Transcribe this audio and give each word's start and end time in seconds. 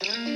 Bonjour 0.00 0.27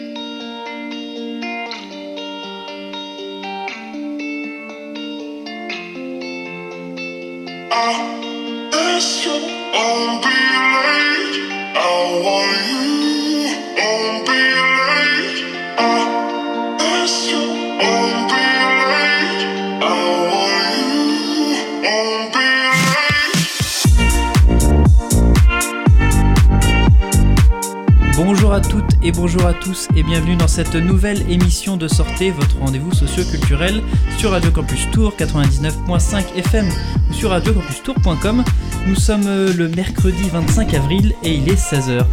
et 29.04 29.10
bonjour 29.10 29.46
à 29.46 29.52
tous 29.52 29.88
et 29.96 30.02
bienvenue 30.02 30.36
dans 30.36 30.46
cette 30.46 30.76
nouvelle 30.76 31.28
émission 31.30 31.76
de 31.76 31.88
Sortez, 31.88 32.30
votre 32.30 32.58
rendez-vous 32.58 32.92
socio-culturel 32.92 33.82
sur 34.16 34.30
Radio 34.30 34.50
Campus 34.50 34.88
Tour 34.92 35.12
99.5 35.18 36.36
FM 36.36 36.68
ou 37.10 37.12
sur 37.12 37.30
radiocampustour.com. 37.30 38.44
Nous 38.86 38.94
sommes 38.94 39.26
euh, 39.26 39.52
le 39.54 39.68
mercredi 39.68 40.28
25 40.28 40.74
avril 40.74 41.14
et 41.24 41.34
il 41.34 41.48
est 41.48 41.60
16h. 41.60 42.04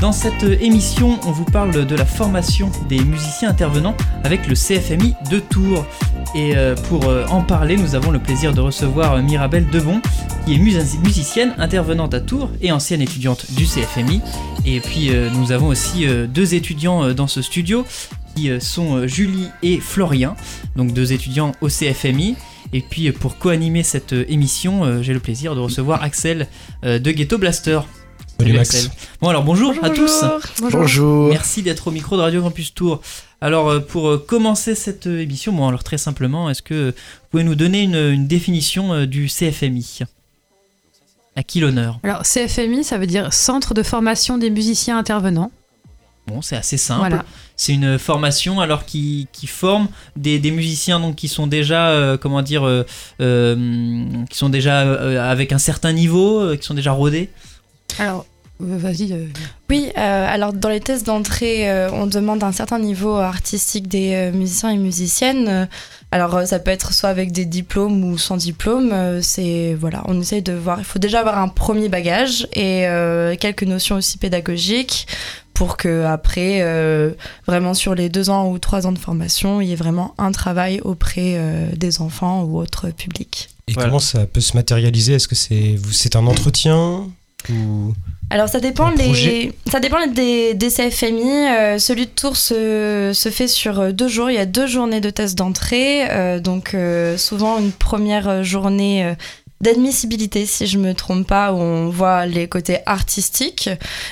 Dans 0.00 0.12
cette 0.12 0.44
émission, 0.44 1.18
on 1.26 1.32
vous 1.32 1.44
parle 1.44 1.84
de 1.84 1.96
la 1.96 2.06
formation 2.06 2.70
des 2.88 3.00
musiciens 3.00 3.50
intervenants 3.50 3.96
avec 4.24 4.46
le 4.46 4.54
CFMI 4.54 5.14
de 5.30 5.40
Tours. 5.40 5.84
Et 6.34 6.56
euh, 6.56 6.74
pour 6.88 7.08
euh, 7.08 7.26
en 7.30 7.42
parler, 7.42 7.76
nous 7.76 7.94
avons 7.94 8.10
le 8.10 8.20
plaisir 8.20 8.54
de 8.54 8.60
recevoir 8.60 9.20
Mirabelle 9.22 9.66
Debon, 9.70 10.00
qui 10.46 10.54
est 10.54 10.58
musicienne, 10.58 11.54
intervenante 11.58 12.14
à 12.14 12.20
Tours 12.20 12.50
et 12.62 12.72
ancienne 12.72 13.02
étudiante 13.02 13.46
du 13.52 13.64
CFMI. 13.64 14.22
Et 14.74 14.80
puis 14.80 15.10
euh, 15.10 15.30
nous 15.30 15.52
avons 15.52 15.68
aussi 15.68 16.06
deux 16.28 16.54
étudiants 16.54 17.12
dans 17.14 17.26
ce 17.26 17.42
studio, 17.42 17.84
qui 18.34 18.50
sont 18.60 19.06
Julie 19.06 19.48
et 19.62 19.80
Florian, 19.80 20.36
donc 20.76 20.92
deux 20.92 21.12
étudiants 21.12 21.52
au 21.60 21.68
CFMI. 21.68 22.36
Et 22.72 22.82
puis 22.82 23.10
pour 23.12 23.38
co-animer 23.38 23.82
cette 23.82 24.12
émission, 24.12 25.02
j'ai 25.02 25.14
le 25.14 25.20
plaisir 25.20 25.54
de 25.54 25.60
recevoir 25.60 26.02
Axel 26.02 26.48
de 26.82 27.10
Ghetto 27.10 27.38
Blaster. 27.38 27.80
Salut 28.38 28.52
Max. 28.52 28.90
Bon 29.20 29.30
alors 29.30 29.42
bonjour, 29.42 29.74
à 29.82 29.90
tous. 29.90 30.24
Bonjour. 30.70 31.28
Merci 31.28 31.62
d'être 31.62 31.88
au 31.88 31.90
micro 31.90 32.16
de 32.16 32.22
Radio 32.22 32.40
Campus 32.40 32.72
Tour. 32.72 33.00
Alors 33.40 33.68
euh, 33.68 33.80
pour 33.80 34.08
euh, 34.08 34.18
commencer 34.18 34.74
cette 34.74 35.06
euh, 35.06 35.22
émission, 35.22 35.52
bon 35.52 35.68
alors 35.68 35.84
très 35.84 35.98
simplement, 35.98 36.50
est-ce 36.50 36.62
que 36.62 36.90
vous 36.90 37.28
pouvez 37.30 37.44
nous 37.44 37.54
donner 37.54 37.82
une, 37.82 38.26
définition 38.26 39.06
du 39.06 39.26
CFMI 39.26 40.00
À 41.38 41.44
qui 41.44 41.60
l'honneur 41.60 42.00
Alors 42.02 42.22
CFMI, 42.22 42.82
ça 42.82 42.98
veut 42.98 43.06
dire 43.06 43.32
Centre 43.32 43.72
de 43.72 43.84
formation 43.84 44.38
des 44.38 44.50
musiciens 44.50 44.98
intervenants. 44.98 45.52
Bon, 46.26 46.42
c'est 46.42 46.56
assez 46.56 46.76
simple. 46.76 47.16
C'est 47.56 47.72
une 47.72 47.96
formation 47.96 48.60
alors 48.60 48.84
qui, 48.84 49.28
qui 49.32 49.46
forme 49.46 49.86
des, 50.16 50.40
musiciens 50.50 50.98
donc 50.98 51.14
qui 51.14 51.28
sont 51.28 51.46
déjà 51.46 52.18
comment 52.20 52.42
dire 52.42 52.84
qui 53.18 54.36
sont 54.36 54.48
déjà 54.48 55.30
avec 55.30 55.52
un 55.52 55.58
certain 55.58 55.92
niveau, 55.92 56.56
qui 56.56 56.66
sont 56.66 56.74
déjà 56.74 56.90
rodés. 56.90 57.30
Alors, 58.00 58.26
vas-y. 58.60 59.12
Euh. 59.12 59.26
Oui, 59.70 59.90
euh, 59.96 60.26
alors 60.28 60.52
dans 60.52 60.68
les 60.68 60.80
tests 60.80 61.06
d'entrée, 61.06 61.70
euh, 61.70 61.90
on 61.92 62.06
demande 62.06 62.42
un 62.42 62.52
certain 62.52 62.78
niveau 62.78 63.14
artistique 63.14 63.88
des 63.88 64.30
musiciens 64.32 64.70
et 64.70 64.76
musiciennes. 64.76 65.68
Alors 66.10 66.46
ça 66.46 66.58
peut 66.58 66.70
être 66.70 66.92
soit 66.94 67.10
avec 67.10 67.32
des 67.32 67.44
diplômes 67.44 68.04
ou 68.04 68.18
sans 68.18 68.36
diplôme. 68.36 69.20
c'est 69.22 69.74
voilà, 69.78 70.02
on 70.06 70.20
essaye 70.20 70.42
de 70.42 70.52
voir. 70.52 70.78
Il 70.78 70.84
faut 70.84 70.98
déjà 70.98 71.20
avoir 71.20 71.38
un 71.38 71.48
premier 71.48 71.88
bagage 71.88 72.46
et 72.54 72.86
quelques 73.40 73.64
notions 73.64 73.96
aussi 73.96 74.18
pédagogiques 74.18 75.06
pour 75.52 75.76
que 75.76 76.04
après, 76.04 76.62
vraiment 77.46 77.74
sur 77.74 77.94
les 77.94 78.08
deux 78.08 78.30
ans 78.30 78.50
ou 78.50 78.58
trois 78.58 78.86
ans 78.86 78.92
de 78.92 78.98
formation, 78.98 79.60
il 79.60 79.68
y 79.68 79.72
ait 79.72 79.76
vraiment 79.76 80.14
un 80.16 80.32
travail 80.32 80.80
auprès 80.82 81.38
des 81.76 82.00
enfants 82.00 82.42
ou 82.44 82.58
autres 82.58 82.90
publics. 82.90 83.50
Et 83.66 83.74
comment 83.74 83.98
ça 83.98 84.26
peut 84.26 84.40
se 84.40 84.56
matérialiser? 84.56 85.14
Est-ce 85.14 85.28
que 85.28 85.34
c'est 85.34 85.76
c'est 85.92 86.16
un 86.16 86.26
entretien 86.26 87.06
alors 88.30 88.48
ça 88.48 88.60
dépend, 88.60 88.90
les... 88.90 89.52
ça 89.70 89.80
dépend 89.80 90.06
des, 90.06 90.54
des 90.54 90.68
CFMI. 90.68 91.48
Euh, 91.48 91.78
celui 91.78 92.06
de 92.06 92.10
Tours 92.10 92.36
se, 92.36 93.12
se, 93.14 93.28
fait 93.30 93.48
sur 93.48 93.80
euh, 93.80 93.92
deux 93.92 94.08
jours. 94.08 94.30
Il 94.30 94.34
y 94.34 94.40
a 94.40 94.46
deux 94.46 94.66
journées 94.66 95.00
de 95.00 95.10
test 95.10 95.36
d'entrée. 95.36 96.10
Euh, 96.10 96.38
donc 96.38 96.76
souvent 97.16 97.58
une 97.58 97.72
première 97.72 98.44
journée 98.44 99.14
d'admissibilité, 99.60 100.46
si 100.46 100.66
je 100.66 100.78
me 100.78 100.94
trompe 100.94 101.26
pas, 101.26 101.52
où 101.52 101.56
on 101.56 101.88
voit 101.88 102.26
les 102.26 102.48
côtés 102.48 102.78
artistiques 102.86 103.70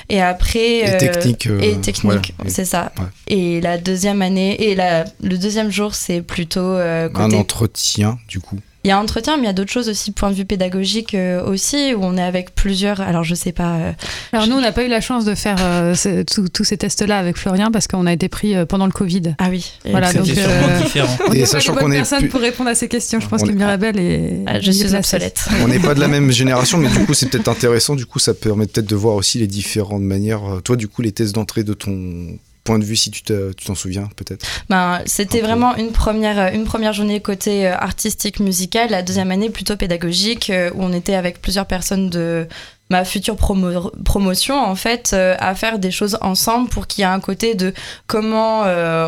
et 0.09 0.21
après 0.21 0.79
et 0.79 0.97
technique, 0.97 1.47
et 1.61 1.77
technique, 1.79 2.33
c'est 2.47 2.65
ça. 2.65 2.91
Et 3.27 3.61
la 3.61 3.77
deuxième 3.77 4.21
année 4.21 4.69
et 4.69 4.75
la, 4.75 5.05
le 5.21 5.37
deuxième 5.37 5.71
jour, 5.71 5.95
c'est 5.95 6.21
plutôt 6.21 6.75
côté... 7.13 7.35
un 7.35 7.39
entretien 7.39 8.17
du 8.27 8.39
coup. 8.39 8.59
Il 8.87 8.91
y 8.91 8.93
a 8.93 9.01
entretien, 9.01 9.35
mais 9.35 9.43
il 9.43 9.45
y 9.47 9.49
a 9.49 9.53
d'autres 9.53 9.73
choses 9.73 9.89
aussi, 9.89 10.11
point 10.11 10.31
de 10.31 10.35
vue 10.35 10.45
pédagogique 10.45 11.13
euh, 11.13 11.43
aussi, 11.43 11.93
où 11.93 11.99
on 12.03 12.15
est 12.15 12.23
avec 12.23 12.55
plusieurs. 12.55 13.01
Alors, 13.01 13.25
je 13.25 13.35
sais 13.35 13.51
pas. 13.51 13.75
Euh, 13.75 13.91
alors, 14.31 14.47
nous, 14.47 14.55
on 14.55 14.61
n'a 14.61 14.71
pas 14.71 14.85
eu 14.85 14.87
la 14.87 15.01
chance 15.01 15.25
de 15.25 15.35
faire 15.35 15.57
euh, 15.59 15.93
tous 16.23 16.63
ces 16.63 16.77
tests-là 16.77 17.17
avec 17.17 17.35
Florian 17.35 17.69
parce 17.69 17.85
qu'on 17.89 18.05
a 18.05 18.13
été 18.13 18.29
pris 18.29 18.55
pendant 18.65 18.85
le 18.85 18.93
Covid. 18.93 19.35
Ah 19.39 19.47
oui. 19.49 19.73
Voilà, 19.89 20.13
donc. 20.13 20.25
sûrement 20.25 20.79
différent. 20.81 21.17
On 21.27 21.33
et 21.33 21.45
sachant 21.45 21.75
qu'on 21.75 21.91
est. 21.91 21.97
personne 21.97 22.29
pour 22.29 22.39
répondre 22.39 22.69
à 22.69 22.75
ces 22.75 22.87
questions. 22.87 23.19
Je 23.19 23.27
pense 23.27 23.43
que 23.43 23.51
Mirabelle 23.51 23.99
est. 23.99 24.39
Ah, 24.47 24.61
je 24.61 24.71
suis 24.71 24.95
obsolète. 24.95 25.49
On 25.65 25.67
n'est 25.67 25.79
pas 25.79 25.93
de 25.93 25.99
la 25.99 26.07
même 26.17 26.31
génération, 26.31 26.77
mais 26.77 26.87
du 26.87 27.05
coup, 27.05 27.13
c'est 27.13 27.29
peut-être 27.29 27.49
intéressant. 27.49 27.93
Du 27.93 28.05
coup, 28.05 28.19
ça 28.19 28.33
permet 28.33 28.67
peut-être 28.67 28.87
de 28.87 28.95
voir 28.95 29.15
aussi 29.15 29.37
les 29.37 29.47
différentes 29.47 30.03
manières. 30.03 30.61
Toi, 30.63 30.77
du 30.77 30.87
coup, 30.87 31.01
les 31.01 31.11
tests 31.11 31.35
d'entrée 31.35 31.65
de 31.65 31.73
ton 31.73 32.37
point 32.67 32.79
de 32.79 32.83
vue, 32.83 32.97
si 32.97 33.11
tu 33.11 33.23
t'en 33.23 33.75
souviens, 33.75 34.09
peut-être 34.17 34.45
ben, 34.69 34.99
C'était 35.05 35.39
vraiment 35.39 35.77
une 35.77 35.93
première, 35.93 36.53
une 36.53 36.65
première 36.65 36.91
journée 36.91 37.21
côté 37.21 37.65
euh, 37.65 37.73
artistique, 37.73 38.41
musical, 38.41 38.89
la 38.89 39.03
deuxième 39.03 39.31
année 39.31 39.49
plutôt 39.49 39.77
pédagogique, 39.77 40.49
euh, 40.49 40.69
où 40.75 40.83
on 40.83 40.91
était 40.91 41.15
avec 41.15 41.41
plusieurs 41.41 41.65
personnes 41.65 42.09
de 42.09 42.45
ma 42.89 43.05
future 43.05 43.35
promotion 43.35 44.55
en 44.55 44.75
fait 44.75 45.11
euh, 45.13 45.35
à 45.39 45.55
faire 45.55 45.79
des 45.79 45.91
choses 45.91 46.17
ensemble 46.21 46.69
pour 46.69 46.87
qu'il 46.87 47.01
y 47.01 47.05
ait 47.05 47.11
un 47.11 47.19
côté 47.19 47.55
de 47.55 47.73
comment 48.07 48.63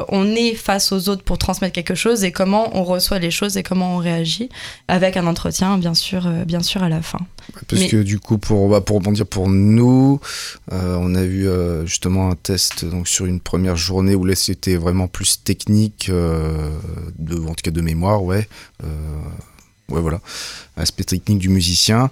on 0.10 0.36
est 0.36 0.54
face 0.54 0.92
aux 0.92 1.10
autres 1.10 1.24
pour 1.24 1.38
transmettre 1.38 1.74
quelque 1.74 1.96
chose 1.96 2.24
et 2.24 2.32
comment 2.32 2.76
on 2.78 2.84
reçoit 2.84 3.20
les 3.20 3.32
choses 3.32 3.58
et 3.58 3.64
comment 3.64 3.96
on 3.96 3.98
réagit 3.98 4.50
avec 4.88 5.18
un 5.18 5.28
entretien 5.28 5.78
bien 5.78 5.94
sûr 5.94 6.28
bien 6.46 6.62
sûr 6.62 6.84
à 6.84 6.90
la 6.90 7.02
fin. 7.02 7.20
Parce 7.68 7.86
que 7.86 8.02
du 8.04 8.20
coup, 8.20 8.38
pour, 8.38 8.70
bah, 8.70 8.82
pour 8.82 8.98
rebondir 8.98 9.26
pour 9.26 9.50
nous, 9.50 10.20
euh, 10.72 10.98
on 11.00 11.16
a 11.16 11.24
eu 11.24 11.48
euh, 11.48 11.86
justement 11.86 12.30
un 12.30 12.36
test 12.36 12.86
donc, 12.86 13.08
sur 13.08 13.26
une 13.26 13.40
première 13.40 13.76
journée 13.76 14.16
où 14.16 14.26
là 14.26 14.36
c'était 14.36 14.76
vraiment 14.76 15.08
plus 15.08 15.44
technique, 15.44 16.10
euh, 16.10 16.70
de, 17.18 17.36
en 17.40 17.54
tout 17.54 17.64
cas 17.64 17.72
de 17.72 17.82
mémoire, 17.82 18.24
ouais. 18.24 18.48
Ouais, 19.90 20.02
voilà. 20.02 20.22
Aspect 20.78 21.04
technique 21.04 21.40
du 21.40 21.50
musicien. 21.50 22.10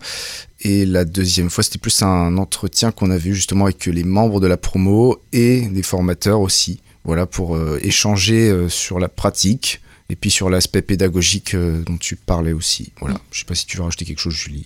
Et 0.62 0.86
la 0.86 1.06
deuxième 1.06 1.50
fois, 1.50 1.64
c'était 1.64 1.78
plus 1.78 2.02
un 2.02 2.38
entretien 2.38 2.92
qu'on 2.92 3.12
avait 3.12 3.30
eu 3.30 3.36
justement 3.36 3.66
avec 3.66 3.86
les 3.86 4.04
membres 4.04 4.40
de 4.40 4.48
la 4.48 4.58
promo 4.58 5.22
et 5.32 5.62
des 5.68 5.84
formateurs 5.84 6.42
aussi. 6.42 6.82
Voilà, 7.04 7.26
pour 7.26 7.58
échanger 7.82 8.68
sur 8.68 9.00
la 9.00 9.08
pratique 9.08 9.80
et 10.10 10.18
puis 10.18 10.30
sur 10.30 10.50
l'aspect 10.50 10.82
pédagogique 10.82 11.56
dont 11.56 11.98
tu 11.98 12.18
parlais 12.18 12.52
aussi. 12.52 12.92
Voilà. 13.00 13.18
Je 13.32 13.40
sais 13.40 13.46
pas 13.46 13.56
si 13.56 13.66
tu 13.66 13.78
veux 13.78 13.84
rajouter 13.84 14.04
quelque 14.04 14.20
chose, 14.20 14.34
Julie. 14.34 14.66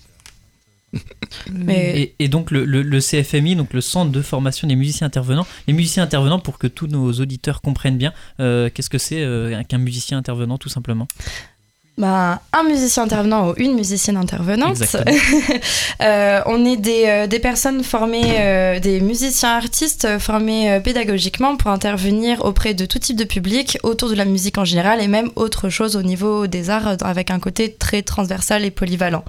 Et, 2.20 2.28
donc 2.28 2.52
le, 2.52 3.00
CFMI, 3.00 3.56
donc 3.56 3.74
le 3.74 3.82
Centre 3.82 4.12
de 4.12 4.22
formation 4.22 4.68
des 4.68 4.76
musiciens 4.76 5.08
intervenants, 5.08 5.48
les 5.68 5.74
musiciens 5.74 6.04
intervenants, 6.04 6.40
pour 6.40 6.58
que 6.58 6.68
tous 6.68 6.88
nos 6.88 7.12
auditeurs 7.14 7.62
comprennent 7.62 7.98
bien, 7.98 8.14
euh, 8.40 8.70
qu'est-ce 8.74 8.90
que 8.90 8.98
c'est 8.98 9.22
euh, 9.22 9.62
qu'un 9.64 9.78
musicien 9.78 10.18
intervenant 10.18 10.58
tout 10.58 10.70
simplement? 10.70 11.08
Bah, 11.97 12.41
un 12.53 12.63
musicien 12.63 13.03
intervenant 13.03 13.50
ou 13.50 13.53
une 13.57 13.75
musicienne 13.75 14.18
intervenante. 14.18 14.78
euh, 16.02 16.41
on 16.46 16.66
est 16.66 16.78
des, 16.78 17.03
euh, 17.06 17.28
des 17.28 17.40
personnes 17.40 17.84
formées, 17.84 18.79
des 18.81 19.02
musiciens 19.02 19.57
artistes 19.57 20.18
formés 20.19 20.80
pédagogiquement 20.84 21.57
pour 21.57 21.69
intervenir 21.69 22.44
auprès 22.45 22.74
de 22.74 22.86
tout 22.86 23.00
type 23.00 23.18
de 23.18 23.24
public, 23.24 23.77
autour 23.83 24.10
de 24.10 24.16
la 24.16 24.25
musique 24.25 24.57
en 24.57 24.66
général 24.66 25.01
et 25.01 25.07
même 25.07 25.30
autre 25.36 25.69
chose 25.69 25.95
au 25.95 26.01
niveau 26.01 26.48
des 26.48 26.69
arts 26.69 26.98
avec 27.01 27.30
un 27.30 27.39
côté 27.39 27.74
très 27.74 28.01
transversal 28.01 28.66
et 28.66 28.71
polyvalent. 28.71 29.24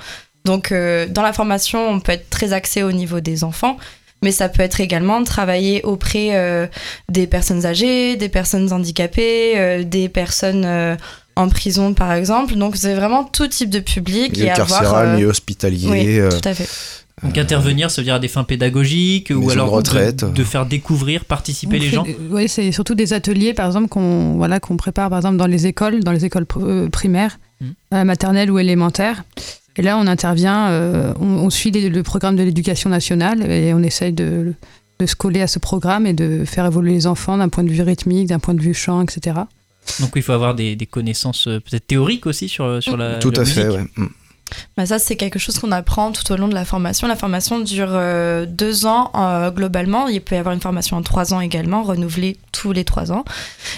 Donc 0.44 0.72
euh, 0.72 1.06
dans 1.08 1.22
la 1.22 1.32
formation, 1.32 1.88
on 1.88 2.00
peut 2.00 2.12
être 2.12 2.30
très 2.30 2.52
axé 2.52 2.82
au 2.82 2.92
niveau 2.92 3.20
des 3.20 3.44
enfants, 3.44 3.76
mais 4.22 4.32
ça 4.32 4.48
peut 4.48 4.62
être 4.62 4.80
également 4.80 5.22
travailler 5.24 5.82
auprès 5.84 6.30
euh, 6.32 6.66
des 7.08 7.26
personnes 7.26 7.66
âgées, 7.66 8.16
des 8.16 8.28
personnes 8.28 8.72
handicapées, 8.72 9.52
euh, 9.56 9.84
des 9.84 10.08
personnes 10.08 10.96
en 11.36 11.48
prison 11.48 11.94
par 11.94 12.12
exemple. 12.12 12.54
Donc 12.54 12.76
c'est 12.76 12.94
vraiment 12.94 13.24
tout 13.24 13.48
type 13.48 13.70
de 13.70 13.80
public. 13.80 14.36
Milieu 14.36 14.54
carcéral, 14.54 15.16
milieu 15.16 15.28
hospitalier. 15.28 15.88
Oui, 15.88 16.38
tout 16.40 16.48
à 16.48 16.54
fait. 16.54 16.68
Donc 17.22 17.38
intervenir, 17.38 17.90
ça 17.90 18.00
veut 18.00 18.04
dire 18.04 18.14
à 18.14 18.18
des 18.18 18.28
fins 18.28 18.42
pédagogiques 18.42 19.32
ou 19.34 19.50
alors 19.50 19.68
de, 19.68 19.74
retraite. 19.74 20.24
De, 20.24 20.44
faire 20.44 20.66
découvrir, 20.66 21.24
participer 21.24 21.78
les 21.78 21.88
gens. 21.88 22.04
Oui, 22.30 22.48
c'est 22.48 22.72
surtout 22.72 22.94
des 22.94 23.12
ateliers, 23.12 23.54
par 23.54 23.66
exemple, 23.66 23.88
qu'on 23.88 24.34
voilà, 24.36 24.58
qu'on 24.58 24.76
prépare 24.76 25.08
par 25.08 25.18
exemple 25.18 25.36
dans 25.36 25.46
les 25.46 25.66
écoles, 25.66 26.02
dans 26.02 26.10
les 26.10 26.24
écoles 26.24 26.46
primaires, 26.90 27.38
mmh. 27.60 28.02
maternelles 28.02 28.50
ou 28.50 28.58
élémentaires. 28.58 29.22
Et 29.76 29.82
là, 29.82 29.96
on 29.98 30.06
intervient, 30.06 30.68
euh, 30.68 31.14
on, 31.18 31.48
suit 31.48 31.70
le 31.70 32.02
programme 32.02 32.36
de 32.36 32.42
l'éducation 32.42 32.90
nationale 32.90 33.50
et 33.50 33.72
on 33.72 33.82
essaye 33.82 34.12
de, 34.12 34.52
de 34.98 35.06
se 35.06 35.16
coller 35.16 35.40
à 35.40 35.46
ce 35.46 35.58
programme 35.58 36.06
et 36.06 36.12
de 36.12 36.44
faire 36.44 36.66
évoluer 36.66 36.92
les 36.92 37.06
enfants 37.06 37.38
d'un 37.38 37.48
point 37.48 37.64
de 37.64 37.70
vue 37.70 37.80
rythmique, 37.82 38.26
d'un 38.26 38.38
point 38.38 38.54
de 38.54 38.60
vue 38.60 38.74
chant, 38.74 39.00
etc. 39.00 39.36
Donc 40.00 40.12
il 40.16 40.22
faut 40.22 40.32
avoir 40.32 40.54
des, 40.54 40.76
connaissances 40.90 41.44
peut-être 41.44 41.86
théoriques 41.86 42.26
aussi 42.26 42.48
sur, 42.48 42.82
sur 42.82 42.96
la 42.96 43.18
Tout 43.18 43.32
à 43.36 43.44
fait, 43.44 43.68
ouais. 43.68 43.84
Mm. 43.96 44.06
Bah 44.76 44.86
ça, 44.86 44.98
c'est 44.98 45.16
quelque 45.16 45.38
chose 45.38 45.58
qu'on 45.58 45.72
apprend 45.72 46.12
tout 46.12 46.30
au 46.32 46.36
long 46.36 46.48
de 46.48 46.54
la 46.54 46.64
formation. 46.64 47.06
La 47.06 47.16
formation 47.16 47.60
dure 47.60 47.90
euh, 47.90 48.46
deux 48.46 48.86
ans 48.86 49.10
euh, 49.14 49.50
globalement. 49.50 50.08
Il 50.08 50.20
peut 50.20 50.34
y 50.34 50.38
avoir 50.38 50.54
une 50.54 50.60
formation 50.60 50.96
en 50.96 51.02
trois 51.02 51.34
ans 51.34 51.40
également, 51.40 51.82
renouvelée 51.82 52.36
tous 52.52 52.72
les 52.72 52.84
trois 52.84 53.12
ans. 53.12 53.24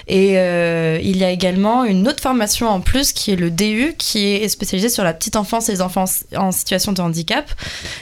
Et 0.06 0.38
euh, 0.38 0.98
il 1.02 1.16
y 1.16 1.24
a 1.24 1.30
également 1.30 1.84
une 1.84 2.06
autre 2.08 2.20
formation 2.20 2.68
en 2.68 2.80
plus 2.80 3.12
qui 3.12 3.32
est 3.32 3.36
le 3.36 3.50
DU, 3.50 3.94
qui 3.98 4.26
est 4.26 4.48
spécialisée 4.48 4.88
sur 4.88 5.04
la 5.04 5.14
petite 5.14 5.36
enfance 5.36 5.68
et 5.68 5.72
les 5.72 5.80
enfants 5.80 6.04
en 6.36 6.52
situation 6.52 6.92
de 6.92 7.00
handicap. 7.00 7.50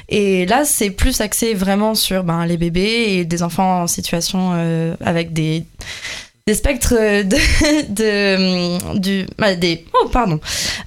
Et 0.08 0.46
là, 0.46 0.64
c'est 0.64 0.90
plus 0.90 1.20
axé 1.20 1.54
vraiment 1.54 1.94
sur 1.94 2.24
ben, 2.24 2.46
les 2.46 2.56
bébés 2.56 3.04
et 3.08 3.24
des 3.24 3.42
enfants 3.42 3.82
en 3.82 3.86
situation 3.86 4.52
avec 5.00 5.32
des 5.32 5.64
des 6.46 6.54
spectres 6.54 6.94
de, 6.94 7.36
de 7.88 8.98
du 8.98 9.26
bah, 9.38 9.54
des 9.54 9.84
oh 9.94 10.08
pardon 10.08 10.40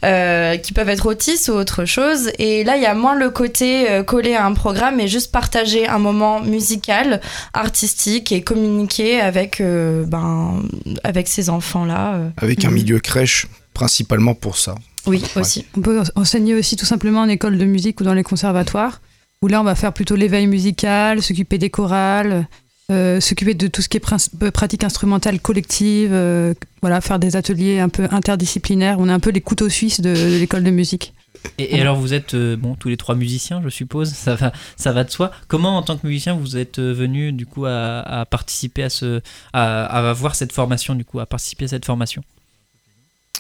euh, 0.04 0.58
qui 0.58 0.74
peuvent 0.74 0.90
être 0.90 1.06
autistes 1.06 1.48
ou 1.48 1.54
autre 1.54 1.86
chose. 1.86 2.32
Et 2.40 2.64
là 2.64 2.76
il 2.76 2.84
y 2.84 2.86
a 2.86 2.94
moins 2.94 3.16
le 3.16 3.30
côté 3.30 3.90
euh, 3.90 4.04
collé 4.04 4.34
à 4.34 4.46
un 4.46 4.54
programme 4.54 5.00
et 5.00 5.08
juste 5.08 5.32
partager 5.32 5.88
un 5.88 6.00
moment 6.00 6.42
musical 6.42 7.22
artistique 7.54 8.32
et 8.32 8.42
communiquer 8.42 9.22
avec 9.22 9.62
euh, 9.62 10.06
ben 10.06 10.62
avec 11.04 11.28
ces 11.28 11.50
enfants 11.50 11.86
là 11.86 12.20
avec 12.38 12.66
un 12.66 12.72
milieu 12.72 13.00
crèche 13.00 13.48
principalement 13.74 14.36
pour 14.36 14.58
ça. 14.58 14.76
Oui 15.06 15.24
aussi. 15.36 15.66
On 15.78 15.82
peut 15.82 16.02
enseigner 16.16 16.56
aussi 16.56 16.76
tout 16.76 16.86
simplement 16.86 17.22
en 17.22 17.30
école 17.30 17.58
de 17.58 17.66
musique 17.66 18.02
ou 18.02 18.04
dans 18.04 18.14
les 18.14 18.24
conservatoires 18.24 19.02
où 19.42 19.48
là 19.48 19.62
on 19.62 19.64
va 19.64 19.76
faire 19.76 19.94
plutôt 19.94 20.16
l'éveil 20.16 20.48
musical 20.48 21.22
s'occuper 21.22 21.58
des 21.58 21.70
chorales 21.70 22.48
euh, 22.92 23.20
s'occuper 23.20 23.56
de 23.56 23.68
tout 23.68 23.82
ce 23.82 23.90
qui 23.90 23.98
est 23.98 24.14
euh, 24.44 24.52
pratique 24.52 24.84
instrumentale 24.84 25.40
collective, 25.40 26.12
euh, 26.14 26.54
voilà, 26.82 27.02
faire 27.02 27.18
des 27.18 27.36
ateliers 27.36 27.80
un 27.80 27.90
peu 27.90 28.08
interdisciplinaires. 28.12 28.98
On 29.00 29.10
est 29.10 29.12
un 29.12 29.20
peu 29.20 29.32
les 29.32 29.42
couteaux 29.42 29.70
suisses 29.70 30.02
de, 30.02 30.38
l'école 30.38 30.64
de 30.64 30.70
musique. 30.70 31.14
Et, 31.58 31.80
alors 31.82 31.98
vous 31.98 32.14
êtes 32.14 32.36
bon 32.36 32.76
tous 32.76 32.90
les 32.90 32.98
trois 32.98 33.16
musiciens, 33.16 33.62
je 33.64 33.70
suppose, 33.70 34.10
ça 34.10 34.36
va, 34.36 34.52
ça 34.78 34.92
va 34.92 35.04
de 35.04 35.12
soi. 35.12 35.32
Comment 35.48 35.78
en 35.78 35.82
tant 35.82 35.98
que 35.98 36.06
musicien 36.06 36.36
vous 36.36 36.58
êtes 36.58 36.80
venu 36.80 37.32
du 37.32 37.46
coup 37.46 37.66
à, 37.66 38.26
participer 38.30 38.84
à 38.84 38.90
ce, 38.90 39.22
à, 39.54 40.10
à 40.12 40.34
cette 40.34 40.52
formation 40.52 40.96
du 40.96 41.06
coup, 41.06 41.20
à 41.20 41.26
participer 41.26 41.66
à 41.66 41.70
cette 41.70 41.86
formation? 41.86 42.24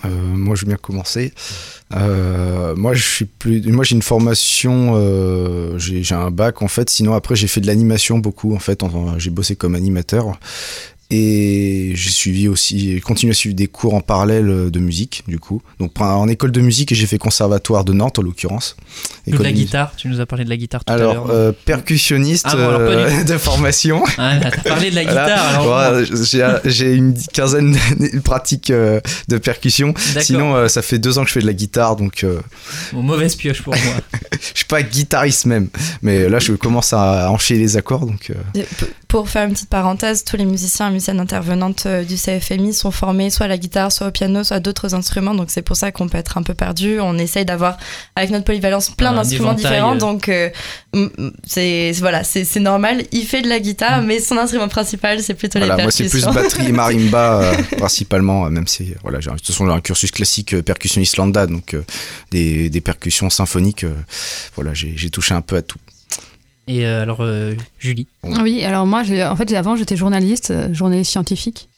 Euh, 0.04 0.10
moi, 0.10 0.56
je 0.56 0.62
veux 0.62 0.68
bien 0.68 0.78
commencer. 0.78 1.34
Euh, 1.96 2.76
moi, 2.76 2.94
je 2.94 3.04
suis 3.04 3.26
plus. 3.26 3.62
Moi, 3.72 3.84
j'ai 3.84 3.96
une 3.96 4.02
formation. 4.02 4.94
Euh, 4.96 5.78
j'ai 5.78 6.16
un 6.16 6.32
bac 6.32 6.62
en 6.62 6.68
fait. 6.68 6.90
Sinon, 6.90 7.14
après, 7.14 7.36
j'ai 7.36 7.48
fait 7.48 7.62
de 7.62 7.68
l'animation 7.68 8.20
beaucoup. 8.20 8.56
En 8.56 8.60
fait, 8.60 8.82
j'ai 9.18 9.30
bossé 9.30 9.56
comme 9.56 9.76
animateur. 9.76 10.38
Et 11.12 11.92
j'ai 11.94 12.10
suivi 12.10 12.48
aussi, 12.48 13.00
continué 13.02 13.32
à 13.32 13.34
suivre 13.36 13.56
des 13.56 13.68
cours 13.68 13.94
en 13.94 14.02
parallèle 14.02 14.50
euh, 14.50 14.70
de 14.72 14.80
musique, 14.80 15.24
du 15.28 15.38
coup. 15.38 15.62
Donc 15.80 16.02
en 16.02 16.28
école 16.28 16.52
de 16.52 16.62
musique, 16.62 16.96
j'ai 16.96 17.06
fait 17.06 17.20
conservatoire 17.20 17.86
de 17.86 17.94
Nantes, 17.94 18.18
en 18.18 18.24
l'occurrence. 18.24 18.76
De 19.28 19.38
la 19.38 19.52
guitare, 19.52 19.96
tu 19.96 20.08
nous 20.08 20.20
as 20.20 20.26
parlé 20.26 20.46
de 20.46 20.50
la 20.50 20.58
guitare 20.58 20.84
tout 20.84 20.92
alors, 20.92 21.12
à 21.12 21.14
l'heure. 21.14 21.30
Euh, 21.30 21.52
percussionniste 21.66 22.48
ah, 22.50 22.56
euh, 22.56 23.24
de 23.28 23.38
formation. 23.38 24.04
Ah, 24.18 24.40
t'as 24.42 24.70
parlé 24.70 24.90
de 24.90 24.96
la 24.96 25.04
guitare. 25.06 26.62
j'ai 26.66 26.94
une 26.94 27.14
quinzaine 27.32 27.78
de 28.00 28.20
pratiques 28.20 28.72
de 28.72 29.38
percussion. 29.38 29.94
Sinon, 30.22 30.68
ça 30.68 30.82
fait 30.82 30.98
deux 30.98 31.20
ans 31.20 31.22
que 31.22 31.28
je 31.28 31.34
fais 31.34 31.42
de 31.42 31.48
la 31.48 31.54
guitare, 31.54 31.98
donc. 31.98 32.26
mauvaise 32.94 33.36
pioche 33.36 33.62
pour 33.62 33.76
moi. 33.76 33.94
je 34.32 34.56
suis 34.56 34.66
pas 34.66 34.82
guitariste 34.82 35.46
même, 35.46 35.70
mais 36.02 36.28
là, 36.30 36.40
je 36.40 36.54
commence 36.54 36.94
à 36.94 37.30
enchaîner 37.30 37.60
les 37.60 37.78
accords, 37.78 38.08
donc. 38.08 38.32
Pour 39.08 39.30
faire 39.30 39.48
une 39.48 39.54
petite 39.54 39.70
parenthèse, 39.70 40.24
tous 40.24 40.36
les 40.36 40.46
musiciens 40.46 40.95
musiciennes 40.96 41.20
intervenantes 41.20 41.86
euh, 41.86 42.04
du 42.04 42.16
CFMI 42.16 42.74
sont 42.74 42.92
formés 42.92 43.30
soit 43.30 43.46
à 43.46 43.50
la 43.50 43.58
guitare, 43.58 43.92
soit 43.92 44.08
au 44.08 44.12
piano, 44.12 44.44
soit 44.44 44.58
à 44.58 44.60
d'autres 44.60 44.96
instruments. 44.96 45.36
Donc 45.36 45.52
c'est 45.52 45.62
pour 45.62 45.76
ça 45.76 45.92
qu'on 45.92 46.10
peut 46.10 46.18
être 46.18 46.38
un 46.38 46.44
peu 46.44 46.54
perdu. 46.54 47.00
On 47.00 47.18
essaye 47.18 47.46
d'avoir, 47.46 47.78
avec 48.16 48.32
notre 48.32 48.46
polyvalence, 48.46 48.90
plein 48.90 49.14
d'instruments 49.14 49.54
différents. 49.54 49.96
Donc 49.96 50.30
euh, 50.30 50.50
c'est 51.46 51.92
voilà, 52.00 52.24
c'est 52.24 52.60
normal. 52.60 53.04
Il 53.12 53.26
fait 53.26 53.42
de 53.42 53.50
la 53.50 53.60
guitare, 53.60 54.02
mais 54.02 54.20
son 54.20 54.38
instrument 54.38 54.68
principal, 54.68 55.22
c'est 55.22 55.34
plutôt 55.34 55.60
voilà, 55.60 55.76
les 55.76 55.84
percussions. 55.84 56.06
Moi, 56.06 56.34
c'est 56.34 56.42
plus 56.42 56.44
batterie 56.44 56.70
et 56.70 56.72
marimba 56.74 57.42
euh, 57.42 57.54
principalement, 57.78 58.50
même 58.50 58.68
si 58.68 58.94
voilà, 59.04 59.20
de 59.20 59.30
toute 59.30 59.46
façon, 59.46 59.68
j'ai 59.68 59.74
un 59.74 59.82
cursus 59.82 60.12
classique 60.12 60.60
percussion 60.62 61.02
islanda, 61.02 61.48
donc 61.48 61.76
des, 62.32 62.70
des, 62.70 62.82
percussions 62.82 63.30
symphoniques. 63.30 63.86
voilà, 64.56 64.74
j'ai 64.74 65.10
touché 65.10 65.34
un 65.34 65.42
peu 65.42 65.58
à 65.58 65.62
tout. 65.62 65.80
Et 66.68 66.86
euh, 66.86 67.04
alors, 67.04 67.22
euh, 67.22 67.54
Julie 67.80 68.08
Oui, 68.24 68.64
alors 68.64 68.86
moi, 68.86 69.02
en 69.02 69.36
fait, 69.36 69.54
avant, 69.54 69.76
j'étais 69.76 69.96
journaliste, 69.96 70.52
euh, 70.52 70.74
journaliste 70.74 71.12
scientifique. 71.12 71.70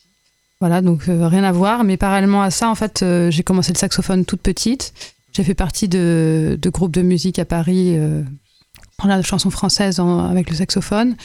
Voilà, 0.59 0.81
donc 0.81 1.03
rien 1.05 1.43
à 1.43 1.51
voir. 1.51 1.83
Mais 1.83 1.97
parallèlement 1.97 2.41
à 2.41 2.49
ça, 2.49 2.69
en 2.69 2.75
fait, 2.75 3.05
j'ai 3.29 3.43
commencé 3.43 3.71
le 3.71 3.77
saxophone 3.77 4.25
toute 4.25 4.41
petite. 4.41 4.91
J'ai 5.31 5.43
fait 5.43 5.53
partie 5.53 5.87
de, 5.87 6.57
groupes 6.65 6.93
de 6.93 7.03
musique 7.03 7.37
à 7.37 7.45
Paris, 7.45 7.95
en 8.97 9.07
la 9.07 9.21
chanson 9.21 9.51
avec 10.31 10.49
le 10.49 10.55
saxophone. 10.55 11.15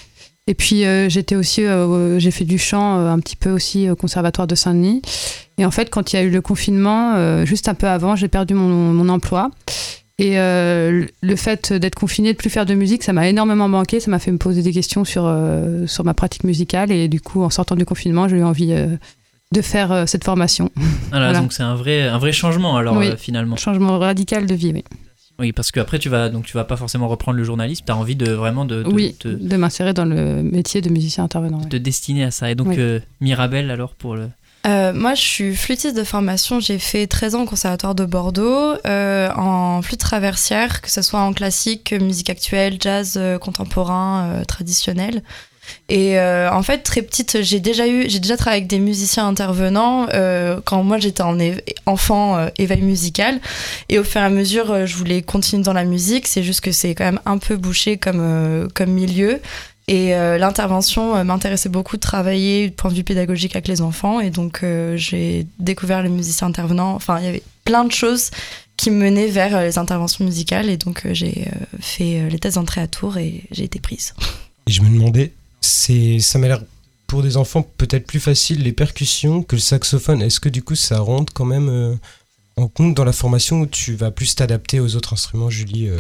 Et 0.46 0.52
puis 0.52 0.84
j'étais 1.08 1.34
aussi, 1.34 1.62
j'ai 2.18 2.30
fait 2.30 2.44
du 2.44 2.58
chant 2.58 2.98
un 2.98 3.18
petit 3.20 3.36
peu 3.36 3.48
aussi 3.48 3.88
au 3.88 3.96
conservatoire 3.96 4.46
de 4.46 4.54
Saint-Denis. 4.54 5.00
Et 5.56 5.64
en 5.64 5.70
fait, 5.70 5.88
quand 5.88 6.12
il 6.12 6.16
y 6.16 6.18
a 6.18 6.22
eu 6.22 6.30
le 6.30 6.42
confinement, 6.42 7.46
juste 7.46 7.68
un 7.68 7.74
peu 7.74 7.88
avant, 7.88 8.16
j'ai 8.16 8.28
perdu 8.28 8.52
mon 8.52 9.08
emploi. 9.08 9.50
Et 10.22 10.38
euh, 10.38 11.04
le 11.20 11.36
fait 11.36 11.72
d'être 11.72 11.96
confiné, 11.96 12.32
de 12.32 12.38
plus 12.38 12.48
faire 12.48 12.64
de 12.64 12.74
musique, 12.74 13.02
ça 13.02 13.12
m'a 13.12 13.28
énormément 13.28 13.66
manqué. 13.66 13.98
Ça 13.98 14.08
m'a 14.08 14.20
fait 14.20 14.30
me 14.30 14.38
poser 14.38 14.62
des 14.62 14.70
questions 14.70 15.04
sur, 15.04 15.24
euh, 15.26 15.88
sur 15.88 16.04
ma 16.04 16.14
pratique 16.14 16.44
musicale. 16.44 16.92
Et 16.92 17.08
du 17.08 17.20
coup, 17.20 17.42
en 17.42 17.50
sortant 17.50 17.74
du 17.74 17.84
confinement, 17.84 18.28
j'ai 18.28 18.36
eu 18.36 18.44
envie 18.44 18.72
euh, 18.72 18.86
de 19.50 19.60
faire 19.60 20.04
cette 20.06 20.22
formation. 20.22 20.70
voilà. 21.10 21.32
donc 21.32 21.52
c'est 21.52 21.64
un 21.64 21.74
vrai, 21.74 22.02
un 22.02 22.18
vrai 22.18 22.30
changement 22.30 22.76
alors 22.76 22.96
oui, 22.96 23.10
finalement. 23.18 23.56
Changement 23.56 23.98
radical 23.98 24.46
de 24.46 24.54
vie, 24.54 24.70
oui. 24.72 24.84
Oui, 25.40 25.50
parce 25.50 25.72
qu'après, 25.72 25.98
tu 25.98 26.08
vas, 26.08 26.28
donc, 26.28 26.44
tu 26.44 26.52
vas 26.52 26.62
pas 26.62 26.76
forcément 26.76 27.08
reprendre 27.08 27.36
le 27.36 27.42
journalisme, 27.42 27.84
tu 27.84 27.90
as 27.90 27.96
envie 27.96 28.14
de 28.14 28.30
vraiment 28.30 28.64
de. 28.64 28.84
oui, 28.86 29.16
de 29.24 29.56
m'insérer 29.56 29.92
dans 29.92 30.04
le 30.04 30.44
métier 30.44 30.82
de 30.82 30.88
musicien 30.88 31.24
intervenant. 31.24 31.58
De 31.58 31.68
te 31.68 31.76
destiner 31.76 32.22
à 32.22 32.30
ça. 32.30 32.48
Et 32.48 32.54
donc, 32.54 32.78
Mirabelle, 33.20 33.72
alors, 33.72 33.96
pour 33.96 34.14
le, 34.14 34.28
euh, 34.66 34.92
moi, 34.92 35.14
je 35.14 35.20
suis 35.20 35.56
flûtiste 35.56 35.96
de 35.96 36.04
formation. 36.04 36.60
J'ai 36.60 36.78
fait 36.78 37.06
13 37.06 37.34
ans 37.34 37.42
au 37.42 37.46
Conservatoire 37.46 37.94
de 37.94 38.04
Bordeaux 38.04 38.74
euh, 38.86 39.28
en 39.34 39.82
flûte 39.82 40.00
traversière, 40.00 40.80
que 40.80 40.90
ce 40.90 41.02
soit 41.02 41.20
en 41.20 41.32
classique, 41.32 41.92
musique 41.92 42.30
actuelle, 42.30 42.76
jazz 42.80 43.14
euh, 43.16 43.38
contemporain, 43.38 44.42
traditionnel. 44.46 45.22
Et 45.88 46.18
en 46.18 46.62
fait, 46.62 46.78
très 46.78 47.02
petite, 47.02 47.40
j'ai 47.42 47.60
déjà 47.60 47.86
eu, 47.86 48.08
j'ai 48.08 48.18
déjà 48.18 48.36
travaillé 48.36 48.62
avec 48.62 48.68
des 48.68 48.80
musiciens 48.80 49.28
intervenants 49.28 50.06
quand 50.64 50.82
moi 50.82 50.98
j'étais 50.98 51.22
en 51.22 51.38
enfant 51.86 52.48
éveil 52.58 52.82
musical. 52.82 53.40
Et 53.88 53.98
au 53.98 54.04
fur 54.04 54.20
et 54.20 54.24
à 54.24 54.28
mesure, 54.28 54.86
je 54.86 54.96
voulais 54.96 55.22
continuer 55.22 55.62
dans 55.62 55.72
la 55.72 55.84
musique. 55.84 56.26
C'est 56.26 56.42
juste 56.42 56.62
que 56.62 56.72
c'est 56.72 56.94
quand 56.96 57.04
même 57.04 57.20
un 57.26 57.38
peu 57.38 57.56
bouché 57.56 57.96
comme 57.96 58.68
comme 58.74 58.90
milieu. 58.90 59.40
Et 59.92 60.14
euh, 60.14 60.38
l'intervention 60.38 61.16
euh, 61.16 61.22
m'intéressait 61.22 61.68
beaucoup 61.68 61.96
de 61.96 62.00
travailler 62.00 62.70
du 62.70 62.74
point 62.74 62.90
de 62.90 62.96
vue 62.96 63.04
pédagogique 63.04 63.54
avec 63.54 63.68
les 63.68 63.82
enfants. 63.82 64.20
Et 64.20 64.30
donc, 64.30 64.60
euh, 64.62 64.96
j'ai 64.96 65.46
découvert 65.58 66.02
les 66.02 66.08
musiciens 66.08 66.48
intervenants. 66.48 66.94
Enfin, 66.94 67.18
il 67.18 67.26
y 67.26 67.28
avait 67.28 67.42
plein 67.66 67.84
de 67.84 67.92
choses 67.92 68.30
qui 68.78 68.90
me 68.90 68.96
menaient 68.96 69.26
vers 69.26 69.60
les 69.60 69.76
interventions 69.76 70.24
musicales. 70.24 70.70
Et 70.70 70.78
donc, 70.78 71.06
j'ai 71.12 71.46
fait 71.78 72.26
les 72.30 72.38
tests 72.38 72.54
d'entrée 72.54 72.80
à 72.80 72.86
Tours 72.86 73.18
et 73.18 73.44
j'ai 73.50 73.64
été 73.64 73.80
prise. 73.80 74.14
Et 74.66 74.72
je 74.72 74.80
me 74.80 74.88
demandais, 74.88 75.34
c'est, 75.60 76.20
ça 76.20 76.38
m'a 76.38 76.48
l'air 76.48 76.62
pour 77.06 77.22
des 77.22 77.36
enfants 77.36 77.60
peut-être 77.76 78.06
plus 78.06 78.18
facile 78.18 78.62
les 78.62 78.72
percussions 78.72 79.42
que 79.42 79.56
le 79.56 79.60
saxophone. 79.60 80.22
Est-ce 80.22 80.40
que 80.40 80.48
du 80.48 80.62
coup, 80.62 80.74
ça 80.74 81.00
rentre 81.00 81.34
quand 81.34 81.44
même 81.44 81.98
en 82.56 82.66
compte 82.66 82.94
dans 82.94 83.04
la 83.04 83.12
formation 83.12 83.60
où 83.60 83.66
tu 83.66 83.94
vas 83.94 84.10
plus 84.10 84.34
t'adapter 84.34 84.80
aux 84.80 84.96
autres 84.96 85.12
instruments, 85.12 85.50
Julie 85.50 85.90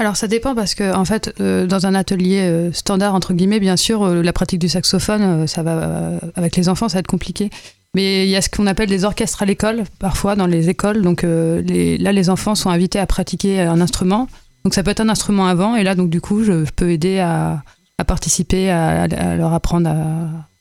alors 0.00 0.16
ça 0.16 0.28
dépend 0.28 0.54
parce 0.54 0.74
que 0.74 0.94
en 0.94 1.04
fait 1.04 1.34
euh, 1.40 1.66
dans 1.66 1.86
un 1.86 1.94
atelier 1.94 2.40
euh, 2.40 2.72
standard 2.72 3.14
entre 3.14 3.34
guillemets 3.34 3.60
bien 3.60 3.76
sûr 3.76 4.02
euh, 4.02 4.22
la 4.22 4.32
pratique 4.32 4.58
du 4.58 4.68
saxophone 4.68 5.46
ça 5.46 5.62
va 5.62 6.18
avec 6.36 6.56
les 6.56 6.70
enfants 6.70 6.88
ça 6.88 6.94
va 6.94 7.00
être 7.00 7.06
compliqué. 7.06 7.50
Mais 7.94 8.24
il 8.24 8.30
y 8.30 8.36
a 8.36 8.40
ce 8.40 8.48
qu'on 8.48 8.66
appelle 8.66 8.88
des 8.88 9.04
orchestres 9.04 9.42
à 9.42 9.46
l'école 9.46 9.82
parfois 9.98 10.36
dans 10.36 10.46
les 10.46 10.68
écoles. 10.68 11.02
Donc 11.02 11.22
les, 11.22 11.98
là 11.98 12.12
les 12.12 12.30
enfants 12.30 12.54
sont 12.54 12.70
invités 12.70 13.00
à 13.00 13.06
pratiquer 13.06 13.60
un 13.60 13.80
instrument. 13.80 14.28
Donc 14.64 14.74
ça 14.74 14.84
peut 14.84 14.92
être 14.92 15.00
un 15.00 15.08
instrument 15.08 15.48
avant. 15.48 15.74
Et 15.74 15.82
là 15.82 15.96
donc 15.96 16.08
du 16.08 16.20
coup 16.20 16.44
je, 16.44 16.64
peux 16.70 16.90
aider 16.90 17.18
à, 17.18 17.62
participer 18.06 18.70
à, 18.70 19.08
leur 19.36 19.52
apprendre 19.52 19.90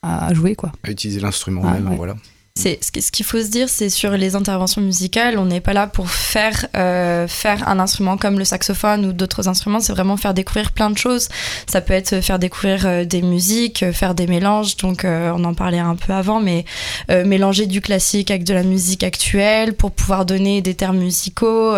à, 0.01 0.34
jouer 0.34 0.55
quoi. 0.55 0.72
À 0.84 0.89
utiliser 0.89 1.19
l'instrument 1.19 1.62
ah, 1.65 1.74
même 1.74 1.93
voilà 1.96 2.15
ce 2.56 3.12
qu'il 3.12 3.25
faut 3.25 3.41
se 3.41 3.48
dire, 3.48 3.70
c'est 3.70 3.89
sur 3.89 4.12
les 4.12 4.36
interventions 4.36 4.82
musicales, 4.82 5.38
on 5.38 5.46
n'est 5.46 5.62
pas 5.62 5.74
là 5.74 5.88
pour 5.88 6.10
faire 6.10 6.68
euh, 6.75 7.27
faire 7.27 7.68
un 7.68 7.79
instrument 7.79 8.18
comme 8.18 8.38
le 8.38 8.46
saxophone 8.46 9.06
ou 9.06 9.13
d'autres 9.13 9.48
instruments. 9.48 9.79
C'est 9.79 9.94
vraiment 9.94 10.18
faire 10.18 10.34
découvrir 10.34 10.72
plein 10.72 10.89
de 10.89 10.98
choses. 10.98 11.29
Ça 11.68 11.82
peut 11.82 11.94
être 11.94 12.22
faire 12.22 12.39
découvrir 12.39 12.86
euh, 12.86 13.06
des 13.06 13.22
musiques, 13.22 13.84
euh, 13.84 13.94
faire 13.94 14.13
des 14.13 14.27
mélanges. 14.27 14.77
Donc 14.77 15.06
on 15.06 15.44
en 15.44 15.53
parlait 15.53 15.79
un 15.79 15.96
peu 15.96 16.13
avant, 16.13 16.39
mais 16.39 16.65
mélanger 17.10 17.65
du 17.65 17.82
classique 17.82 18.32
avec 18.32 18.44
de 18.44 18.53
la 18.53 18.63
musique 18.63 19.03
actuelle 19.03 19.74
pour 19.74 19.91
pouvoir 19.91 20.25
donner 20.25 20.62
des 20.62 20.75
termes 20.75 20.98
musicaux. 20.98 21.75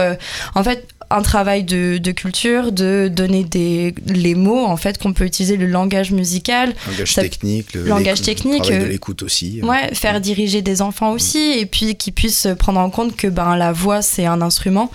en 0.56 0.64
fait, 0.64 0.88
un 1.12 1.22
travail 1.22 1.64
de, 1.64 1.98
de, 1.98 2.12
culture, 2.12 2.72
de 2.72 3.10
donner 3.14 3.44
des, 3.44 3.94
les 4.08 4.36
mots 4.36 4.66
en 4.66 4.78
fait 4.78 4.98
qu'on 4.98 5.14
peut 5.14 5.26
utiliser, 5.26 5.58
le 5.58 5.68
langage 5.68 6.12
musical. 6.12 6.74
Langage 6.88 7.16
technique, 7.16 7.74
le 7.74 7.84
langage 7.86 8.22
technique. 8.22 8.70
de 8.70 8.86
l'écoute 8.86 9.24
aussi. 9.24 9.62
Ouais, 9.64 9.94
faire 9.94 10.22
diriger 10.22 10.62
des 10.62 10.82
enfants 10.82 11.12
aussi, 11.12 11.54
et 11.58 11.66
puis 11.66 11.96
qu'ils 11.96 12.14
puissent 12.14 12.48
prendre 12.60 12.80
en 12.80 12.90
compte 12.90 13.16
que 13.16 13.28
ben, 13.28 13.56
la 13.56 13.72
voix 13.72 14.02
c'est 14.02 14.26
un 14.26 14.42
instrument 14.42 14.92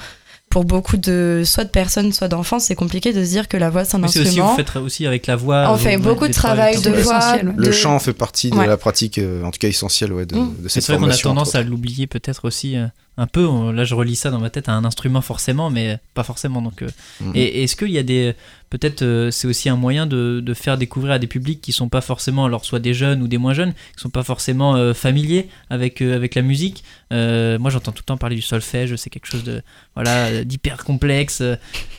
pour 0.50 0.64
beaucoup 0.64 0.96
de 0.96 1.42
soit 1.44 1.64
de 1.64 1.70
personnes 1.70 2.12
soit 2.12 2.28
d'enfants 2.28 2.58
c'est 2.58 2.74
compliqué 2.74 3.12
de 3.12 3.24
se 3.24 3.30
dire 3.30 3.48
que 3.48 3.56
la 3.56 3.70
voix 3.70 3.84
c'est 3.84 3.96
un 3.96 4.04
instrument 4.04 4.26
aussi, 4.26 4.40
vous 4.40 4.56
faites 4.56 4.76
aussi 4.76 5.06
avec 5.06 5.26
la 5.26 5.36
voix 5.36 5.70
on 5.70 5.76
fait 5.76 5.98
beaucoup 5.98 6.28
de 6.28 6.32
travail 6.32 6.80
de 6.80 6.90
voix 6.90 7.36
le 7.42 7.72
chant 7.72 7.98
fait 7.98 8.12
partie 8.12 8.50
de 8.50 8.56
la 8.56 8.76
pratique 8.76 9.18
euh, 9.18 9.42
en 9.42 9.50
tout 9.50 9.58
cas 9.58 9.68
essentielle 9.68 10.12
ouais, 10.12 10.26
de, 10.26 10.36
mm. 10.36 10.62
de 10.62 10.68
cette 10.68 10.82
c'est 10.82 10.92
vrai 10.92 11.04
qu'on 11.04 11.12
a 11.12 11.16
tendance 11.16 11.54
à 11.54 11.62
l'oublier 11.62 12.06
peut-être 12.06 12.44
aussi 12.44 12.76
euh, 12.76 12.86
un 13.18 13.26
peu. 13.26 13.46
Là 13.72 13.84
je 13.84 13.94
relis 13.94 14.16
ça 14.16 14.30
dans 14.30 14.40
ma 14.40 14.50
tête 14.50 14.68
à 14.68 14.72
un 14.72 14.84
instrument 14.84 15.20
forcément 15.20 15.70
mais 15.70 15.98
pas 16.14 16.22
forcément 16.22 16.62
donc 16.62 16.82
euh, 16.82 16.88
mm. 17.20 17.32
est-ce 17.34 17.76
qu'il 17.76 17.90
y 17.90 17.98
a 17.98 18.02
des 18.02 18.34
peut-être 18.70 19.02
euh, 19.02 19.30
c'est 19.30 19.46
aussi 19.46 19.68
un 19.68 19.76
moyen 19.76 20.06
de, 20.06 20.42
faire 20.54 20.78
découvrir 20.78 21.14
à 21.14 21.18
des 21.18 21.26
publics 21.26 21.60
qui 21.60 21.72
sont 21.72 21.88
pas 21.88 22.00
forcément, 22.00 22.44
alors 22.44 22.64
soit 22.64 22.78
des 22.78 22.94
jeunes 22.94 23.22
ou 23.22 23.28
des 23.28 23.38
moins 23.38 23.54
jeunes, 23.54 23.72
qui 23.72 24.02
sont 24.02 24.10
pas 24.10 24.22
forcément 24.22 24.76
euh, 24.76 24.94
familiers 24.94 25.48
avec, 25.70 26.00
euh, 26.00 26.14
avec 26.14 26.34
la 26.34 26.42
musique. 26.42 26.84
moi 27.10 27.70
j'entends 27.70 27.92
tout 27.92 28.02
le 28.02 28.06
temps 28.06 28.16
parler 28.16 28.36
du 28.36 28.42
solfège, 28.42 28.96
c'est 28.96 29.10
quelque 29.10 29.26
chose 29.26 29.44
de 29.44 29.62
voilà 29.94 30.44
d'hyper 30.44 30.84
complexe. 30.84 31.42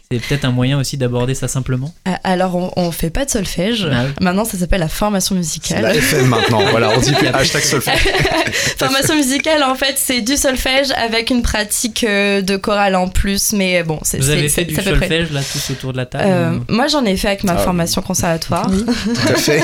C'est 0.10 0.20
peut-être 0.20 0.46
un 0.46 0.52
moyen 0.52 0.80
aussi 0.80 0.98
d'aborder 0.98 1.36
ça 1.36 1.48
simplement. 1.48 1.94
Alors 2.24 2.56
on, 2.56 2.72
on 2.78 2.92
fait 2.92 3.10
pas 3.10 3.26
de 3.26 3.30
solfège. 3.30 3.88
Ah 3.92 4.06
maintenant 4.22 4.46
ça 4.46 4.58
s'appelle 4.58 4.80
la 4.80 4.88
formation 4.88 5.36
musicale. 5.36 5.82
La 5.82 5.96
FM 5.96 6.28
maintenant. 6.28 6.62
voilà, 6.72 6.92
on 6.96 7.00
dit 7.00 7.12
plus 7.12 7.28
hashtag 7.28 7.62
solfège. 7.62 8.08
formation 8.78 9.16
musicale 9.16 9.64
en 9.64 9.76
fait 9.76 9.96
c'est 9.98 10.22
du 10.22 10.38
solfège 10.38 10.92
avec 10.92 11.30
une 11.30 11.42
pratique 11.42 12.06
de 12.06 12.56
chorale 12.58 12.96
en 12.96 13.08
plus, 13.08 13.54
mais 13.54 13.84
bon 13.84 14.00
c'est. 14.04 14.18
Vous 14.18 14.30
avez 14.30 14.50
fait 14.50 14.66
du 14.66 14.76
solfège 14.76 15.32
là 15.32 15.42
tous 15.42 15.72
autour 15.72 15.92
de 15.92 15.98
la 15.98 16.06
table. 16.06 16.62
Moi, 16.70 16.88
j'en 16.88 17.06
ai 17.06 17.18
fait 17.18 17.28
avec 17.28 17.44
ma 17.44 17.54
ah 17.54 17.58
formation 17.58 18.02
conservatoire. 18.02 18.70
Oui. 18.70 18.86
Tout 18.86 19.34
à 19.34 19.36
fait. 19.36 19.62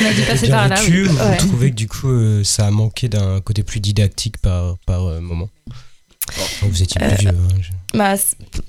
On 0.00 0.06
a 0.06 0.12
dû 0.12 0.22
passer 0.22 0.48
par 0.48 0.68
là. 0.68 0.76
Vous 0.76 1.46
trouvez 1.46 1.70
que 1.70 1.76
du 1.76 1.88
coup, 1.88 2.10
euh, 2.10 2.44
ça 2.44 2.66
a 2.66 2.70
manqué 2.70 3.08
d'un 3.08 3.40
côté 3.40 3.62
plus 3.62 3.80
didactique 3.80 4.38
par, 4.38 4.76
par 4.86 5.06
euh, 5.06 5.20
moment 5.20 5.48
Vous 6.62 6.82
étiez 6.82 7.00
plus 7.00 7.16
vieux. 7.16 7.30
Hein, 7.30 7.74
bah, 7.94 8.14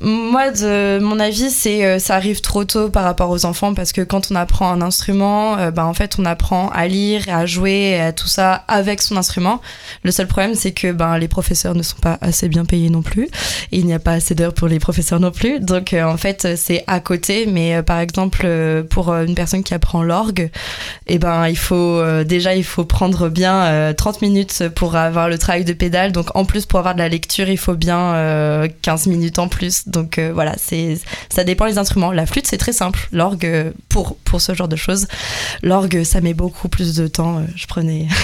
moi, 0.01 0.51
de 0.51 0.99
mon 0.99 1.19
avis, 1.19 1.49
c'est 1.49 1.85
euh, 1.85 1.99
ça 1.99 2.15
arrive 2.15 2.39
trop 2.39 2.63
tôt 2.63 2.89
par 2.89 3.03
rapport 3.03 3.29
aux 3.29 3.45
enfants 3.45 3.73
parce 3.73 3.91
que 3.91 4.01
quand 4.01 4.31
on 4.31 4.35
apprend 4.35 4.71
un 4.71 4.81
instrument, 4.81 5.57
euh, 5.57 5.71
bah, 5.71 5.85
en 5.85 5.93
fait, 5.93 6.15
on 6.19 6.25
apprend 6.25 6.69
à 6.69 6.87
lire, 6.87 7.23
à 7.27 7.45
jouer, 7.45 7.99
à 7.99 8.13
tout 8.13 8.27
ça 8.27 8.63
avec 8.69 9.01
son 9.01 9.17
instrument. 9.17 9.59
Le 10.03 10.11
seul 10.11 10.27
problème, 10.27 10.55
c'est 10.55 10.71
que 10.71 10.93
ben, 10.93 11.17
les 11.17 11.27
professeurs 11.27 11.75
ne 11.75 11.83
sont 11.83 11.97
pas 11.97 12.17
assez 12.21 12.47
bien 12.47 12.63
payés 12.63 12.89
non 12.89 13.01
plus. 13.01 13.27
Il 13.71 13.85
n'y 13.85 13.93
a 13.93 13.99
pas 13.99 14.13
assez 14.13 14.35
d'heures 14.35 14.53
pour 14.53 14.69
les 14.69 14.79
professeurs 14.79 15.19
non 15.19 15.31
plus. 15.31 15.59
Donc, 15.59 15.91
euh, 15.91 16.03
en 16.03 16.15
fait, 16.15 16.55
c'est 16.55 16.85
à 16.87 17.01
côté. 17.01 17.45
Mais 17.45 17.83
par 17.83 17.99
exemple, 17.99 18.47
pour 18.89 19.13
une 19.13 19.35
personne 19.35 19.63
qui 19.63 19.73
apprend 19.73 20.01
l'orgue, 20.01 20.49
eh 21.07 21.19
ben, 21.19 21.47
il 21.49 21.57
faut 21.57 22.01
déjà, 22.23 22.55
il 22.55 22.63
faut 22.63 22.85
prendre 22.85 23.27
bien 23.27 23.93
30 23.93 24.21
minutes 24.21 24.69
pour 24.75 24.95
avoir 24.95 25.27
le 25.27 25.37
travail 25.37 25.65
de 25.65 25.73
pédale. 25.73 26.11
Donc, 26.13 26.35
en 26.35 26.45
plus, 26.45 26.65
pour 26.65 26.79
avoir 26.79 26.93
de 26.93 26.99
la 26.99 27.09
lecture, 27.09 27.49
il 27.49 27.57
faut 27.57 27.75
bien 27.75 28.67
15 28.81 29.07
minutes 29.07 29.39
en 29.39 29.47
plus. 29.47 29.88
Donc 29.89 30.17
euh, 30.17 30.31
voilà, 30.33 30.53
c'est 30.57 30.99
ça 31.29 31.43
dépend 31.43 31.65
des 31.65 31.77
instruments. 31.77 32.11
La 32.11 32.25
flûte, 32.25 32.47
c'est 32.47 32.57
très 32.57 32.73
simple. 32.73 33.07
L'orgue, 33.11 33.45
euh, 33.45 33.71
pour, 33.89 34.17
pour 34.17 34.41
ce 34.41 34.53
genre 34.53 34.67
de 34.67 34.75
choses, 34.75 35.07
l'orgue, 35.61 36.03
ça 36.03 36.21
met 36.21 36.33
beaucoup 36.33 36.69
plus 36.69 36.95
de 36.95 37.07
temps. 37.07 37.39
Euh, 37.39 37.41
je 37.55 37.67
prenais. 37.67 38.07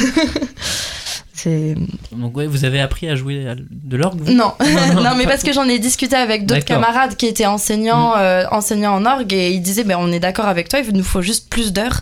Donc 2.11 2.35
ouais, 2.37 2.47
vous 2.47 2.65
avez 2.65 2.81
appris 2.81 3.07
à 3.07 3.15
jouer 3.15 3.45
de 3.69 3.97
l'orgue 3.97 4.27
non. 4.29 4.53
non. 4.95 5.15
mais 5.15 5.25
parce 5.25 5.43
que 5.43 5.53
j'en 5.53 5.69
ai 5.69 5.77
discuté 5.77 6.15
avec 6.15 6.47
d'autres 6.47 6.65
camarades 6.65 7.15
qui 7.17 7.27
étaient 7.27 7.45
enseignants, 7.45 8.15
mm. 8.15 8.47
enseignants 8.49 8.95
en 8.95 9.05
orgue 9.05 9.31
et 9.31 9.51
ils 9.51 9.61
disaient 9.61 9.83
ben, 9.83 9.97
on 9.99 10.11
est 10.11 10.19
d'accord 10.19 10.47
avec 10.47 10.69
toi, 10.69 10.79
il 10.79 10.91
nous 10.93 11.03
faut 11.03 11.21
juste 11.21 11.47
plus 11.49 11.71
d'heures. 11.71 12.01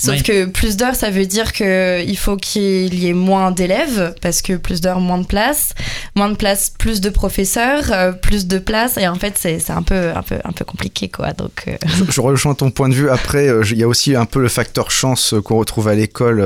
Sauf 0.00 0.22
que 0.22 0.44
plus 0.44 0.76
d'heures, 0.76 0.94
ça 0.94 1.10
veut 1.10 1.26
dire 1.26 1.52
qu'il 1.52 2.16
faut 2.16 2.36
qu'il 2.36 2.94
y 2.94 3.08
ait 3.08 3.12
moins 3.12 3.50
d'élèves, 3.50 4.14
parce 4.22 4.42
que 4.42 4.52
plus 4.52 4.80
d'heures, 4.80 5.00
moins 5.00 5.18
de 5.18 5.26
place. 5.26 5.74
Moins 6.14 6.30
de 6.30 6.36
place, 6.36 6.70
plus 6.70 7.00
de 7.00 7.10
professeurs, 7.10 7.90
euh, 7.90 8.12
plus 8.12 8.46
de 8.46 8.58
place. 8.58 8.96
Et 8.96 9.08
en 9.08 9.16
fait, 9.16 9.34
c'est 9.36 9.70
un 9.70 9.82
peu, 9.82 10.10
un, 10.14 10.22
peu, 10.22 10.36
un 10.44 10.52
peu 10.52 10.64
compliqué, 10.64 11.08
quoi. 11.08 11.32
Donc, 11.32 11.64
euh. 11.66 11.76
je, 12.08 12.20
rejoins 12.20 12.54
ton 12.54 12.70
point 12.70 12.88
de 12.88 12.94
vue. 12.94 13.10
Après, 13.10 13.48
euh, 13.48 13.64
il 13.70 13.78
y 13.78 13.82
a 13.82 13.88
aussi 13.88 14.14
un 14.14 14.24
peu 14.24 14.40
le 14.40 14.48
facteur 14.48 14.90
chance 14.90 15.34
qu'on 15.44 15.58
retrouve 15.58 15.88
à 15.88 15.94
l'école. 15.94 16.38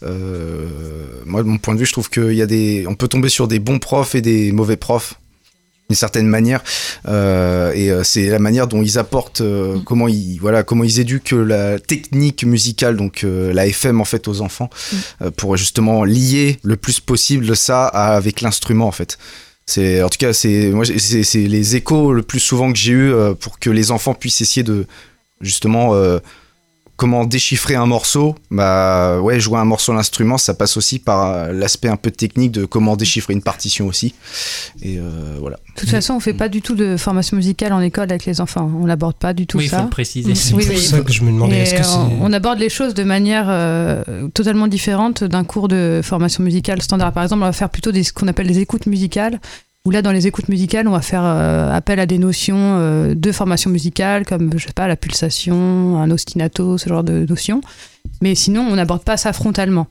moi, 0.00 1.42
de 1.42 1.48
mon 1.48 1.58
point 1.58 1.74
de 1.74 1.80
vue, 1.80 1.86
je 1.86 1.92
trouve 1.92 2.08
qu'il 2.08 2.34
y 2.34 2.42
a 2.42 2.46
des... 2.46 2.84
On 2.88 2.94
peut 2.94 3.08
tomber 3.08 3.28
sur 3.28 3.48
des 3.48 3.58
bons 3.58 3.80
profs 3.80 4.14
et 4.14 4.20
des 4.20 4.52
mauvais 4.52 4.76
profs 4.76 5.14
d'une 5.90 5.96
certaine 5.96 6.28
manière 6.28 6.62
euh, 7.08 7.72
et 7.74 7.90
euh, 7.90 8.04
c'est 8.04 8.28
la 8.28 8.38
manière 8.38 8.68
dont 8.68 8.80
ils 8.80 8.96
apportent 8.96 9.40
euh, 9.40 9.74
mm. 9.74 9.84
comment 9.84 10.06
ils 10.06 10.38
voilà 10.38 10.62
comment 10.62 10.84
ils 10.84 11.00
éduquent 11.00 11.32
la 11.32 11.80
technique 11.80 12.44
musicale 12.44 12.96
donc 12.96 13.26
la 13.26 13.66
FM 13.66 14.00
en 14.00 14.04
fait 14.04 14.28
aux 14.28 14.40
enfants 14.40 14.70
mm. 14.92 15.30
pour 15.30 15.56
justement 15.56 16.04
lier 16.04 16.60
le 16.62 16.76
plus 16.76 17.00
possible 17.00 17.56
ça 17.56 17.86
avec 17.86 18.40
l'instrument 18.40 18.86
en 18.86 18.92
fait 18.92 19.18
c'est 19.66 20.00
en 20.00 20.08
tout 20.08 20.18
cas 20.18 20.32
c'est 20.32 20.70
moi 20.70 20.84
c'est 20.84 21.48
les 21.48 21.74
échos 21.74 22.12
le 22.12 22.22
plus 22.22 22.40
souvent 22.40 22.72
que 22.72 22.78
j'ai 22.78 22.92
eu 22.92 23.12
pour 23.40 23.58
que 23.58 23.70
les 23.70 23.90
enfants 23.90 24.14
puissent 24.14 24.40
essayer 24.40 24.62
de 24.62 24.86
justement 25.40 25.92
comment 27.00 27.24
déchiffrer 27.24 27.76
un 27.76 27.86
morceau, 27.86 28.34
bah 28.50 29.22
ouais, 29.22 29.40
jouer 29.40 29.58
un 29.58 29.64
morceau 29.64 29.94
d'instrument, 29.94 30.36
ça 30.36 30.52
passe 30.52 30.76
aussi 30.76 30.98
par 30.98 31.30
euh, 31.30 31.50
l'aspect 31.50 31.88
un 31.88 31.96
peu 31.96 32.10
technique 32.10 32.52
de 32.52 32.66
comment 32.66 32.94
déchiffrer 32.94 33.32
une 33.32 33.40
partition 33.40 33.86
aussi. 33.86 34.12
Et 34.82 34.98
euh, 34.98 35.38
voilà. 35.40 35.56
De 35.56 35.80
toute 35.80 35.88
façon, 35.88 36.12
on 36.12 36.20
fait 36.20 36.34
pas 36.34 36.50
du 36.50 36.60
tout 36.60 36.74
de 36.74 36.98
formation 36.98 37.38
musicale 37.38 37.72
en 37.72 37.80
école 37.80 38.10
avec 38.10 38.26
les 38.26 38.42
enfants. 38.42 38.70
On 38.78 38.84
n'aborde 38.84 39.16
pas 39.16 39.32
du 39.32 39.46
tout 39.46 39.56
oui, 39.56 39.68
ça. 39.68 39.76
il 39.76 39.78
faut 39.78 39.84
le 39.84 39.90
préciser. 39.90 40.34
C'est 40.34 40.52
oui, 40.52 40.76
ça 40.76 41.00
que 41.00 41.10
je 41.10 41.22
me 41.22 41.32
demandais. 41.32 41.60
Est-ce 41.60 41.74
que 41.74 42.20
on, 42.20 42.30
aborde 42.34 42.58
les 42.58 42.68
choses 42.68 42.92
de 42.92 43.02
manière 43.02 43.46
euh, 43.48 44.28
totalement 44.34 44.68
différente 44.68 45.24
d'un 45.24 45.44
cours 45.44 45.68
de 45.68 46.02
formation 46.04 46.44
musicale 46.44 46.82
standard. 46.82 47.14
Par 47.14 47.22
exemple, 47.22 47.44
on 47.44 47.46
va 47.46 47.52
faire 47.52 47.70
plutôt 47.70 47.92
des, 47.92 48.02
ce 48.02 48.12
qu'on 48.12 48.28
appelle 48.28 48.46
des 48.46 48.58
écoutes 48.58 48.84
musicales 48.84 49.40
où 49.84 49.90
là, 49.90 50.02
dans 50.02 50.12
les 50.12 50.26
écoutes 50.26 50.48
musicales, 50.48 50.86
on 50.88 50.92
va 50.92 51.00
faire 51.00 51.24
euh, 51.24 51.72
appel 51.72 52.00
à 52.00 52.06
des 52.06 52.18
notions 52.18 52.56
euh, 52.78 53.14
de 53.14 53.32
formation 53.32 53.70
musicale, 53.70 54.26
comme, 54.26 54.58
je 54.58 54.66
sais 54.66 54.72
pas, 54.74 54.86
la 54.86 54.96
pulsation, 54.96 55.98
un 55.98 56.10
ostinato, 56.10 56.76
ce 56.76 56.88
genre 56.88 57.04
de 57.04 57.24
notions. 57.26 57.62
Mais 58.20 58.34
sinon, 58.34 58.62
on 58.62 58.76
n'aborde 58.76 59.04
pas 59.04 59.16
ça 59.16 59.32
frontalement. 59.32 59.86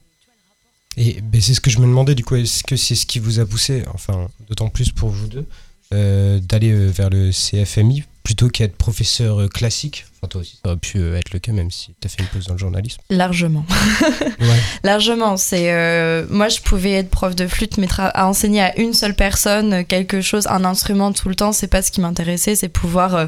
Et 0.98 1.22
ben, 1.22 1.42
c'est 1.42 1.54
ce 1.54 1.62
que 1.62 1.72
je 1.72 1.80
me 1.80 1.86
demandais, 1.86 2.14
du 2.14 2.24
coup, 2.24 2.36
est-ce 2.36 2.64
que 2.64 2.76
c'est 2.76 2.96
ce 2.96 3.06
qui 3.06 3.20
vous 3.20 3.40
a 3.40 3.46
poussé, 3.46 3.84
enfin, 3.94 4.28
d'autant 4.48 4.70
plus 4.70 4.92
pour 4.92 5.10
vous 5.10 5.28
deux, 5.28 5.46
euh, 5.94 6.40
d'aller 6.40 6.74
vers 6.88 7.10
le 7.10 7.32
CFMI 7.32 8.04
plutôt 8.30 8.50
qu'être 8.50 8.76
professeur 8.76 9.50
classique 9.50 10.06
Enfin, 10.22 10.28
toi 10.28 10.42
aussi, 10.42 10.60
ça 10.62 10.72
aurait 10.72 10.78
pu 10.78 10.98
euh, 10.98 11.18
être 11.18 11.32
le 11.32 11.40
cas, 11.40 11.54
même 11.54 11.72
si 11.72 11.96
tu 12.02 12.06
as 12.06 12.10
fait 12.10 12.22
une 12.22 12.28
pause 12.28 12.46
dans 12.46 12.56
le 12.56 12.60
journalisme. 12.60 13.00
Largement. 13.10 13.66
Largement. 14.84 15.38
C'est, 15.38 15.72
euh, 15.72 16.26
moi, 16.30 16.50
je 16.50 16.60
pouvais 16.60 16.92
être 16.92 17.10
prof 17.10 17.36
de 17.36 17.48
flûte, 17.48 17.78
mais 17.78 17.88
à 17.98 18.28
enseigner 18.28 18.62
à 18.62 18.78
une 18.78 18.94
seule 18.94 19.16
personne 19.16 19.86
quelque 19.86 20.20
chose, 20.20 20.46
un 20.48 20.66
instrument 20.66 21.14
tout 21.14 21.30
le 21.30 21.36
temps, 21.36 21.54
c'est 21.54 21.68
pas 21.68 21.82
ce 21.82 21.90
qui 21.90 22.02
m'intéressait. 22.02 22.58
C'est 22.58 22.68
pouvoir 22.68 23.16
euh, 23.16 23.26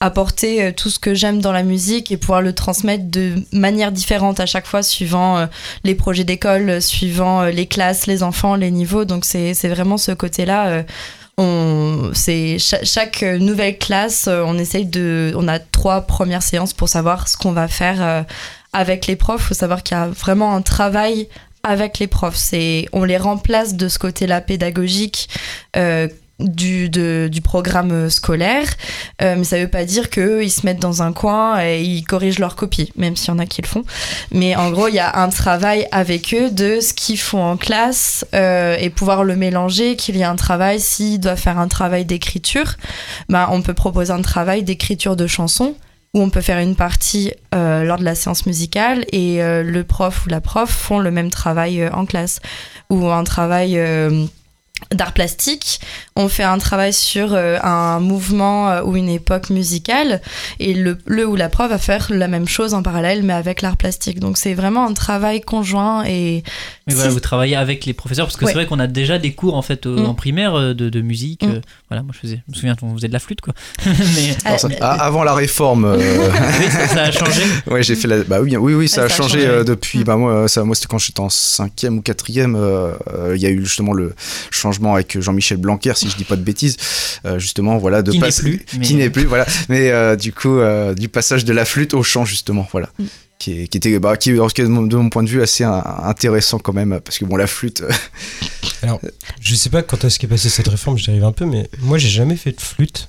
apporter 0.00 0.74
tout 0.74 0.90
ce 0.90 0.98
que 0.98 1.14
j'aime 1.14 1.40
dans 1.40 1.52
la 1.52 1.62
musique 1.62 2.12
et 2.12 2.18
pouvoir 2.18 2.42
le 2.42 2.52
transmettre 2.52 3.04
de 3.06 3.36
manière 3.52 3.90
différente 3.90 4.38
à 4.38 4.44
chaque 4.44 4.66
fois, 4.66 4.82
suivant 4.82 5.48
les 5.82 5.94
projets 5.94 6.24
d'école, 6.24 6.82
suivant 6.82 7.44
les 7.44 7.66
classes, 7.66 8.06
les 8.06 8.22
enfants, 8.22 8.54
les 8.54 8.70
niveaux. 8.70 9.06
Donc, 9.06 9.24
c'est, 9.24 9.54
c'est 9.54 9.68
vraiment 9.68 9.96
ce 9.96 10.12
côté-là 10.12 10.84
on, 11.36 12.10
c'est 12.14 12.58
chaque, 12.58 13.22
nouvelle 13.22 13.78
classe, 13.78 14.28
euh, 14.28 14.42
on 14.46 14.58
essaye 14.58 14.86
de, 14.86 15.32
on 15.36 15.48
a 15.48 15.58
trois 15.58 16.02
premières 16.02 16.42
séances 16.42 16.72
pour 16.72 16.88
savoir 16.88 17.28
ce 17.28 17.36
qu'on 17.36 17.52
va 17.52 17.68
faire 17.68 18.02
euh, 18.02 18.22
avec 18.72 19.06
les 19.06 19.16
profs. 19.16 19.42
Il 19.42 19.48
faut 19.48 19.54
savoir 19.54 19.82
qu'il 19.82 19.96
y 19.96 20.00
a 20.00 20.06
vraiment 20.06 20.54
un 20.54 20.62
travail 20.62 21.28
avec 21.62 21.98
les 21.98 22.06
profs. 22.06 22.36
C'est, 22.36 22.86
on 22.92 23.04
les 23.04 23.16
remplace 23.16 23.74
de 23.74 23.88
ce 23.88 23.98
côté-là 23.98 24.40
pédagogique 24.40 25.28
euh, 25.76 26.08
du, 26.40 26.88
du 26.88 27.40
programme 27.42 28.10
scolaire, 28.10 28.66
euh, 29.22 29.36
mais 29.38 29.44
ça 29.44 29.58
veut 29.58 29.68
pas 29.68 29.84
dire 29.84 30.10
qu'ils 30.10 30.50
se 30.50 30.66
mettent 30.66 30.80
dans 30.80 31.02
un 31.02 31.12
coin 31.12 31.64
et 31.64 31.82
ils 31.82 32.02
corrigent 32.02 32.40
leurs 32.40 32.56
copies, 32.56 32.92
même 32.96 33.16
s'il 33.16 33.28
y 33.28 33.30
en 33.30 33.38
a 33.38 33.46
qui 33.46 33.62
le 33.62 33.68
font. 33.68 33.84
Mais 34.32 34.56
en 34.56 34.70
gros, 34.70 34.88
il 34.88 34.94
y 34.94 35.00
a 35.00 35.20
un 35.20 35.28
travail 35.28 35.86
avec 35.92 36.34
eux 36.34 36.50
de 36.50 36.80
ce 36.80 36.92
qu'ils 36.92 37.18
font 37.18 37.42
en 37.42 37.56
classe 37.56 38.26
euh, 38.34 38.76
et 38.78 38.90
pouvoir 38.90 39.22
le 39.22 39.36
mélanger, 39.36 39.96
qu'il 39.96 40.16
y 40.16 40.20
ait 40.20 40.24
un 40.24 40.36
travail, 40.36 40.80
s'ils 40.80 41.20
doivent 41.20 41.38
faire 41.38 41.58
un 41.58 41.68
travail 41.68 42.04
d'écriture, 42.04 42.74
bah, 43.28 43.48
on 43.52 43.62
peut 43.62 43.74
proposer 43.74 44.12
un 44.12 44.22
travail 44.22 44.64
d'écriture 44.64 45.14
de 45.16 45.26
chansons 45.26 45.76
où 46.14 46.20
on 46.20 46.30
peut 46.30 46.40
faire 46.40 46.58
une 46.58 46.76
partie 46.76 47.32
euh, 47.54 47.82
lors 47.84 47.98
de 47.98 48.04
la 48.04 48.14
séance 48.14 48.46
musicale 48.46 49.04
et 49.12 49.38
le 49.40 49.82
prof 49.82 50.26
ou 50.26 50.28
la 50.28 50.40
prof 50.40 50.70
font 50.70 51.00
le 51.00 51.10
même 51.10 51.30
travail 51.30 51.88
en 51.88 52.06
classe 52.06 52.40
ou 52.88 53.08
un 53.08 53.24
travail 53.24 53.76
d'art 54.90 55.12
plastique. 55.12 55.80
On 56.16 56.28
fait 56.28 56.44
un 56.44 56.58
travail 56.58 56.92
sur 56.92 57.34
euh, 57.34 57.58
un 57.64 57.98
mouvement 57.98 58.70
euh, 58.70 58.82
ou 58.84 58.94
une 58.94 59.08
époque 59.08 59.50
musicale 59.50 60.20
et 60.60 60.72
le, 60.72 60.96
le 61.06 61.26
ou 61.26 61.34
la 61.34 61.48
prof 61.48 61.68
va 61.68 61.78
faire 61.78 62.06
la 62.10 62.28
même 62.28 62.46
chose 62.46 62.72
en 62.72 62.84
parallèle 62.84 63.24
mais 63.24 63.32
avec 63.32 63.62
l'art 63.62 63.76
plastique. 63.76 64.20
Donc 64.20 64.38
c'est 64.38 64.54
vraiment 64.54 64.86
un 64.86 64.92
travail 64.92 65.40
conjoint 65.40 66.04
et... 66.04 66.44
Mais 66.86 66.94
voilà, 66.94 67.10
vous 67.10 67.18
travaillez 67.18 67.56
avec 67.56 67.84
les 67.84 67.94
professeurs 67.94 68.26
parce 68.26 68.36
que 68.36 68.46
c'est 68.46 68.52
vrai 68.52 68.66
qu'on 68.66 68.78
a 68.78 68.86
déjà 68.86 69.18
des 69.18 69.32
cours 69.32 69.56
en 69.56 69.62
fait 69.62 69.86
mm. 69.86 70.04
en 70.04 70.14
primaire 70.14 70.56
de, 70.56 70.88
de 70.88 71.00
musique. 71.00 71.42
Mm. 71.42 71.62
voilà, 71.88 72.04
moi 72.04 72.12
je, 72.14 72.20
faisais, 72.20 72.42
je 72.46 72.52
me 72.52 72.54
souviens, 72.54 72.76
on 72.82 72.94
faisait 72.94 73.08
de 73.08 73.12
la 73.12 73.18
flûte 73.18 73.40
quoi. 73.40 73.54
mais... 73.84 74.36
Ah, 74.80 74.92
avant 75.04 75.24
la 75.24 75.34
réforme... 75.34 75.84
oui, 75.98 76.70
ça, 76.70 77.02
a 77.02 77.10
changé. 77.10 77.42
ouais, 77.66 77.82
j'ai 77.82 77.96
fait 77.96 78.06
la... 78.06 78.22
Bah 78.22 78.40
oui, 78.40 78.56
oui, 78.56 78.74
oui, 78.74 78.88
ça, 78.88 79.02
a, 79.02 79.08
changé, 79.08 79.44
depuis... 79.64 80.04
Bah 80.04 80.16
moi, 80.16 80.46
ça, 80.46 80.62
moi 80.62 80.76
c'était 80.76 80.86
quand 80.86 80.98
j'étais 80.98 81.18
en 81.18 81.28
cinquième 81.28 81.98
ou 81.98 82.02
quatrième. 82.02 82.56
Il 83.34 83.40
y 83.40 83.46
a 83.46 83.50
eu 83.50 83.64
justement 83.64 83.92
le 83.92 84.14
changement 84.52 84.94
avec 84.94 85.20
Jean-Michel 85.20 85.58
Blanquer, 85.58 85.94
si 86.04 86.10
je 86.10 86.16
dis 86.16 86.24
pas 86.24 86.36
de 86.36 86.42
bêtises, 86.42 86.76
euh, 87.24 87.38
justement, 87.38 87.78
voilà, 87.78 88.02
de 88.02 88.12
qui 88.12 88.20
n'est 88.20 88.30
plus, 88.30 88.64
qui 88.82 88.94
n'est 88.94 89.10
plus, 89.10 89.24
voilà, 89.24 89.46
mais 89.68 89.90
euh, 89.90 90.16
du 90.16 90.32
coup, 90.32 90.58
euh, 90.58 90.94
du 90.94 91.08
passage 91.08 91.44
de 91.44 91.52
la 91.52 91.64
flûte 91.64 91.94
au 91.94 92.02
chant, 92.02 92.24
justement, 92.24 92.66
voilà. 92.72 92.90
Mm. 92.98 93.04
Qui, 93.36 93.68
qui, 93.68 93.76
était 93.76 93.98
bah, 93.98 94.16
qui 94.16 94.30
de 94.30 94.96
mon 94.96 95.08
point 95.10 95.24
de 95.24 95.28
vue 95.28 95.42
assez 95.42 95.64
intéressant 95.64 96.60
quand 96.60 96.72
même 96.72 97.00
parce 97.04 97.18
que 97.18 97.24
bon 97.24 97.34
la 97.34 97.48
flûte 97.48 97.82
alors 98.82 99.00
je 99.40 99.54
sais 99.56 99.70
pas 99.70 99.82
quand 99.82 100.04
est-ce 100.04 100.20
qu'est 100.20 100.28
passée 100.28 100.48
cette 100.48 100.68
réforme 100.68 100.96
j'arrive 100.98 101.24
un 101.24 101.32
peu 101.32 101.44
mais 101.44 101.68
moi 101.80 101.98
j'ai 101.98 102.08
jamais 102.08 102.36
fait 102.36 102.52
de 102.52 102.60
flûte 102.60 103.08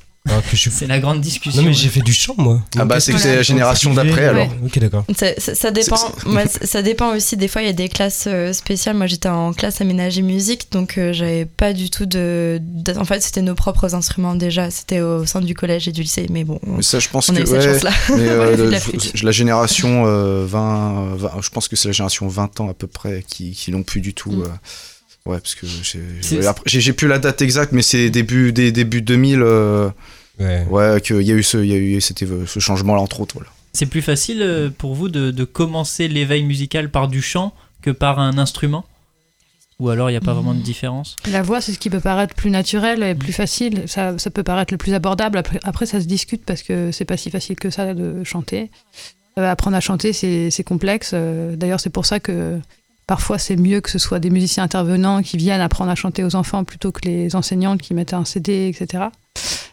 c'est 0.53 0.87
la 0.87 0.99
grande 0.99 1.21
discussion. 1.21 1.61
Non, 1.61 1.67
mais 1.67 1.73
j'ai 1.73 1.89
fait 1.89 2.01
du 2.01 2.13
chant, 2.13 2.35
moi. 2.37 2.61
ah, 2.77 2.85
bah, 2.85 2.99
c'est 2.99 3.13
que 3.13 3.19
c'est 3.19 3.35
la 3.35 3.41
génération 3.43 3.93
d'après, 3.93 4.25
alors. 4.25 4.47
Ok, 4.63 4.79
d'accord. 4.79 5.05
Ça, 5.15 5.71
dépend, 5.71 5.97
ça 6.45 6.81
dépend 6.81 7.15
aussi. 7.15 7.37
Des 7.37 7.47
fois, 7.47 7.61
il 7.61 7.65
y 7.65 7.69
a 7.69 7.73
des 7.73 7.89
classes 7.89 8.25
euh, 8.27 8.53
spéciales. 8.53 8.95
Moi, 8.95 9.07
j'étais 9.07 9.29
en 9.29 9.53
classe 9.53 9.81
aménagée 9.81 10.21
musique, 10.21 10.71
donc 10.71 10.97
euh, 10.97 11.13
j'avais 11.13 11.45
pas 11.45 11.73
du 11.73 11.89
tout 11.89 12.05
de, 12.05 12.59
En 12.97 13.05
fait, 13.05 13.21
c'était 13.21 13.41
nos 13.41 13.55
propres 13.55 13.95
instruments 13.95 14.35
déjà. 14.35 14.71
C'était 14.71 15.01
au 15.01 15.25
sein 15.25 15.41
du 15.41 15.53
collège 15.53 15.87
et 15.87 15.91
du 15.91 16.01
lycée. 16.01 16.27
Mais 16.29 16.43
bon. 16.43 16.59
Mais 16.65 16.81
ça, 16.81 16.99
je 16.99 17.09
pense 17.09 17.27
que. 17.27 17.35
Euh, 18.15 18.71
la, 19.21 19.31
génération 19.31 20.03
20, 20.05 21.17
Je 21.41 21.49
pense 21.49 21.67
que 21.67 21.75
c'est 21.75 21.87
la 21.87 21.91
génération 21.91 22.27
20 22.27 22.59
ans 22.59 22.69
à 22.69 22.73
peu 22.73 22.87
près 22.87 23.23
qui, 23.27 23.51
qui 23.51 23.71
l'ont 23.71 23.83
plus 23.83 24.01
du 24.01 24.13
tout. 24.13 24.31
Mm. 24.31 24.53
Ouais, 25.27 25.39
parce 25.39 25.55
que 25.55 25.65
j'ai 26.65 26.93
plus 26.93 27.07
la 27.07 27.17
date 27.17 27.41
exacte, 27.41 27.71
mais 27.71 27.81
c'est 27.81 28.11
début, 28.11 28.53
des, 28.53 28.71
début 28.71 29.01
2000. 29.01 29.41
Euh, 29.41 29.89
ouais, 30.39 30.65
ouais 30.69 31.01
qu'il 31.01 31.23
y 31.23 31.31
a 31.31 31.35
eu 31.35 31.41
ce, 31.41 31.57
il 31.57 31.65
y 31.65 31.73
a 31.73 31.77
eu 31.77 31.99
ce 31.99 32.59
changement-là, 32.59 33.01
entre 33.01 33.21
autres. 33.21 33.33
Voilà. 33.35 33.49
C'est 33.73 33.87
plus 33.87 34.03
facile 34.03 34.43
euh, 34.43 34.69
pour 34.69 34.93
vous 34.93 35.09
de, 35.09 35.31
de 35.31 35.43
commencer 35.43 36.07
l'éveil 36.07 36.43
musical 36.43 36.91
par 36.91 37.07
du 37.07 37.23
chant 37.23 37.53
que 37.81 37.89
par 37.89 38.19
un 38.19 38.37
instrument? 38.37 38.85
Ou 39.79 39.89
alors 39.89 40.09
il 40.09 40.13
n'y 40.13 40.17
a 40.17 40.21
pas 40.21 40.33
vraiment 40.33 40.53
de 40.53 40.61
différence? 40.61 41.15
La 41.29 41.41
voix, 41.41 41.59
c'est 41.59 41.73
ce 41.73 41.79
qui 41.79 41.89
peut 41.89 41.99
paraître 41.99 42.33
plus 42.35 42.51
naturel 42.51 43.03
et 43.03 43.15
plus 43.15 43.33
facile. 43.33 43.83
Ça, 43.87 44.17
ça 44.17 44.29
peut 44.29 44.43
paraître 44.43 44.73
le 44.73 44.77
plus 44.77 44.93
abordable. 44.93 45.37
Après, 45.37 45.59
après, 45.63 45.85
ça 45.85 45.99
se 45.99 46.05
discute 46.05 46.45
parce 46.45 46.61
que 46.61 46.91
c'est 46.91 47.03
pas 47.03 47.17
si 47.17 47.29
facile 47.31 47.55
que 47.55 47.71
ça 47.71 47.93
de 47.93 48.23
chanter. 48.23 48.69
Euh, 49.37 49.51
apprendre 49.51 49.75
à 49.75 49.81
chanter, 49.81 50.13
c'est 50.13 50.63
complexe. 50.63 51.13
D'ailleurs, 51.13 51.81
c'est 51.81 51.89
pour 51.89 52.05
ça 52.05 52.21
que 52.21 52.61
Parfois, 53.07 53.37
c'est 53.37 53.55
mieux 53.55 53.81
que 53.81 53.91
ce 53.91 53.99
soit 53.99 54.19
des 54.19 54.29
musiciens 54.29 54.63
intervenants 54.63 55.21
qui 55.21 55.37
viennent 55.37 55.61
apprendre 55.61 55.91
à 55.91 55.95
chanter 55.95 56.23
aux 56.23 56.35
enfants 56.35 56.63
plutôt 56.63 56.91
que 56.91 57.01
les 57.07 57.35
enseignantes 57.35 57.81
qui 57.81 57.93
mettent 57.93 58.13
un 58.13 58.25
CD, 58.25 58.67
etc. 58.67 59.05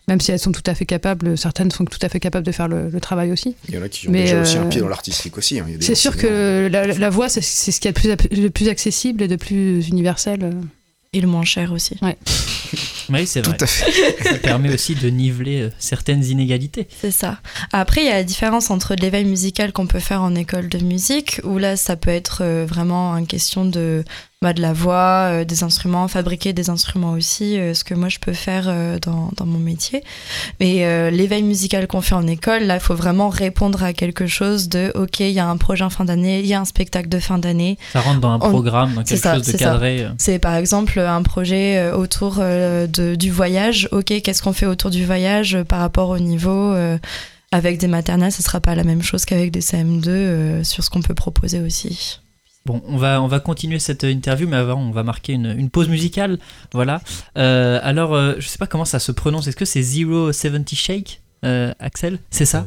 Même 0.09 0.21
si 0.21 0.33
elles 0.33 0.39
sont 0.39 0.53
tout 0.53 0.63
à 0.67 0.75
fait 0.75 0.85
capables, 0.85 1.39
certaines 1.39 1.71
sont 1.71 1.85
tout 1.85 1.99
à 2.03 2.09
fait 2.09 2.21
capables 2.21 2.45
de 2.45 2.53
faire 2.53 2.69
le, 2.69 2.91
travail 3.01 3.33
aussi. 3.33 3.55
Il 3.69 3.75
y 3.75 3.79
en 3.79 3.83
a 3.83 3.89
qui 3.89 4.09
ont 4.09 4.13
déjà 4.13 4.43
aussi 4.43 4.59
un 4.59 4.67
pied 4.67 4.81
dans 4.81 4.89
l'artistique 4.89 5.39
aussi. 5.39 5.61
Hein. 5.61 5.67
C'est 5.81 5.95
sûr 5.95 6.17
que 6.17 6.69
la, 6.71 7.11
voix, 7.11 7.29
c'est 7.29 7.41
ce 7.41 7.81
qui 7.81 7.89
est 7.89 7.99
le 7.99 8.17
plus, 8.17 8.43
le 8.43 8.51
plus 8.51 8.69
accessible 8.69 9.23
et 9.23 9.29
le 9.29 9.37
plus 9.39 9.89
universel. 9.89 10.53
Et 11.15 11.21
le 11.21 11.29
moins 11.29 11.45
cher 11.45 11.73
aussi. 11.73 11.97
Ouais. 12.03 12.17
Oui, 13.09 13.27
c'est 13.27 13.45
vrai. 13.45 13.57
Ça 13.67 14.35
permet 14.43 14.73
aussi 14.73 14.95
de 14.95 15.09
niveler 15.09 15.63
euh, 15.63 15.71
certaines 15.79 16.25
inégalités. 16.25 16.89
C'est 17.01 17.11
ça. 17.11 17.39
Après, 17.73 18.03
il 18.03 18.07
y 18.07 18.11
a 18.11 18.15
la 18.15 18.25
différence 18.25 18.71
entre 18.71 18.95
l'éveil 18.95 19.25
musical 19.25 19.73
qu'on 19.73 19.87
peut 19.87 20.01
faire 20.01 20.23
en 20.23 20.35
école 20.35 20.69
de 20.69 20.79
musique, 20.79 21.41
où 21.45 21.59
là, 21.59 21.77
ça 21.77 21.97
peut 21.97 22.11
être 22.11 22.43
euh, 22.43 22.67
vraiment 22.67 23.17
une 23.17 23.27
question 23.27 23.65
de 23.65 24.05
bah, 24.43 24.53
de 24.53 24.61
la 24.61 24.73
voix, 24.73 25.29
euh, 25.31 25.45
des 25.45 25.63
instruments, 25.63 26.09
fabriquer 26.09 26.53
des 26.53 26.69
instruments 26.69 27.13
aussi, 27.13 27.57
euh, 27.57 27.75
ce 27.75 27.85
que 27.85 27.95
moi 27.95 28.09
je 28.09 28.19
peux 28.19 28.33
faire 28.33 28.65
euh, 28.67 28.99
dans, 28.99 29.31
dans, 29.37 29.47
mon 29.47 29.61
métier. 29.61 30.03
Mais 30.59 31.11
l'éveil 31.11 31.45
musical 31.45 31.87
qu'on 31.87 32.01
fait 32.01 32.17
en 32.17 32.27
école, 32.27 32.65
là, 32.65 32.75
il 32.75 32.81
faut 32.81 32.95
vraiment 32.95 33.29
répondre 33.29 33.85
à 33.85 33.93
quelque 33.93 34.27
chose 34.27 34.69
de 34.69 34.91
OK, 34.97 35.21
il 35.21 35.31
y 35.31 35.39
a 35.39 35.49
un 35.49 35.57
projet 35.57 35.85
en 35.85 35.91
fin 35.91 36.05
d'année, 36.05 36.41
il 36.41 36.47
y 36.47 36.55
a 36.55 36.61
un 36.61 36.65
spectacle 36.65 37.09
de 37.09 37.21
fin 37.21 37.39
d'année. 37.39 37.79
Ça 37.93 38.01
rentre 38.01 38.21
dans 38.21 38.33
un 38.33 38.39
programme, 38.41 38.95
dans 38.95 39.05
quelque 39.05 39.23
chose 39.23 39.47
de 39.47 39.57
cadré. 39.57 40.07
C'est 40.19 40.41
par 40.41 40.57
exemple 40.57 40.99
un 40.99 41.23
projet 41.23 41.93
autour 41.93 42.37
de, 42.39 43.15
du 43.15 43.31
voyage. 43.31 43.89
OK, 43.93 44.07
qu'est-ce 44.07 44.43
qu'on 44.43 44.53
fait 44.53 44.67
autour 44.67 44.91
du 44.91 45.05
voyage 45.05 45.59
par 45.69 45.79
rapport 45.79 46.09
au 46.09 46.19
niveau 46.19 46.75
avec 47.53 47.79
des 47.79 47.87
maternelles, 47.87 48.33
ce 48.33 48.43
sera 48.43 48.61
pas 48.61 48.75
la 48.75 48.83
même 48.83 49.03
chose 49.03 49.25
qu'avec 49.25 49.51
des 49.53 49.61
CM2 49.61 50.65
sur 50.65 50.83
ce 50.83 50.91
qu'on 50.91 51.03
peut 51.03 51.15
proposer 51.15 51.61
aussi. 51.61 52.22
Bon, 52.65 52.81
on 52.87 52.97
va, 52.97 53.21
on 53.21 53.27
va 53.27 53.41
continuer 53.41 53.81
cette 53.81 54.05
interview, 54.05 54.47
mais 54.47 54.57
avant, 54.57 54.81
on 54.81 54.93
va 54.93 55.03
marquer 55.03 55.33
une, 55.33 55.55
une 55.59 55.69
pause 55.69 55.89
musicale. 55.89 56.39
Voilà. 56.73 57.01
Euh, 57.37 57.81
alors, 57.83 58.15
euh, 58.15 58.35
je 58.39 58.47
sais 58.47 58.59
pas 58.59 58.69
comment 58.69 58.85
ça 58.85 59.01
se 59.01 59.11
prononce. 59.11 59.49
Est-ce 59.49 59.57
que 59.57 59.65
c'est 59.65 59.83
Zero 59.83 60.33
70 60.33 60.77
Shake, 60.77 61.21
euh, 61.45 61.73
Axel? 61.81 62.19
C'est 62.31 62.45
ça? 62.45 62.67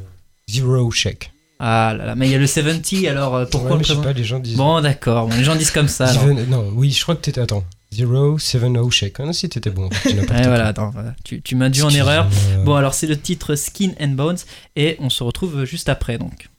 Zero 0.50 0.92
Shake. 0.92 1.32
Ah 1.58 1.94
là 1.98 2.08
là, 2.08 2.16
mais 2.16 2.28
il 2.28 2.34
y 2.34 2.36
a 2.36 2.38
le 2.38 2.48
70, 2.48 3.08
alors 3.08 3.48
pourquoi 3.50 3.78
ouais, 3.78 3.84
Je 3.86 3.94
sais 3.94 4.02
pas, 4.02 4.12
les 4.12 4.26
gens 4.26 4.40
disent. 4.40 4.58
Bon, 4.58 4.82
d'accord, 4.82 5.30
les 5.30 5.46
gens 5.46 5.56
disent 5.56 5.72
comme 5.72 5.88
ça. 5.88 6.12
Non, 6.50 6.70
oui, 6.76 6.92
je 6.92 7.02
crois 7.02 7.16
que 7.16 7.22
t'étais. 7.22 7.40
Attends. 7.40 7.64
Zero, 7.94 8.38
70 8.38 8.92
Shake. 8.92 9.20
Ah 9.22 9.32
si 9.32 9.48
t'étais 9.48 9.70
bon. 9.70 9.88
Tu 10.04 10.14
voilà, 10.14 10.68
attends, 10.68 10.94
tu, 11.24 11.42
tu 11.42 11.56
m'as 11.56 11.70
dû 11.70 11.82
en 11.84 11.90
erreur. 11.90 12.28
Bon, 12.66 12.76
alors 12.76 12.94
c'est 12.94 13.08
le 13.08 13.18
titre 13.18 13.56
Skin 13.56 13.92
and 14.02 14.10
Bones, 14.10 14.40
et 14.76 14.98
on 15.00 15.10
se 15.10 15.24
retrouve 15.24 15.64
juste 15.64 15.88
après 15.88 16.18
donc. 16.18 16.50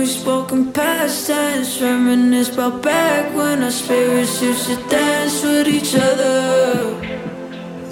We 0.00 0.06
spoken 0.06 0.72
past 0.72 1.26
tense, 1.26 1.78
reminisce 1.82 2.48
about 2.54 2.82
back 2.82 3.36
when 3.36 3.62
our 3.62 3.70
spirits 3.70 4.40
used 4.40 4.66
to 4.66 4.76
dance 4.88 5.42
with 5.42 5.68
each 5.68 5.94
other. 5.94 6.96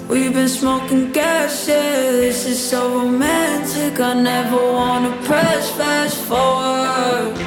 We've 0.09 0.33
been 0.33 0.49
smoking 0.49 1.11
gas, 1.11 1.67
yeah, 1.67 2.11
this 2.23 2.47
is 2.47 2.59
so 2.71 2.79
romantic. 2.97 3.99
I 3.99 4.13
never 4.15 4.57
wanna 4.79 5.15
press 5.29 5.69
fast 5.77 6.17
forward. 6.29 7.37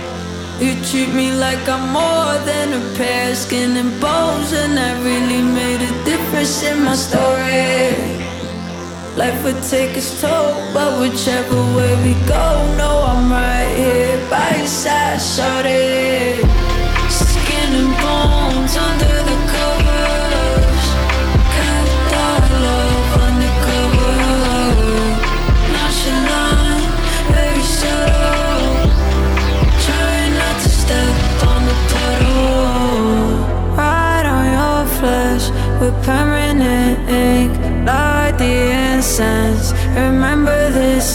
You 0.60 0.72
treat 0.88 1.12
me 1.12 1.32
like 1.44 1.64
I'm 1.68 1.86
more 2.00 2.34
than 2.50 2.68
a 2.80 2.82
pair 2.96 3.32
of 3.32 3.36
skin 3.36 3.76
and 3.76 3.92
bones, 4.00 4.52
and 4.52 4.76
that 4.76 4.96
really 5.02 5.42
made 5.42 5.82
a 5.90 5.92
difference 6.04 6.62
in 6.62 6.84
my 6.84 6.94
story. 6.94 8.31
Life 9.16 9.44
would 9.44 9.62
take 9.62 9.96
its 9.96 10.20
toll, 10.20 10.54
but 10.72 10.98
whichever 10.98 11.60
way 11.76 11.94
we 12.02 12.14
go, 12.26 12.74
no, 12.78 13.04
I'm 13.06 13.30
right 13.30 13.76
here 13.76 14.30
by 14.30 14.56
your 14.56 14.66
side, 14.66 15.20
shorty. 15.20 16.51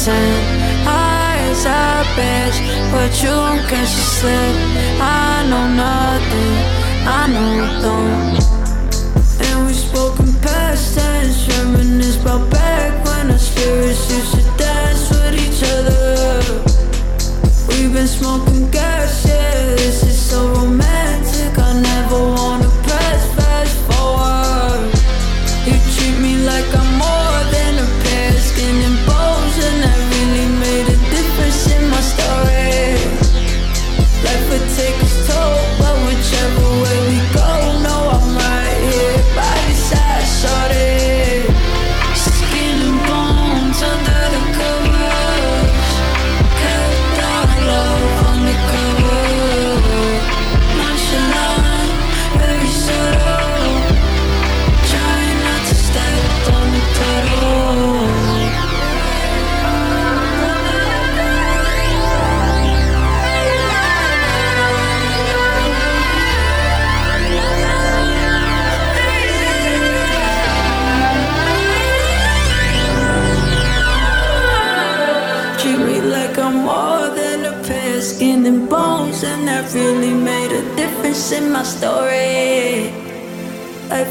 This 0.07 0.15
scent. 0.15 0.87
Eyes 0.87 1.65
are 1.65 2.03
bitch, 2.15 2.57
but 2.91 3.11
you 3.23 3.29
won't 3.29 3.67
catch 3.67 3.89
a 3.89 4.05
slip. 4.17 4.55
I 5.01 5.45
know 5.49 5.67
nothing, 5.83 6.55
I 7.07 7.27
know 7.27 7.81
don't. 7.81 8.26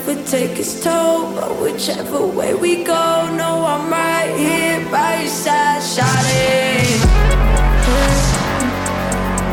Would 0.06 0.24
take 0.24 0.56
its 0.58 0.82
toll, 0.84 1.32
but 1.34 1.50
whichever 1.60 2.24
way 2.24 2.54
we 2.54 2.84
go, 2.84 3.28
no, 3.34 3.64
I'm 3.66 3.90
right 3.90 4.32
here 4.38 4.88
by 4.90 5.22
your 5.22 5.28
side, 5.28 5.82
shining. 5.82 7.00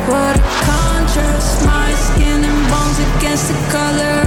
What 0.08 0.36
a 0.38 0.44
contrast, 0.70 1.66
my 1.66 1.92
skin 2.06 2.44
and 2.44 2.62
bones 2.70 3.00
against 3.18 3.48
the 3.48 3.58
color 3.72 4.23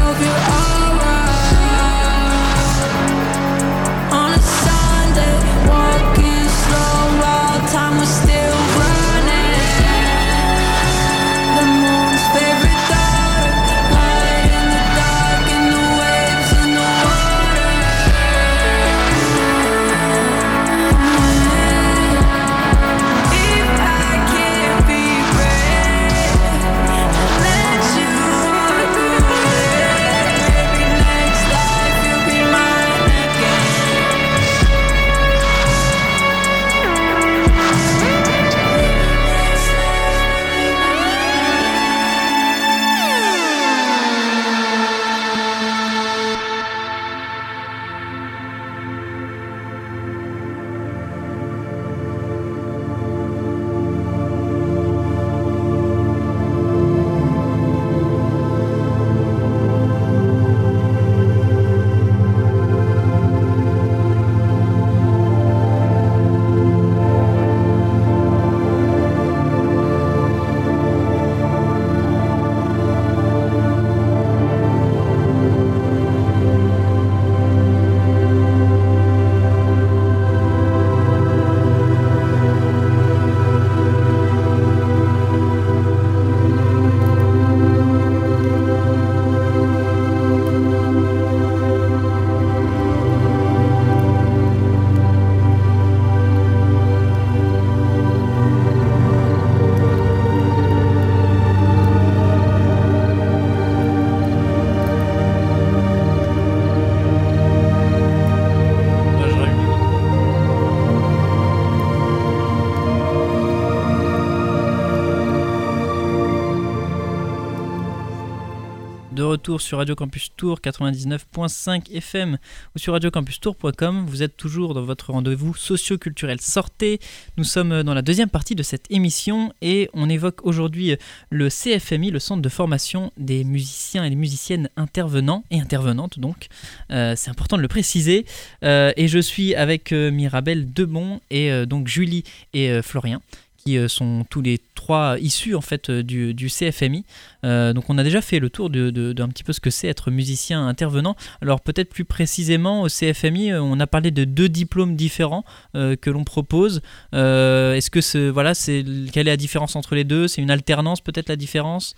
sur 119.58 119.78
Radio 119.78 119.94
Campus 119.94 120.32
Tour 120.36 120.60
99.5 120.60 121.92
FM 121.94 122.38
ou 122.74 122.78
sur 122.78 122.94
radiocampustour.com. 122.94 124.06
Vous 124.06 124.22
êtes 124.22 124.36
toujours 124.36 124.74
dans 124.74 124.82
votre 124.82 125.12
rendez-vous 125.12 125.54
socio-culturel 125.54 126.40
Sortez. 126.40 127.00
Nous 127.36 127.44
sommes 127.44 127.82
dans 127.82 127.94
la 127.94 128.02
deuxième 128.02 128.30
partie 128.30 128.54
de 128.54 128.62
cette 128.62 128.90
émission 128.90 129.52
et 129.60 129.90
on 129.92 130.08
évoque 130.08 130.44
aujourd'hui 130.44 130.96
le 131.30 131.48
CFMI, 131.48 132.10
le 132.10 132.18
centre 132.18 132.40
de 132.40 132.48
formation 132.48 133.12
des 133.18 133.44
musiciens 133.44 134.04
et 134.04 134.10
des 134.10 134.16
musiciennes 134.16 134.70
intervenants 134.76 135.44
et 135.50 135.60
intervenantes 135.60 136.18
donc. 136.18 136.48
Euh, 136.90 137.14
C'est 137.16 137.30
important 137.30 137.56
de 137.56 137.62
le 137.62 137.68
préciser. 137.68 138.24
Euh, 138.64 138.92
et 138.96 139.06
je 139.06 139.18
suis 139.18 139.54
avec 139.54 139.92
euh, 139.92 140.10
Mirabelle 140.10 140.72
Debon 140.72 141.20
et 141.30 141.66
donc 141.66 141.88
Julie 141.88 142.24
et 142.54 142.80
Florian 142.82 143.20
qui 143.66 143.76
euh, 143.78 143.88
sont 143.88 144.24
tous 144.30 144.40
les 144.40 144.58
trois 144.74 145.18
issus 145.20 145.54
en 145.54 145.60
fait 145.60 145.90
euh, 145.90 146.02
du, 146.02 146.32
du 146.34 146.48
CFMI. 146.48 147.04
Euh, 147.44 147.72
donc 147.72 147.90
on 147.90 147.98
a 147.98 148.04
déjà 148.04 148.20
fait 148.22 148.38
le 148.38 148.48
tour 148.48 148.70
de- 148.70 148.90
de- 148.90 149.12
d'un 149.12 149.28
petit 149.28 149.42
peu 149.44 149.52
ce 149.52 149.60
que 149.60 149.70
c'est 149.70 149.88
être 149.88 150.10
musicien 150.10 150.66
intervenant. 150.66 151.16
Alors 151.42 151.60
peut-être 151.60 151.90
plus 151.90 152.04
précisément 152.04 152.82
au 152.82 152.88
CFMI, 152.88 153.52
on 153.54 153.78
a 153.80 153.86
parlé 153.86 154.10
de 154.10 154.24
deux 154.24 154.48
diplômes 154.48 154.96
différents 154.96 155.44
euh, 155.74 155.96
que 155.96 156.10
l'on 156.10 156.24
propose. 156.24 156.80
Euh, 157.14 157.74
Est-ce 157.74 157.90
que 157.90 158.00
ce, 158.00 158.30
voilà, 158.30 158.54
c'est 158.54 158.84
quelle 159.12 159.26
est 159.28 159.32
la 159.32 159.36
différence 159.36 159.76
entre 159.76 159.94
les 159.94 160.04
deux? 160.04 160.28
C'est 160.28 160.40
une 160.42 160.50
alternance 160.50 161.00
peut-être 161.00 161.28
la 161.28 161.36
différence? 161.36 161.94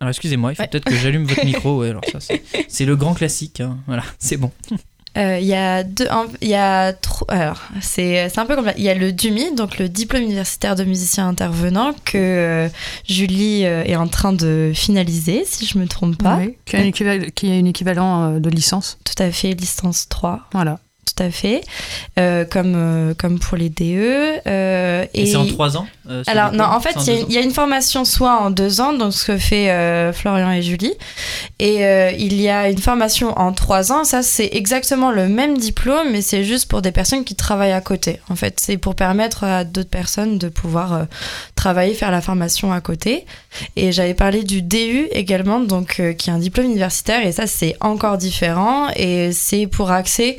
Alors 0.00 0.10
excusez-moi, 0.10 0.52
il 0.52 0.54
faut 0.54 0.62
Ouais. 0.62 0.68
peut-être 0.68 0.84
que 0.84 0.94
j'allume 0.94 1.24
votre 1.24 1.44
micro. 1.44 1.80
Ouais, 1.80 1.88
alors 1.90 2.04
ça 2.10 2.20
c'est 2.20 2.42
c'est 2.68 2.84
le 2.86 2.94
grand 2.96 3.14
classique. 3.14 3.60
hein. 3.60 3.78
Voilà, 3.86 4.04
c'est 4.18 4.36
bon. 4.36 4.52
Euh, 5.16 5.38
Il 5.40 5.46
y 5.46 5.54
a 5.54 5.82
deux, 5.82 6.06
il 6.42 6.48
y 6.48 6.54
a 6.54 6.92
trop, 6.92 7.24
alors 7.28 7.60
c'est 7.80 8.38
un 8.38 8.46
peu 8.46 8.54
comme 8.54 8.72
il 8.76 8.84
y 8.84 8.88
a 8.88 8.94
le 8.94 9.12
DUMI, 9.12 9.54
donc 9.54 9.78
le 9.78 9.88
diplôme 9.88 10.22
universitaire 10.22 10.76
de 10.76 10.84
musicien 10.84 11.28
intervenant 11.28 11.92
que 12.04 12.18
euh, 12.18 12.68
Julie 13.08 13.64
euh, 13.64 13.84
est 13.84 13.96
en 13.96 14.06
train 14.08 14.32
de 14.32 14.72
finaliser, 14.74 15.44
si 15.44 15.66
je 15.66 15.78
me 15.78 15.86
trompe 15.86 16.22
pas. 16.22 16.36
Oui, 16.36 16.56
qui 16.64 16.76
a 16.76 16.80
un 16.80 16.84
équivalent, 16.84 17.26
qui 17.34 17.50
a 17.50 17.54
un 17.54 17.64
équivalent 17.64 18.38
de 18.38 18.50
licence. 18.50 18.98
Tout 19.04 19.20
à 19.22 19.30
fait, 19.30 19.52
licence 19.52 20.08
3, 20.08 20.48
Voilà. 20.52 20.78
Tout 21.14 21.22
à 21.22 21.30
fait, 21.30 21.60
Euh, 22.18 22.44
comme 22.44 22.74
euh, 22.76 23.14
comme 23.14 23.38
pour 23.38 23.56
les 23.56 23.68
DE. 23.70 24.40
euh, 24.46 25.04
Et, 25.14 25.26
c'est 25.26 25.36
en 25.36 25.46
trois 25.46 25.76
ans 25.76 25.86
euh, 26.10 26.22
Alors 26.26 26.52
non, 26.52 26.64
diplôme 26.64 26.72
en 26.76 26.80
fait, 26.80 26.94
il 27.06 27.32
y, 27.32 27.36
a- 27.38 27.40
y 27.40 27.44
une 27.44 27.52
formation 27.52 28.04
soit 28.04 28.40
en 28.40 28.50
deux 28.50 28.80
ans, 28.80 28.92
donc 28.92 29.12
ce 29.12 29.26
que 29.26 29.38
fait 29.38 30.12
Florian 30.12 30.50
et 30.52 30.62
Julie, 30.62 30.94
et 31.58 31.76
il 32.18 32.40
y 32.40 32.48
a 32.48 32.68
une 32.70 32.78
formation 32.78 33.38
en 33.38 33.52
trois 33.52 33.92
ans. 33.92 34.04
Ça, 34.04 34.22
c'est 34.22 34.50
exactement 34.52 35.10
le 35.10 35.28
même 35.28 35.58
diplôme, 35.58 36.10
mais 36.12 36.22
c'est 36.22 36.44
juste 36.44 36.68
pour 36.68 36.82
des 36.82 36.92
personnes 36.92 37.24
qui 37.24 37.34
travaillent 37.34 37.72
à 37.72 37.80
côté. 37.80 38.20
En 38.30 38.36
fait, 38.36 38.58
c'est 38.60 38.76
pour 38.78 38.94
permettre 38.94 39.44
à 39.44 39.64
d'autres 39.64 39.90
personnes 39.90 40.38
de 40.38 40.48
pouvoir 40.48 41.06
travailler, 41.54 41.94
faire 41.94 42.10
la 42.10 42.20
formation 42.20 42.72
à 42.72 42.80
côté. 42.80 43.24
Et 43.76 43.92
j'avais 43.92 44.14
parlé 44.14 44.42
du 44.42 44.62
DU 44.62 45.08
également, 45.12 45.60
donc 45.60 46.00
qui 46.18 46.30
est 46.30 46.32
un 46.32 46.38
diplôme 46.38 46.66
universitaire, 46.66 47.24
et 47.26 47.32
ça, 47.32 47.46
c'est 47.46 47.76
encore 47.80 48.18
différent, 48.18 48.88
et 48.96 49.30
c'est 49.32 49.66
pour 49.66 49.90
accès 49.90 50.38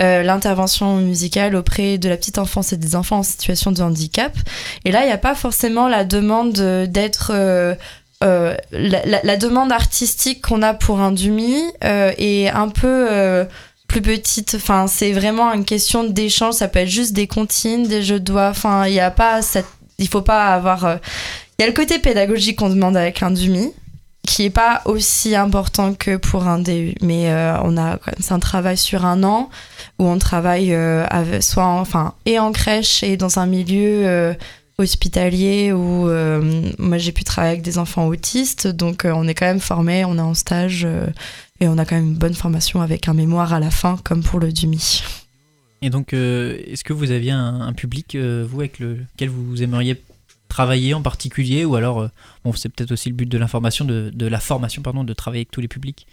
euh, 0.00 0.22
l'intervention 0.22 0.96
musicale 0.96 1.54
auprès 1.54 1.98
de 1.98 2.08
la 2.08 2.16
petite 2.16 2.38
enfance 2.38 2.72
et 2.72 2.76
des 2.78 2.96
enfants 2.96 3.18
en 3.18 3.22
situation 3.22 3.70
de 3.70 3.82
handicap. 3.82 4.32
Et 4.84 4.92
là, 4.92 5.02
il 5.02 5.06
n'y 5.06 5.12
a 5.12 5.18
pas 5.18 5.34
forcément 5.34 5.88
la 5.88 6.04
demande 6.04 6.58
euh, 6.58 6.86
d'être... 6.86 7.32
euh, 7.34 7.74
la, 8.22 9.36
demande 9.36 9.72
artistique 9.72 10.42
qu'on 10.42 10.62
a 10.62 10.74
pour 10.74 11.00
un 11.00 11.12
Dumi 11.12 11.62
est 11.82 12.48
un 12.48 12.68
peu 12.68 13.46
plus 13.88 14.02
petite. 14.02 14.56
Enfin, 14.56 14.86
c'est 14.88 15.12
vraiment 15.12 15.50
une 15.54 15.64
question 15.64 16.04
d'échange. 16.04 16.54
Ça 16.54 16.68
peut 16.68 16.80
être 16.80 16.88
juste 16.88 17.14
des 17.14 17.26
comptines, 17.26 17.88
des 17.88 18.02
jeux 18.02 18.20
de 18.20 18.24
doigts. 18.24 18.50
Enfin, 18.50 18.86
il 18.86 18.92
n'y 18.92 19.00
a 19.00 19.10
pas 19.10 19.40
cette... 19.40 19.64
Il 19.98 20.06
faut 20.08 20.20
pas 20.20 20.48
avoir... 20.48 20.98
Il 21.58 21.62
y 21.62 21.64
a 21.64 21.66
le 21.66 21.72
côté 21.72 21.98
pédagogique 21.98 22.58
qu'on 22.58 22.68
demande 22.68 22.96
avec 22.96 23.22
un 23.22 23.30
Dumi 23.30 23.72
qui 24.26 24.44
est 24.44 24.50
pas 24.50 24.82
aussi 24.84 25.34
important 25.34 25.94
que 25.94 26.16
pour 26.16 26.46
un 26.46 26.58
DU. 26.58 26.94
Mais 27.02 27.30
euh, 27.32 27.56
on 27.64 27.76
a 27.76 27.98
c'est 28.20 28.32
un 28.32 28.38
travail 28.38 28.76
sur 28.76 29.04
un 29.04 29.22
an 29.24 29.50
où 29.98 30.04
on 30.06 30.18
travaille 30.18 30.72
euh, 30.74 31.06
soit 31.40 31.64
en- 31.66 31.80
enfin 31.80 32.14
et 32.26 32.38
en 32.38 32.52
crèche 32.52 33.02
et 33.02 33.16
dans 33.16 33.38
un 33.38 33.46
milieu 33.46 34.06
euh, 34.06 34.34
hospitalier 34.78 35.72
où 35.72 36.08
moi 36.78 36.96
j'ai 36.98 37.12
pu 37.12 37.22
travailler 37.24 37.52
avec 37.52 37.62
des 37.62 37.76
enfants 37.76 38.06
autistes 38.06 38.66
donc 38.66 39.02
on 39.04 39.28
est 39.28 39.34
quand 39.34 39.44
même 39.46 39.60
formé 39.60 40.06
on 40.06 40.16
est 40.16 40.22
en 40.22 40.32
stage 40.32 40.86
et 41.60 41.68
on 41.68 41.76
a 41.76 41.84
quand 41.84 41.96
même 41.96 42.06
une 42.08 42.14
bonne 42.14 42.32
formation 42.34 42.80
avec 42.80 43.06
un 43.06 43.12
mémoire 43.12 43.52
à 43.52 43.60
la 43.60 43.70
fin 43.70 43.98
comme 44.04 44.22
pour 44.22 44.40
le 44.40 44.50
DUMI. 44.50 45.02
Et 45.82 45.90
donc, 45.90 46.12
est-ce 46.14 46.82
que 46.84 46.92
vous 46.94 47.10
aviez 47.10 47.30
un, 47.32 47.60
un 47.60 47.72
public, 47.74 48.16
vous, 48.16 48.60
avec 48.60 48.78
lequel 48.78 49.28
vous 49.28 49.62
aimeriez 49.62 50.00
travailler 50.50 50.92
en 50.92 51.00
particulier 51.00 51.64
Ou 51.64 51.76
alors, 51.76 52.00
euh, 52.00 52.08
bon, 52.44 52.52
c'est 52.52 52.68
peut-être 52.68 52.92
aussi 52.92 53.08
le 53.08 53.14
but 53.14 53.28
de 53.28 53.38
l'information, 53.38 53.86
de, 53.86 54.10
de 54.12 54.26
la 54.26 54.40
formation, 54.40 54.82
pardon, 54.82 55.04
de 55.04 55.14
travailler 55.14 55.40
avec 55.40 55.50
tous 55.50 55.62
les 55.62 55.68
publics? 55.68 56.06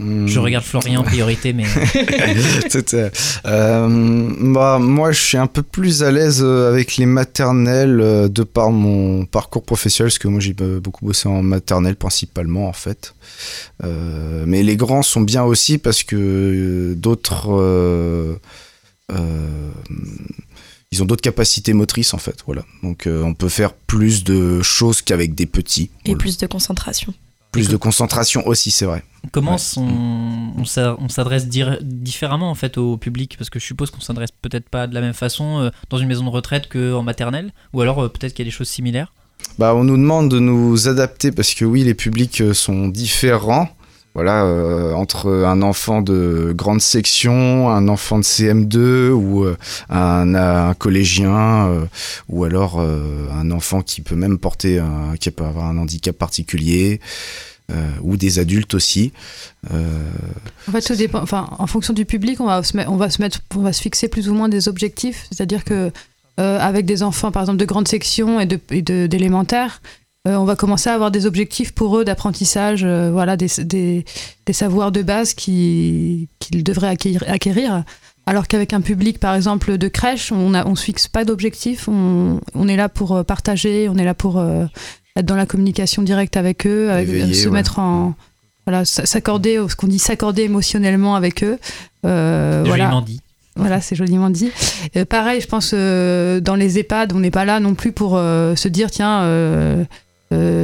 Hmm. 0.00 0.26
Je 0.26 0.40
regarde 0.40 0.64
Florian 0.64 1.02
en 1.02 1.04
priorité, 1.04 1.52
mais. 1.52 1.66
euh, 3.46 4.52
bah, 4.52 4.78
moi, 4.80 5.12
je 5.12 5.20
suis 5.20 5.38
un 5.38 5.46
peu 5.46 5.62
plus 5.62 6.02
à 6.02 6.10
l'aise 6.10 6.42
avec 6.42 6.96
les 6.96 7.06
maternelles 7.06 8.00
euh, 8.00 8.28
de 8.28 8.42
par 8.42 8.72
mon 8.72 9.24
parcours 9.24 9.62
professionnel, 9.62 10.10
parce 10.10 10.18
que 10.18 10.26
moi, 10.26 10.40
j'ai 10.40 10.52
beaucoup 10.52 11.06
bossé 11.06 11.28
en 11.28 11.42
maternelle 11.42 11.94
principalement, 11.94 12.66
en 12.66 12.72
fait. 12.72 13.14
Euh, 13.84 14.44
mais 14.48 14.64
les 14.64 14.76
grands 14.76 15.02
sont 15.02 15.20
bien 15.20 15.44
aussi 15.44 15.78
parce 15.78 16.02
que 16.02 16.16
euh, 16.16 16.94
d'autres. 16.96 18.40
Ils 20.94 21.02
ont 21.02 21.06
d'autres 21.06 21.22
capacités 21.22 21.72
motrices, 21.72 22.14
en 22.14 22.18
fait. 22.18 22.42
Voilà. 22.46 22.64
Donc, 22.82 23.06
on 23.06 23.34
peut 23.34 23.48
faire 23.48 23.72
plus 23.72 24.24
de 24.24 24.62
choses 24.62 25.02
qu'avec 25.02 25.34
des 25.34 25.46
petits. 25.46 25.90
Et 26.04 26.16
plus 26.16 26.38
de 26.38 26.46
concentration. 26.46 27.14
Plus 27.54 27.68
de 27.68 27.76
concentration 27.76 28.44
aussi, 28.48 28.72
c'est 28.72 28.84
vrai. 28.84 29.04
Comment 29.30 29.56
on, 29.76 30.64
s'adresse 30.64 31.46
différemment 31.46 32.50
en 32.50 32.56
fait 32.56 32.78
au 32.78 32.96
public? 32.96 33.36
Parce 33.38 33.48
que 33.48 33.60
je 33.60 33.64
suppose 33.64 33.92
qu'on 33.92 34.00
s'adresse 34.00 34.30
peut-être 34.42 34.68
pas 34.68 34.88
de 34.88 34.94
la 34.94 35.00
même 35.00 35.14
façon 35.14 35.60
euh, 35.60 35.70
dans 35.88 35.98
une 35.98 36.08
maison 36.08 36.24
de 36.24 36.30
retraite 36.30 36.68
qu'en 36.68 37.02
maternelle, 37.02 37.52
ou 37.72 37.80
alors 37.80 38.02
euh, 38.02 38.08
peut-être 38.08 38.34
qu'il 38.34 38.44
y 38.44 38.48
a 38.48 38.50
des 38.50 38.56
choses 38.56 38.68
similaires? 38.68 39.12
Bah, 39.58 39.74
on 39.76 39.84
nous 39.84 39.96
demande 39.96 40.30
de 40.30 40.40
nous 40.40 40.88
adapter 40.88 41.30
parce 41.30 41.54
que 41.54 41.64
oui, 41.64 41.84
les 41.84 41.94
publics 41.94 42.40
euh, 42.40 42.54
sont 42.54 42.88
différents. 42.88 43.68
Voilà, 44.14 44.44
entre 44.94 45.28
un 45.44 45.60
enfant 45.62 46.00
de 46.00 46.52
grande 46.56 46.80
section, 46.80 47.68
un 47.68 47.88
enfant 47.88 48.18
de 48.18 48.22
CM2 48.22 49.10
ou 49.10 49.44
un, 49.90 50.34
un, 50.34 50.74
collégien, 50.74 51.88
ou 52.28 52.44
alors 52.44 52.80
un 52.80 53.50
enfant 53.50 53.82
qui 53.82 54.02
peut 54.02 54.14
même 54.14 54.38
porter, 54.38 54.78
un, 54.78 55.16
qui 55.18 55.32
peut 55.32 55.44
avoir 55.44 55.66
un 55.66 55.78
handicap 55.78 56.16
particulier. 56.16 57.00
Euh, 57.72 57.90
ou 58.02 58.18
des 58.18 58.38
adultes 58.38 58.74
aussi. 58.74 59.10
Euh, 59.72 60.10
en 60.68 61.66
fonction 61.66 61.94
du 61.94 62.04
public, 62.04 62.38
on 62.40 62.46
va 62.46 62.62
se 62.62 63.80
fixer 63.80 64.08
plus 64.08 64.28
ou 64.28 64.34
moins 64.34 64.50
des 64.50 64.68
objectifs. 64.68 65.26
C'est-à-dire 65.30 65.64
que 65.64 65.90
euh, 66.40 66.58
avec 66.60 66.84
des 66.84 67.02
enfants, 67.02 67.32
par 67.32 67.42
exemple, 67.42 67.56
de 67.56 67.64
grande 67.64 67.88
section 67.88 68.38
et 68.38 68.44
de 68.44 69.06
d'élémentaire, 69.06 69.80
on 70.26 70.44
va 70.44 70.56
commencer 70.56 70.88
à 70.88 70.94
avoir 70.94 71.10
des 71.10 71.26
objectifs 71.26 71.72
pour 71.72 71.98
eux 71.98 72.04
d'apprentissage, 72.04 72.84
voilà, 72.84 73.36
des, 73.36 73.48
des, 73.58 74.04
des, 74.46 74.52
savoirs 74.52 74.90
de 74.90 75.02
base 75.02 75.34
qu'ils 75.34 76.28
devraient 76.50 76.88
acquérir. 76.88 77.24
acquérir. 77.28 77.84
Alors 78.26 78.48
qu'avec 78.48 78.72
un 78.72 78.80
public, 78.80 79.20
par 79.20 79.34
exemple, 79.34 79.76
de 79.76 79.88
crèche, 79.88 80.32
on 80.32 80.48
ne 80.50 80.62
on 80.64 80.76
se 80.76 80.84
fixe 80.84 81.08
pas 81.08 81.26
d'objectifs, 81.26 81.88
on, 81.88 82.40
on, 82.54 82.68
est 82.68 82.76
là 82.76 82.88
pour 82.88 83.22
partager, 83.26 83.88
on 83.90 83.96
est 83.96 84.04
là 84.04 84.14
pour 84.14 84.42
être 85.16 85.26
dans 85.26 85.36
la 85.36 85.44
communication 85.44 86.02
directe 86.02 86.38
avec 86.38 86.66
eux, 86.66 86.88
se 87.34 87.48
mettre 87.48 87.78
en 87.78 88.14
voilà 88.66 88.84
s'accorder 88.84 89.62
ce 89.68 89.76
qu'on 89.76 89.88
dit 89.88 89.98
s'accorder 89.98 90.42
émotionnellement 90.42 91.16
avec 91.16 91.44
eux. 91.44 91.58
Euh, 92.04 92.64
joliment 92.64 93.02
dit. 93.02 93.20
Voilà, 93.56 93.80
c'est 93.80 93.94
joliment 93.94 94.30
dit. 94.30 94.50
Euh, 94.96 95.04
pareil, 95.04 95.40
je 95.40 95.46
pense 95.46 95.72
euh, 95.74 96.40
dans 96.40 96.56
les 96.56 96.78
EHPAD, 96.78 97.12
on 97.12 97.20
n'est 97.20 97.30
pas 97.30 97.44
là 97.44 97.60
non 97.60 97.74
plus 97.74 97.92
pour 97.92 98.12
se 98.12 98.68
dire 98.68 98.90
tiens. 98.90 99.86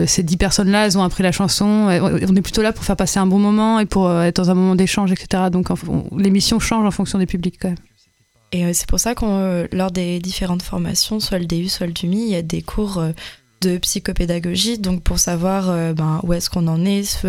Ces 0.07 0.23
dix 0.23 0.37
personnes-là, 0.37 0.87
elles 0.87 0.99
ont 0.99 1.03
appris 1.03 1.23
la 1.23 1.33
chanson. 1.33 1.65
On 1.67 2.37
est 2.37 2.43
plutôt 2.43 2.63
là 2.63 2.73
pour 2.73 2.85
faire 2.85 2.97
passer 2.97 3.19
un 3.19 3.27
bon 3.27 3.39
moment 3.39 3.81
et 3.81 3.87
pour 3.87 4.11
être 4.11 4.37
dans 4.37 4.51
un 4.51 4.55
moment 4.55 4.75
d'échange, 4.75 5.13
etc. 5.13 5.45
Donc 5.51 5.69
l'émission 6.17 6.59
change 6.59 6.87
en 6.87 6.91
fonction 6.91 7.19
des 7.19 7.27
publics 7.27 7.57
quand 7.61 7.69
même. 7.69 7.79
Et 8.53 8.73
c'est 8.75 8.89
pour 8.89 8.99
ça 8.99 9.15
qu'on, 9.15 9.67
lors 9.73 9.91
des 9.91 10.19
différentes 10.19 10.63
formations, 10.63 11.21
soit 11.21 11.39
le 11.39 11.47
DU, 11.47 11.69
soit 11.69 11.87
le 11.87 11.93
DUMI, 11.93 12.23
il 12.23 12.31
y 12.31 12.37
a 12.37 12.43
des 12.43 12.63
cours 12.63 13.01
de 13.61 13.79
psychopédagogie, 13.79 14.79
donc 14.79 15.03
pour 15.03 15.19
savoir 15.19 15.69
euh, 15.69 15.93
ben, 15.93 16.21
où 16.23 16.33
est-ce 16.33 16.51
qu'on 16.51 16.67
en 16.67 16.85
est, 16.85 17.25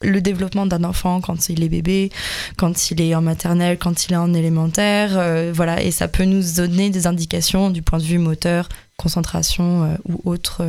le 0.00 0.20
développement 0.20 0.66
d'un 0.66 0.84
enfant 0.84 1.20
quand 1.20 1.48
il 1.48 1.64
est 1.64 1.68
bébé, 1.68 2.10
quand 2.56 2.90
il 2.90 3.00
est 3.00 3.14
en 3.14 3.22
maternelle, 3.22 3.78
quand 3.78 4.06
il 4.06 4.12
est 4.12 4.16
en 4.16 4.32
élémentaire, 4.32 5.10
euh, 5.16 5.50
voilà, 5.52 5.82
et 5.82 5.90
ça 5.90 6.06
peut 6.06 6.24
nous 6.24 6.42
donner 6.56 6.90
des 6.90 7.06
indications 7.06 7.70
du 7.70 7.82
point 7.82 7.98
de 7.98 8.04
vue 8.04 8.18
moteur, 8.18 8.68
concentration 8.96 9.84
euh, 9.84 9.96
ou 10.08 10.30
autre 10.30 10.62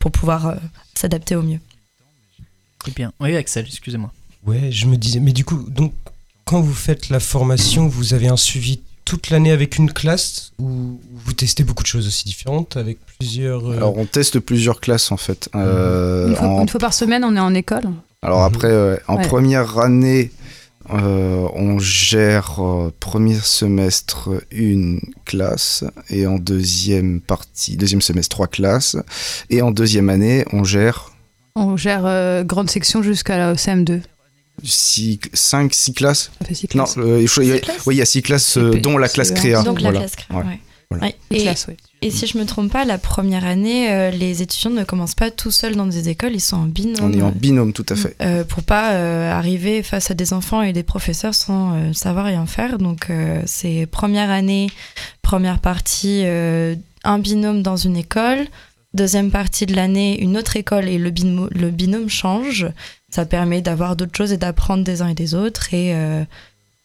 pour 0.00 0.10
pouvoir 0.10 0.56
s'adapter 0.94 1.36
au 1.36 1.42
mieux. 1.42 1.60
Très 2.80 2.90
bien. 2.90 3.12
Oui, 3.20 3.36
Axel, 3.36 3.66
excusez-moi. 3.66 4.12
Ouais, 4.44 4.72
je 4.72 4.86
me 4.86 4.96
disais, 4.96 5.20
mais 5.20 5.32
du 5.32 5.44
coup, 5.44 5.62
donc 5.68 5.92
quand 6.44 6.60
vous 6.60 6.74
faites 6.74 7.10
la 7.10 7.20
formation, 7.20 7.86
vous 7.86 8.14
avez 8.14 8.26
un 8.26 8.36
suivi 8.36 8.80
toute 9.04 9.30
l'année 9.30 9.50
avec 9.50 9.78
une 9.78 9.92
classe 9.92 10.52
ou 10.58 11.00
vous 11.12 11.32
testez 11.32 11.64
beaucoup 11.64 11.82
de 11.82 11.88
choses 11.88 12.06
aussi 12.06 12.24
différentes 12.24 12.76
avec 12.76 12.98
plusieurs 13.18 13.68
euh, 13.68 13.76
Alors 13.76 13.98
on 13.98 14.04
teste 14.04 14.38
plusieurs 14.38 14.80
classes 14.80 15.10
en 15.10 15.16
fait. 15.16 15.48
Mhm. 15.52 15.62
Euh, 15.64 16.60
une, 16.60 16.68
fois, 16.68 16.80
par 16.80 16.94
semaine 16.94 17.24
on 17.24 17.34
est 17.34 17.40
en 17.40 17.54
école 17.54 17.90
Alors 18.22 18.44
après 18.44 18.70
euh, 18.70 18.96
en 19.08 19.18
première 19.18 19.78
année 19.78 20.30
on 20.92 21.78
gère 21.78 22.60
premier 23.00 23.36
semestre 23.36 24.30
une 24.50 25.00
classe 25.24 25.84
et 26.08 26.26
en 26.26 26.36
deuxième 26.36 27.20
partie, 27.20 27.76
deuxième 27.76 28.00
semestre 28.00 28.36
trois 28.36 28.48
classes 28.48 28.96
et 29.48 29.62
en 29.62 29.70
deuxième 29.70 30.08
année 30.08 30.44
on 30.52 30.64
gère... 30.64 31.12
On 31.56 31.76
gère 31.76 32.44
grande 32.44 32.70
section 32.70 33.02
jusqu'à 33.02 33.36
la 33.36 33.54
CM2. 33.54 34.02
5, 34.62 35.74
6 35.74 35.94
classes. 35.94 36.30
Ça 36.38 36.46
fait 36.46 36.54
6 36.54 36.68
classes. 36.68 36.96
Non, 36.96 37.16
il, 37.16 37.22
y 37.22 37.52
a, 37.52 37.56
oui, 37.86 37.94
il 37.94 37.98
y 37.98 38.02
a 38.02 38.06
6 38.06 38.22
classes, 38.22 38.58
euh, 38.58 38.72
dont 38.72 38.98
la 38.98 39.08
classe 39.08 39.32
créa. 39.32 39.62
Donc 39.62 39.80
la 39.80 39.90
classe 39.90 40.16
créa, 40.16 40.38
ouais. 40.38 40.60
Ouais. 40.90 41.14
Et, 41.30 41.46
et, 42.02 42.10
si 42.10 42.26
je 42.26 42.38
me 42.38 42.44
trompe 42.44 42.72
pas, 42.72 42.84
la 42.84 42.98
première 42.98 43.44
année, 43.44 43.90
euh, 43.90 44.10
les 44.10 44.42
étudiants 44.42 44.70
ne 44.70 44.84
commencent 44.84 45.14
pas 45.14 45.30
tout 45.30 45.50
seuls 45.50 45.76
dans 45.76 45.86
des 45.86 46.08
écoles, 46.08 46.32
ils 46.34 46.40
sont 46.40 46.56
en 46.56 46.66
binôme. 46.66 47.10
On 47.10 47.12
est 47.12 47.22
en 47.22 47.30
binôme, 47.30 47.72
tout 47.72 47.86
à 47.88 47.96
fait. 47.96 48.16
Euh, 48.22 48.44
pour 48.44 48.62
pas 48.62 48.92
euh, 48.92 49.30
arriver 49.30 49.82
face 49.82 50.10
à 50.10 50.14
des 50.14 50.32
enfants 50.32 50.62
et 50.62 50.72
des 50.72 50.82
professeurs 50.82 51.34
sans 51.34 51.92
savoir 51.92 52.26
rien 52.26 52.46
faire. 52.46 52.78
Donc 52.78 53.08
c'est 53.46 53.86
première 53.86 54.30
année, 54.30 54.68
première 55.22 55.60
partie, 55.60 56.24
un 56.24 57.18
binôme 57.18 57.62
dans 57.62 57.76
une 57.76 57.96
école. 57.96 58.46
Deuxième 58.92 59.30
partie 59.30 59.66
de 59.66 59.76
l'année, 59.76 60.20
une 60.20 60.36
autre 60.36 60.56
école 60.56 60.88
et 60.88 60.98
le 60.98 61.10
binôme, 61.10 61.48
le 61.52 61.70
binôme 61.70 62.08
change 62.08 62.66
ça 63.10 63.26
permet 63.26 63.60
d'avoir 63.60 63.96
d'autres 63.96 64.16
choses 64.16 64.32
et 64.32 64.36
d'apprendre 64.36 64.84
des 64.84 65.02
uns 65.02 65.08
et 65.08 65.14
des 65.14 65.34
autres. 65.34 65.74
Et 65.74 65.94
euh, 65.94 65.98
euh, 65.98 66.24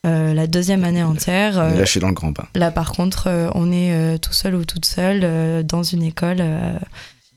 la 0.06 0.48
deuxième 0.48 0.84
année 0.84 1.04
entière. 1.04 1.62
est 1.62 1.78
lâché 1.78 2.00
dans 2.00 2.10
le 2.10 2.14
grand 2.14 2.32
bain. 2.32 2.48
Là, 2.56 2.72
par 2.72 2.92
contre, 2.92 3.28
euh, 3.28 3.50
on 3.56 3.72
est 3.72 4.20
tout 4.20 4.34
seul 4.34 4.56
ou 4.56 4.66
toute 4.66 4.86
seule 4.86 5.66
dans 5.66 5.84
une 5.84 6.04
école 6.04 6.44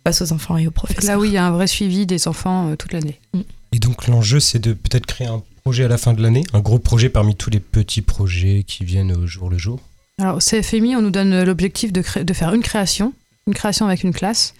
face 0.05 0.23
aux 0.23 0.33
enfants 0.33 0.57
et 0.57 0.67
aux 0.67 0.71
professeurs. 0.71 1.17
Là, 1.17 1.19
oui, 1.19 1.29
il 1.29 1.35
y 1.35 1.39
a 1.39 1.47
un 1.47 1.51
vrai 1.51 1.67
suivi 1.67 2.07
des 2.07 2.29
enfants 2.29 2.75
toute 2.77 2.93
l'année. 2.93 3.21
Mm. 3.35 3.41
Et 3.73 3.79
donc, 3.79 4.07
l'enjeu, 4.07 4.41
c'est 4.41 4.59
de 4.59 4.73
peut-être 4.73 5.07
créer 5.07 5.27
un 5.27 5.43
projet 5.63 5.85
à 5.85 5.89
la 5.89 5.99
fin 5.99 6.15
de 6.15 6.23
l'année, 6.23 6.45
un 6.55 6.61
gros 6.61 6.79
projet 6.79 7.11
parmi 7.11 7.35
tous 7.37 7.51
les 7.51 7.61
petits 7.61 8.01
projets 8.01 8.65
qui 8.67 8.85
viennent 8.85 9.13
au 9.13 9.27
jour 9.27 9.51
le 9.51 9.59
jour? 9.59 9.81
Alors, 10.21 10.37
au 10.37 10.41
CFMI, 10.41 10.97
on 10.97 11.03
nous 11.03 11.11
donne 11.11 11.45
l'objectif 11.45 11.93
de, 11.93 12.03
de 12.23 12.33
faire 12.33 12.55
une 12.55 12.63
création, 12.63 13.13
une 13.47 13.55
création 13.55 13.87
avec 13.87 14.03
une 14.03 14.13
classe. 14.13 14.55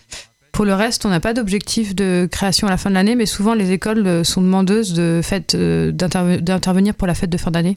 Pour 0.59 0.65
le 0.65 0.75
reste, 0.75 1.07
on 1.07 1.09
n'a 1.09 1.21
pas 1.21 1.35
d'objectif 1.35 1.95
de 1.95 2.29
création 2.29 2.67
à 2.67 2.71
la 2.71 2.77
fin 2.77 2.91
de 2.91 2.95
l'année, 2.97 3.15
mais 3.15 3.27
souvent 3.27 3.55
les 3.55 3.71
écoles 3.71 4.05
euh, 4.09 4.25
sont 4.25 4.43
demandeuses 4.43 4.93
de 4.93 5.21
fête, 5.23 5.55
euh, 5.55 5.93
d'intervenir 5.93 6.97
pour 6.97 7.07
la 7.07 7.15
fête 7.15 7.31
de 7.31 7.37
fin 7.37 7.53
d'année. 7.53 7.77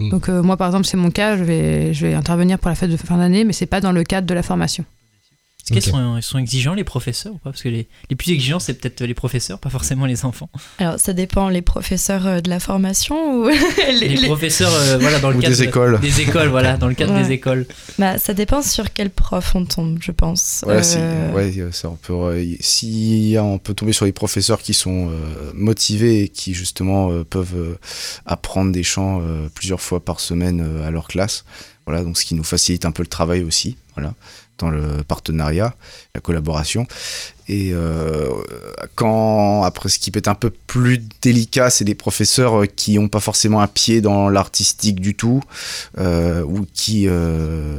Mm. 0.00 0.08
Donc 0.08 0.30
euh, 0.30 0.42
moi, 0.42 0.56
par 0.56 0.68
exemple, 0.68 0.86
c'est 0.86 0.96
mon 0.96 1.10
cas, 1.10 1.36
je 1.36 1.44
vais, 1.44 1.92
je 1.92 2.06
vais 2.06 2.14
intervenir 2.14 2.58
pour 2.58 2.70
la 2.70 2.76
fête 2.76 2.88
de 2.88 2.96
fin 2.96 3.18
d'année, 3.18 3.44
mais 3.44 3.52
c'est 3.52 3.66
pas 3.66 3.82
dans 3.82 3.92
le 3.92 4.04
cadre 4.04 4.26
de 4.26 4.32
la 4.32 4.42
formation. 4.42 4.86
Est-ce 5.64 5.72
qu'ils 5.72 5.92
sont, 5.92 6.20
sont, 6.20 6.38
exigeants 6.38 6.74
les 6.74 6.84
professeurs 6.84 7.32
ou 7.32 7.38
pas? 7.38 7.50
Parce 7.50 7.62
que 7.62 7.70
les, 7.70 7.86
les 8.10 8.16
plus 8.16 8.32
exigeants, 8.32 8.58
c'est 8.58 8.74
peut-être 8.74 9.02
les 9.02 9.14
professeurs, 9.14 9.58
pas 9.58 9.70
forcément 9.70 10.04
les 10.04 10.26
enfants. 10.26 10.50
Alors 10.78 11.00
ça 11.00 11.14
dépend, 11.14 11.48
les 11.48 11.62
professeurs 11.62 12.26
euh, 12.26 12.40
de 12.42 12.50
la 12.50 12.60
formation 12.60 13.44
ou 13.44 13.48
les, 14.00 14.26
professeurs 14.26 14.72
euh, 14.74 14.98
voilà, 14.98 15.20
dans 15.20 15.30
le 15.30 15.40
cadre 15.40 15.54
des 15.54 15.62
écoles. 15.62 16.00
Des 16.00 16.20
écoles, 16.20 16.48
voilà, 16.48 16.76
dans 16.76 16.88
le 16.88 16.94
cadre 16.94 17.18
des 17.18 17.32
écoles. 17.32 17.66
Bah, 17.98 18.18
ça 18.18 18.34
dépend 18.34 18.60
sur 18.60 18.92
quel 18.92 19.08
prof 19.08 19.54
on 19.54 19.64
tombe, 19.64 19.98
je 20.02 20.12
pense. 20.12 20.64
Ouais, 20.66 20.82
si, 20.82 20.98
euh, 20.98 21.32
ouais 21.32 21.54
ça, 21.72 21.88
on 21.88 21.96
peut, 21.96 22.44
si 22.60 23.36
on 23.40 23.58
peut 23.58 23.72
tomber 23.72 23.94
sur 23.94 24.04
les 24.04 24.12
professeurs 24.12 24.60
qui 24.60 24.74
sont 24.74 25.10
motivés 25.54 26.24
et 26.24 26.28
qui 26.28 26.52
justement 26.52 27.24
peuvent 27.24 27.78
apprendre 28.26 28.70
des 28.70 28.82
chants 28.82 29.22
plusieurs 29.54 29.80
fois 29.80 30.04
par 30.04 30.20
semaine 30.20 30.82
à 30.84 30.90
leur 30.90 31.08
classe. 31.08 31.44
Voilà, 31.86 32.02
donc 32.02 32.18
ce 32.18 32.24
qui 32.24 32.34
nous 32.34 32.44
facilite 32.44 32.84
un 32.84 32.92
peu 32.92 33.02
le 33.02 33.08
travail 33.08 33.42
aussi. 33.42 33.76
Voilà 33.94 34.14
dans 34.58 34.70
le 34.70 35.02
partenariat, 35.02 35.74
la 36.14 36.20
collaboration. 36.20 36.86
Et 37.46 37.70
euh, 37.72 38.30
quand, 38.94 39.64
après, 39.64 39.90
ce 39.90 39.98
qui 39.98 40.10
peut 40.10 40.18
être 40.18 40.28
un 40.28 40.34
peu 40.34 40.50
plus 40.50 41.02
délicat, 41.20 41.68
c'est 41.68 41.84
des 41.84 41.94
professeurs 41.94 42.62
euh, 42.62 42.66
qui 42.66 42.94
n'ont 42.94 43.08
pas 43.08 43.20
forcément 43.20 43.60
un 43.60 43.66
pied 43.66 44.00
dans 44.00 44.30
l'artistique 44.30 44.98
du 45.00 45.14
tout, 45.14 45.42
euh, 45.98 46.42
ou 46.42 46.66
qui 46.72 47.04
euh, 47.06 47.78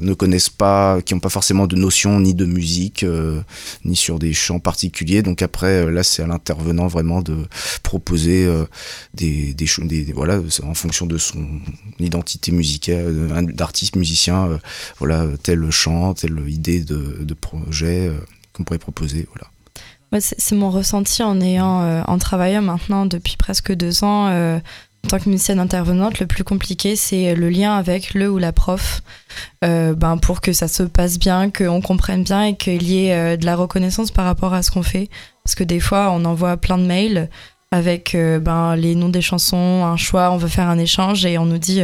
ne 0.00 0.14
connaissent 0.14 0.50
pas, 0.50 1.02
qui 1.02 1.14
n'ont 1.14 1.20
pas 1.20 1.30
forcément 1.30 1.66
de 1.66 1.74
notion 1.74 2.20
ni 2.20 2.32
de 2.32 2.44
musique, 2.44 3.02
euh, 3.02 3.40
ni 3.84 3.96
sur 3.96 4.20
des 4.20 4.32
chants 4.32 4.60
particuliers. 4.60 5.22
Donc 5.22 5.42
après, 5.42 5.90
là, 5.90 6.04
c'est 6.04 6.22
à 6.22 6.26
l'intervenant 6.28 6.86
vraiment 6.86 7.22
de 7.22 7.38
proposer 7.82 8.48
des, 9.14 9.52
des, 9.54 9.66
des, 9.84 10.12
voilà, 10.12 10.40
en 10.62 10.74
fonction 10.74 11.06
de 11.06 11.18
son 11.18 11.44
identité 11.98 12.52
musicale, 12.52 13.46
d'artiste 13.52 13.96
musicien, 13.96 14.60
voilà, 14.98 15.26
tel 15.42 15.68
chant, 15.70 16.14
telle 16.14 16.38
idée 16.48 16.80
de, 16.80 17.18
de 17.22 17.34
projet 17.34 18.10
qu'on 18.52 18.64
pourrait 18.64 18.78
proposer. 18.78 19.26
Voilà. 19.32 20.20
c'est 20.20 20.54
mon 20.54 20.70
ressenti 20.70 21.22
en 21.22 21.40
ayant, 21.40 21.82
euh, 21.82 22.02
en 22.06 22.18
travaillant 22.18 22.62
maintenant 22.62 23.06
depuis 23.06 23.36
presque 23.36 23.72
deux 23.72 24.04
ans 24.04 24.28
euh, 24.28 24.58
en 25.04 25.08
tant 25.08 25.18
que 25.18 25.28
musicienne 25.28 25.58
intervenante. 25.58 26.20
Le 26.20 26.26
plus 26.26 26.44
compliqué, 26.44 26.96
c'est 26.96 27.34
le 27.34 27.48
lien 27.48 27.76
avec 27.76 28.14
le 28.14 28.30
ou 28.30 28.38
la 28.38 28.52
prof, 28.52 29.02
euh, 29.64 29.94
ben, 29.94 30.16
pour 30.16 30.40
que 30.40 30.52
ça 30.52 30.68
se 30.68 30.82
passe 30.82 31.18
bien, 31.18 31.50
qu'on 31.50 31.80
comprenne 31.80 32.24
bien 32.24 32.44
et 32.44 32.56
qu'il 32.56 32.82
y 32.82 33.06
ait 33.06 33.36
de 33.36 33.46
la 33.46 33.56
reconnaissance 33.56 34.10
par 34.10 34.24
rapport 34.24 34.54
à 34.54 34.62
ce 34.62 34.70
qu'on 34.70 34.82
fait. 34.82 35.08
Parce 35.44 35.54
que 35.54 35.64
des 35.64 35.80
fois, 35.80 36.10
on 36.12 36.24
envoie 36.24 36.56
plein 36.56 36.78
de 36.78 36.86
mails 36.86 37.28
avec 37.72 38.14
ben, 38.14 38.76
les 38.76 38.94
noms 38.94 39.08
des 39.08 39.22
chansons, 39.22 39.84
un 39.84 39.96
choix, 39.96 40.30
on 40.30 40.36
veut 40.36 40.46
faire 40.46 40.68
un 40.68 40.78
échange 40.78 41.24
et 41.24 41.38
on 41.38 41.46
nous 41.46 41.58
dit 41.58 41.80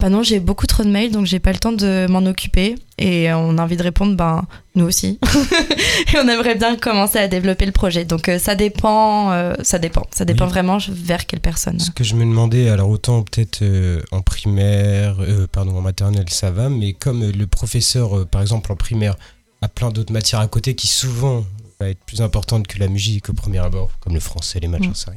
bah 0.00 0.10
non, 0.10 0.22
j'ai 0.22 0.38
beaucoup 0.38 0.68
trop 0.68 0.84
de 0.84 0.88
mails, 0.88 1.10
donc 1.10 1.26
j'ai 1.26 1.40
pas 1.40 1.50
le 1.50 1.58
temps 1.58 1.72
de 1.72 2.06
m'en 2.08 2.24
occuper. 2.24 2.76
Et 2.98 3.32
on 3.32 3.58
a 3.58 3.62
envie 3.64 3.76
de 3.76 3.82
répondre, 3.82 4.16
ben 4.16 4.46
nous 4.76 4.84
aussi. 4.84 5.18
et 6.14 6.18
on 6.22 6.28
aimerait 6.28 6.54
bien 6.54 6.76
commencer 6.76 7.18
à 7.18 7.26
développer 7.26 7.66
le 7.66 7.72
projet. 7.72 8.04
Donc 8.04 8.28
euh, 8.28 8.38
ça 8.38 8.54
dépend, 8.54 9.32
euh, 9.32 9.54
ça 9.62 9.80
dépend, 9.80 10.06
ça 10.12 10.24
dépend 10.24 10.46
vraiment 10.46 10.78
vers 10.88 11.26
quelle 11.26 11.40
personne. 11.40 11.80
Ce 11.80 11.90
que 11.90 12.04
je 12.04 12.14
me 12.14 12.24
demandais, 12.24 12.68
alors 12.68 12.88
autant 12.90 13.22
peut-être 13.22 13.62
euh, 13.62 14.00
en 14.12 14.22
primaire, 14.22 15.16
pardon, 15.50 15.76
en 15.76 15.80
maternelle, 15.80 16.28
ça 16.28 16.52
va, 16.52 16.68
mais 16.68 16.92
comme 16.92 17.28
le 17.28 17.46
professeur, 17.48 18.24
par 18.28 18.40
exemple 18.40 18.70
en 18.70 18.76
primaire, 18.76 19.16
a 19.62 19.68
plein 19.68 19.90
d'autres 19.90 20.12
matières 20.12 20.40
à 20.40 20.46
côté 20.46 20.76
qui 20.76 20.86
souvent 20.86 21.44
va 21.80 21.90
être 21.90 22.04
plus 22.04 22.20
importante 22.20 22.66
que 22.66 22.78
la 22.78 22.88
musique 22.88 23.28
au 23.30 23.32
premier 23.32 23.58
abord, 23.58 23.90
comme 24.00 24.14
le 24.14 24.20
français, 24.20 24.58
les 24.60 24.68
matchs, 24.68 24.88
mm. 24.88 24.94
ça 24.94 25.12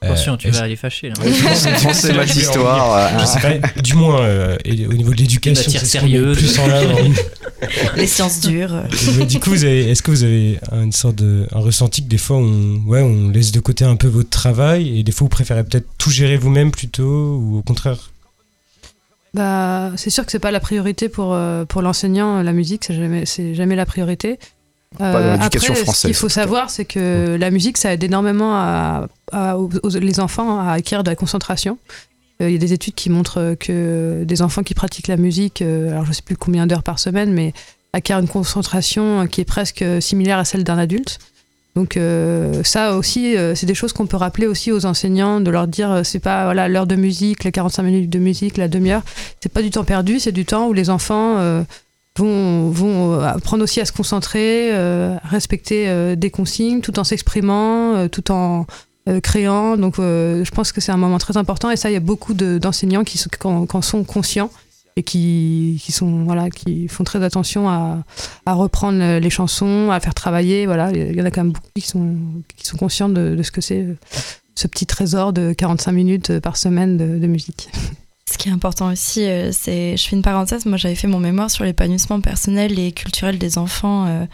Attention, 0.00 0.36
tu 0.36 0.48
vas 0.50 0.60
aller 0.60 0.76
fâcher. 0.76 1.08
Là. 1.08 1.14
Français, 1.16 2.12
maths, 2.12 2.36
histoire. 2.36 3.10
du 3.82 3.94
moins, 3.94 4.20
euh, 4.22 4.56
au 4.64 4.92
niveau 4.92 5.12
de 5.12 5.18
l'éducation, 5.18 5.72
c'est 5.72 5.84
sérieux. 5.84 6.34
Plus 6.34 6.56
en 6.60 6.66
Les 7.96 8.06
sciences 8.06 8.40
dures. 8.40 8.84
du 9.28 9.40
coup, 9.40 9.54
est-ce 9.54 10.02
que 10.02 10.12
vous 10.12 10.22
avez 10.22 10.60
une 10.70 10.92
sorte 10.92 11.16
de 11.16 11.48
un 11.50 11.58
ressenti 11.58 12.04
que 12.04 12.08
des 12.08 12.18
fois, 12.18 12.36
on, 12.36 12.80
ouais, 12.86 13.02
on 13.02 13.30
laisse 13.30 13.50
de 13.50 13.58
côté 13.58 13.84
un 13.84 13.96
peu 13.96 14.06
votre 14.06 14.30
travail 14.30 15.00
et 15.00 15.02
des 15.02 15.10
fois, 15.10 15.24
vous 15.24 15.30
préférez 15.30 15.64
peut-être 15.64 15.88
tout 15.98 16.10
gérer 16.10 16.36
vous-même 16.36 16.70
plutôt 16.70 17.36
ou 17.36 17.58
au 17.58 17.62
contraire? 17.62 18.12
Bah, 19.34 19.90
c'est 19.96 20.10
sûr 20.10 20.24
que 20.24 20.30
c'est 20.30 20.38
pas 20.38 20.52
la 20.52 20.60
priorité 20.60 21.08
pour, 21.08 21.34
euh, 21.34 21.64
pour 21.64 21.82
l'enseignant, 21.82 22.40
la 22.42 22.52
musique, 22.52 22.84
c'est 22.84 22.94
jamais, 22.94 23.24
jamais 23.26 23.74
la 23.74 23.84
priorité. 23.84 24.38
Euh, 25.00 25.36
après, 25.38 25.58
Ce 25.60 26.06
qu'il 26.06 26.14
faut 26.14 26.28
savoir, 26.28 26.70
c'est 26.70 26.84
que 26.84 27.36
la 27.38 27.50
musique, 27.50 27.76
ça 27.76 27.92
aide 27.92 28.02
énormément 28.02 28.54
à, 28.54 29.08
les 30.00 30.20
enfants 30.20 30.58
à 30.60 30.72
acquérir 30.72 31.04
de 31.04 31.10
la 31.10 31.16
concentration. 31.16 31.78
Euh, 32.40 32.48
il 32.48 32.52
y 32.52 32.56
a 32.56 32.58
des 32.58 32.72
études 32.72 32.94
qui 32.94 33.10
montrent 33.10 33.56
que 33.58 34.22
des 34.24 34.42
enfants 34.42 34.62
qui 34.62 34.74
pratiquent 34.74 35.08
la 35.08 35.16
musique, 35.16 35.60
euh, 35.60 35.90
alors 35.90 36.04
je 36.04 36.10
ne 36.10 36.14
sais 36.14 36.22
plus 36.22 36.36
combien 36.36 36.66
d'heures 36.66 36.84
par 36.84 36.98
semaine, 36.98 37.32
mais 37.32 37.52
acquièrent 37.92 38.20
une 38.20 38.28
concentration 38.28 39.26
qui 39.26 39.40
est 39.40 39.46
presque 39.46 39.84
similaire 40.00 40.38
à 40.38 40.44
celle 40.44 40.64
d'un 40.64 40.78
adulte. 40.78 41.18
Donc 41.74 41.96
ça 42.64 42.96
aussi, 42.96 43.36
c'est 43.54 43.66
des 43.66 43.74
choses 43.74 43.92
qu'on 43.92 44.06
peut 44.06 44.16
rappeler 44.16 44.48
aussi 44.48 44.72
aux 44.72 44.84
enseignants, 44.84 45.40
de 45.40 45.48
leur 45.48 45.68
dire, 45.68 46.00
c'est 46.02 46.18
pas 46.18 46.44
voilà 46.44 46.66
l'heure 46.66 46.88
de 46.88 46.96
musique, 46.96 47.44
les 47.44 47.52
45 47.52 47.84
minutes 47.84 48.10
de 48.10 48.18
musique, 48.18 48.56
la 48.56 48.66
demi-heure, 48.66 49.02
c'est 49.40 49.52
pas 49.52 49.62
du 49.62 49.70
temps 49.70 49.84
perdu, 49.84 50.18
c'est 50.18 50.32
du 50.32 50.44
temps 50.44 50.66
où 50.66 50.72
les 50.72 50.90
enfants 50.90 51.64
vont, 52.18 53.14
euh, 53.14 53.20
apprendre 53.22 53.62
aussi 53.62 53.80
à 53.80 53.84
se 53.84 53.92
concentrer, 53.92 54.70
euh, 54.72 55.16
à 55.22 55.28
respecter 55.28 55.88
euh, 55.88 56.16
des 56.16 56.30
consignes, 56.30 56.80
tout 56.80 56.98
en 56.98 57.04
s'exprimant, 57.04 58.08
tout 58.08 58.30
en 58.30 58.66
créant. 59.22 59.78
Donc, 59.78 59.94
je 59.96 60.50
pense 60.50 60.70
que 60.70 60.82
c'est 60.82 60.92
un 60.92 60.98
moment 60.98 61.16
très 61.16 61.38
important. 61.38 61.70
Et 61.70 61.76
ça, 61.76 61.88
il 61.88 61.94
y 61.94 61.96
a 61.96 62.00
beaucoup 62.00 62.34
d'enseignants 62.34 63.04
qui, 63.04 63.18
en, 63.44 63.82
sont 63.82 64.04
conscients 64.04 64.50
et 64.96 65.02
qui, 65.02 65.80
qui, 65.82 65.92
sont 65.92 66.24
voilà 66.24 66.50
qui 66.50 66.88
font 66.88 67.04
très 67.04 67.22
attention 67.22 67.70
à, 67.70 68.02
reprendre 68.46 69.18
les 69.18 69.30
chansons 69.30 69.90
à 69.90 70.00
faire 70.00 70.12
travailler 70.12 70.66
voilà 70.66 70.90
il 70.90 71.16
y 71.16 71.22
en 71.22 71.24
a 71.24 71.30
quand 71.30 71.44
même 71.44 71.52
beaucoup 71.52 71.68
qui 71.74 71.86
sont 71.86 72.16
qui 72.56 72.76
conscients 72.76 73.08
de, 73.08 73.40
ce 73.42 73.52
que 73.52 73.60
c'est 73.60 73.86
ce 74.56 74.66
petit 74.66 74.86
trésor 74.86 75.32
de 75.32 75.52
45 75.52 75.92
minutes 75.92 76.40
par 76.40 76.56
semaine 76.56 76.96
de 76.96 77.26
musique 77.28 77.70
ce 78.28 78.38
qui 78.38 78.48
est 78.48 78.52
important 78.52 78.92
aussi, 78.92 79.26
euh, 79.26 79.50
c'est, 79.52 79.96
je 79.96 80.06
fais 80.06 80.14
une 80.14 80.22
parenthèse, 80.22 80.66
moi 80.66 80.76
j'avais 80.76 80.94
fait 80.94 81.08
mon 81.08 81.18
mémoire 81.18 81.50
sur 81.50 81.64
l'épanouissement 81.64 82.20
personnel 82.20 82.78
et 82.78 82.92
culturel 82.92 83.38
des 83.38 83.56
enfants 83.56 84.06
euh, 84.06 84.26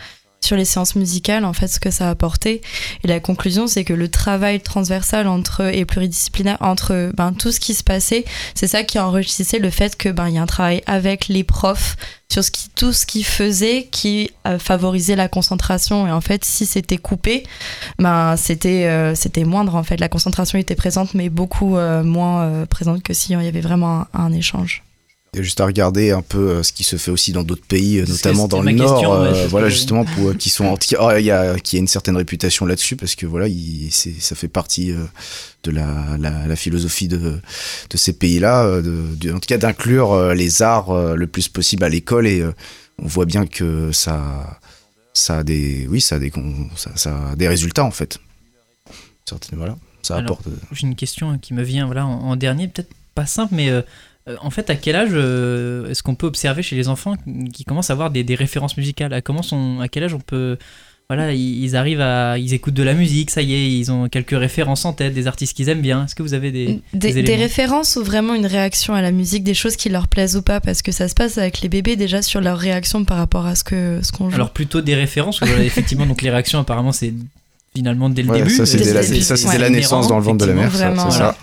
sur 0.44 0.57
les 0.57 0.64
séances 0.64 0.94
musicales, 0.94 1.44
en 1.44 1.52
fait, 1.52 1.68
ce 1.68 1.80
que 1.80 1.90
ça 1.90 2.09
a 2.09 2.11
apporté. 2.11 2.61
Et 3.02 3.09
la 3.09 3.20
conclusion, 3.20 3.66
c'est 3.66 3.85
que 3.85 3.92
le 3.92 4.09
travail 4.09 4.61
transversal 4.61 5.26
entre 5.26 5.62
et 5.74 5.85
pluridisciplinaire 5.85 6.59
entre 6.61 7.11
ben, 7.14 7.33
tout 7.33 7.50
ce 7.50 7.61
qui 7.61 7.74
se 7.74 7.83
passait, 7.83 8.24
c'est 8.54 8.66
ça 8.66 8.83
qui 8.85 8.98
enrichissait 8.98 9.59
le 9.59 9.70
fait 9.70 9.96
que 9.96 10.09
ben 10.09 10.28
il 10.28 10.35
y 10.35 10.38
a 10.38 10.42
un 10.42 10.46
travail 10.46 10.83
avec 10.87 11.28
les 11.28 11.44
profs 11.44 11.96
sur 12.30 12.42
ce 12.42 12.50
qui, 12.50 12.68
tout 12.70 12.92
ce 12.92 13.07
qui 13.07 13.22
faisait 13.22 13.88
qui 13.90 14.30
euh, 14.46 14.59
favorisait 14.59 15.16
la 15.16 15.28
concentration. 15.28 16.07
Et 16.07 16.11
en 16.11 16.20
fait, 16.20 16.44
si 16.44 16.66
c'était 16.66 16.98
coupé, 16.98 17.44
ben 17.98 18.37
c'était 18.37 18.87
euh, 18.87 19.14
c'était 19.14 19.44
moindre 19.44 19.74
en 19.74 19.83
fait. 19.83 19.98
La 19.98 20.09
concentration 20.09 20.59
était 20.59 20.74
présente, 20.74 21.14
mais 21.14 21.28
beaucoup 21.28 21.76
euh, 21.76 22.02
moins 22.02 22.66
présente 22.66 23.02
que 23.02 23.14
s'il 23.14 23.33
y 23.40 23.46
avait 23.46 23.61
vraiment 23.61 24.07
un 24.12 24.33
échange 24.33 24.83
juste 25.42 25.61
à 25.61 25.66
regarder 25.66 26.11
un 26.11 26.23
peu 26.23 26.51
euh, 26.51 26.62
ce 26.62 26.73
qui 26.73 26.85
se 26.85 26.97
fait 26.97 27.11
aussi 27.11 27.33
dans 27.33 27.42
d'autres 27.42 27.66
pays, 27.66 28.03
notamment 28.07 28.49
dans 28.49 28.62
le 28.62 28.73
Nord, 28.73 29.12
euh, 29.12 29.47
voilà 29.49 29.68
justement 29.68 30.05
pour 30.05 30.31
euh, 30.31 30.35
qui 30.35 30.51
sont 30.51 30.77
oh, 30.99 31.11
il 31.18 31.25
y 31.25 31.31
a 31.31 31.59
qui 31.59 31.77
a 31.77 31.79
une 31.79 31.88
certaine 31.88 32.16
réputation 32.16 32.66
là-dessus 32.66 32.97
parce 32.97 33.14
que 33.14 33.27
voilà, 33.27 33.49
il, 33.49 33.90
ça 33.92 34.35
fait 34.35 34.49
partie 34.49 34.92
de 35.62 35.70
la, 35.70 36.16
la, 36.18 36.57
philosophie 36.57 37.09
de, 37.09 37.40
de 37.90 37.97
ces 37.97 38.12
pays-là, 38.12 38.81
en 38.81 39.38
tout 39.38 39.47
cas 39.47 39.59
d'inclure 39.59 40.35
les 40.35 40.62
arts 40.62 41.14
le 41.14 41.27
plus 41.27 41.49
possible 41.49 41.85
à 41.85 41.88
l'école 41.88 42.27
et 42.27 42.44
on 42.99 43.07
voit 43.07 43.27
bien 43.27 43.47
que 43.47 43.90
ça 43.92 44.59
ça 45.12 45.38
a 45.38 45.44
des 45.44 45.87
oui 45.88 46.01
ça 46.01 46.16
a 46.16 46.18
des 46.18 46.33
ça, 46.77 47.31
a 47.31 47.37
des 47.37 47.49
résultats 47.49 47.85
en 47.85 47.90
fait. 47.90 48.18
Voilà, 49.53 49.77
ça 50.03 50.16
apporte. 50.16 50.44
J'ai 50.73 50.87
une 50.87 50.97
question 50.97 51.38
qui 51.38 51.55
me 51.55 51.62
vient 51.62 51.87
voilà 51.87 52.07
en, 52.07 52.20
en 52.20 52.37
dernier 52.37 52.68
peut-être 52.68 52.92
pas 53.14 53.27
simple 53.27 53.55
mais 53.55 53.70
euh, 53.70 53.83
en 54.40 54.50
fait, 54.50 54.70
à 54.70 54.76
quel 54.76 54.96
âge 54.96 55.10
euh, 55.12 55.90
est-ce 55.90 56.02
qu'on 56.02 56.14
peut 56.14 56.26
observer 56.26 56.62
chez 56.62 56.76
les 56.76 56.88
enfants 56.88 57.14
qui 57.52 57.64
commencent 57.64 57.90
à 57.90 57.92
avoir 57.92 58.10
des, 58.10 58.34
références 58.34 58.76
musicales 58.76 59.12
à, 59.12 59.20
comment 59.20 59.42
sont, 59.42 59.80
à 59.80 59.88
quel 59.88 60.04
âge 60.04 60.14
on 60.14 60.20
peut. 60.20 60.56
Voilà, 61.10 61.34
ils, 61.34 61.76
arrivent 61.76 62.00
à. 62.00 62.38
Ils 62.38 62.54
écoutent 62.54 62.74
de 62.74 62.82
la 62.82 62.94
musique, 62.94 63.30
ça 63.30 63.42
y 63.42 63.52
est, 63.52 63.70
ils 63.70 63.92
ont 63.92 64.08
quelques 64.08 64.38
références 64.38 64.87
en 64.87 64.94
tête, 64.94 65.12
des 65.12 65.26
artistes 65.26 65.54
qu'ils 65.54 65.68
aiment 65.68 65.82
bien. 65.82 66.06
Est-ce 66.06 66.14
que 66.14 66.22
vous 66.22 66.32
avez 66.32 66.50
des. 66.50 66.80
Des, 66.94 67.37
références 67.37 67.96
ou 67.96 68.02
vraiment 68.02 68.34
une 68.34 68.46
réaction 68.46 68.94
à 68.94 69.02
la 69.02 69.12
musique, 69.12 69.44
des 69.44 69.52
choses 69.52 69.76
qui 69.76 69.90
leur 69.90 70.08
plaisent 70.08 70.37
ou 70.37 70.42
pas 70.42 70.60
Parce 70.60 70.80
que 70.80 70.92
ça 70.92 71.08
se 71.08 71.14
passe 71.14 71.37
avec 71.37 71.60
les 71.60 71.68
bébés 71.68 71.96
déjà 71.96 72.22
sur 72.22 72.40
leur 72.40 72.56
réaction 72.56 73.04
par 73.04 73.18
rapport 73.18 73.44
à 73.44 73.54
ce 73.54 73.64
qu'on 73.64 74.02
ce 74.02 74.12
qu'on 74.12 74.30
joue. 74.30 74.37
Alors 74.37 74.50
plutôt 74.52 74.80
des 74.80 74.94
références, 74.94 75.42
effectivement, 75.42 76.06
donc 76.06 76.22
les 76.22 76.30
réactions 76.30 76.58
apparemment 76.58 76.92
c'est 76.92 77.12
finalement 77.76 78.08
dès 78.08 78.22
le 78.22 78.32
début. 78.32 78.48
Ça 78.48 78.64
c'est 78.64 79.58
la, 79.58 79.68
naissance 79.68 80.08
dans 80.08 80.16
le 80.16 80.24
ventre 80.24 80.46
de 80.46 80.50
la 80.50 80.54
mère. 80.54 80.72
C'est 80.72 81.10
ça. 81.10 81.37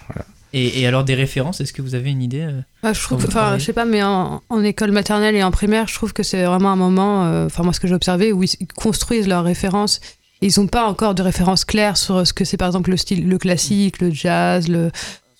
Et, 0.53 0.85
alors 0.85 1.05
des 1.05 1.15
références, 1.15 1.61
est-ce 1.61 1.71
que 1.71 1.81
vous 1.81 1.95
avez 1.95 2.09
une 2.11 2.21
idée 2.21 2.41
euh, 2.41 2.61
bah, 2.83 2.91
Je 2.91 3.01
trouve, 3.01 3.25
enfin, 3.25 3.57
je 3.57 3.63
sais 3.63 3.73
pas, 3.73 3.85
mais 3.85 4.03
en, 4.03 4.41
école 4.63 4.91
maternelle 4.91 5.35
et 5.35 5.43
en 5.43 5.51
primaire, 5.51 5.87
je 5.87 5.95
trouve 5.95 6.11
que 6.11 6.23
c'est 6.23 6.43
vraiment 6.43 6.71
un 6.71 6.75
moment, 6.75 7.25
euh, 7.25 7.45
enfin 7.45 7.63
moi 7.63 7.71
ce 7.71 7.79
que 7.79 7.87
j'ai 7.87 7.95
observé, 7.95 8.33
où 8.33 8.43
ils 8.43 8.67
construisent 8.75 9.27
leurs 9.27 9.45
références. 9.45 10.01
Ils 10.41 10.53
n'ont 10.57 10.67
pas 10.67 10.87
encore 10.87 11.15
de 11.15 11.21
références 11.21 11.65
claires 11.65 11.97
sur 11.97 12.25
ce 12.25 12.33
que 12.33 12.43
c'est 12.43 12.57
par 12.57 12.67
exemple 12.67 12.89
le 12.89 12.97
style, 12.97 13.29
le 13.29 13.37
classique, 13.37 14.01
le 14.01 14.11
jazz, 14.11 14.67
le, 14.67 14.91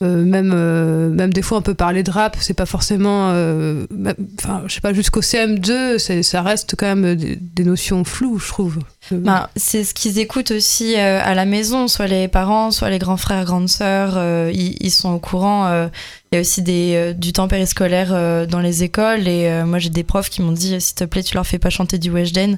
euh, 0.02 0.26
même, 0.26 0.52
euh, 0.56 1.10
même 1.10 1.32
des 1.32 1.43
fois 1.43 1.60
on 1.60 1.62
peut 1.62 1.76
parler 1.76 2.02
de 2.02 2.10
rap, 2.10 2.36
c'est 2.39 2.56
pas 2.56 2.65
forcément, 2.65 3.30
euh, 3.34 3.86
enfin 4.39 4.63
je 4.65 4.74
sais 4.74 4.82
pas 4.82 4.93
jusqu'au 4.93 5.21
CM2, 5.21 6.24
ça 6.24 6.41
reste 6.41 6.76
quand 6.76 6.95
même 6.95 7.15
des, 7.15 7.63
notions 7.63 8.04
floues, 8.04 8.39
je 8.39 8.47
trouve. 8.47 8.80
Ben, 9.10 9.50
c'est 9.56 9.84
ce 9.84 9.94
qu'ils 9.94 10.20
écoutent 10.20 10.52
aussi 10.52 10.96
à 10.96 11.34
la 11.34 11.46
maison, 11.46 11.88
soit 11.88 12.08
les 12.08 12.28
parents, 12.28 12.72
soit 12.72 12.90
les 12.90 13.00
grands 13.00 13.18
frères, 13.18 13.44
grandes 13.46 13.68
sœurs, 13.68 14.18
ils, 14.52 14.78
ils, 14.80 14.92
sont 14.92 15.10
au 15.12 15.20
courant. 15.20 15.90
Il 16.34 16.38
y 16.38 16.40
a 16.40 16.42
aussi 16.44 16.62
des, 16.62 16.94
euh, 16.96 17.12
du 17.12 17.34
temps 17.34 17.50
périscolaire 17.50 18.12
euh, 18.14 18.46
dans 18.46 18.62
les 18.62 18.84
écoles 18.84 19.28
et 19.28 19.50
euh, 19.50 19.66
moi 19.66 19.80
j'ai 19.80 19.90
des 19.90 20.06
profs 20.06 20.30
qui 20.30 20.42
m'ont 20.42 20.54
dit 20.54 20.80
s'il 20.80 20.96
te 20.96 21.04
plaît 21.04 21.24
tu 21.24 21.36
leur 21.36 21.46
fais 21.46 21.60
pas 21.60 21.70
chanter 21.70 21.98
du 21.98 22.10
Weshden 22.10 22.58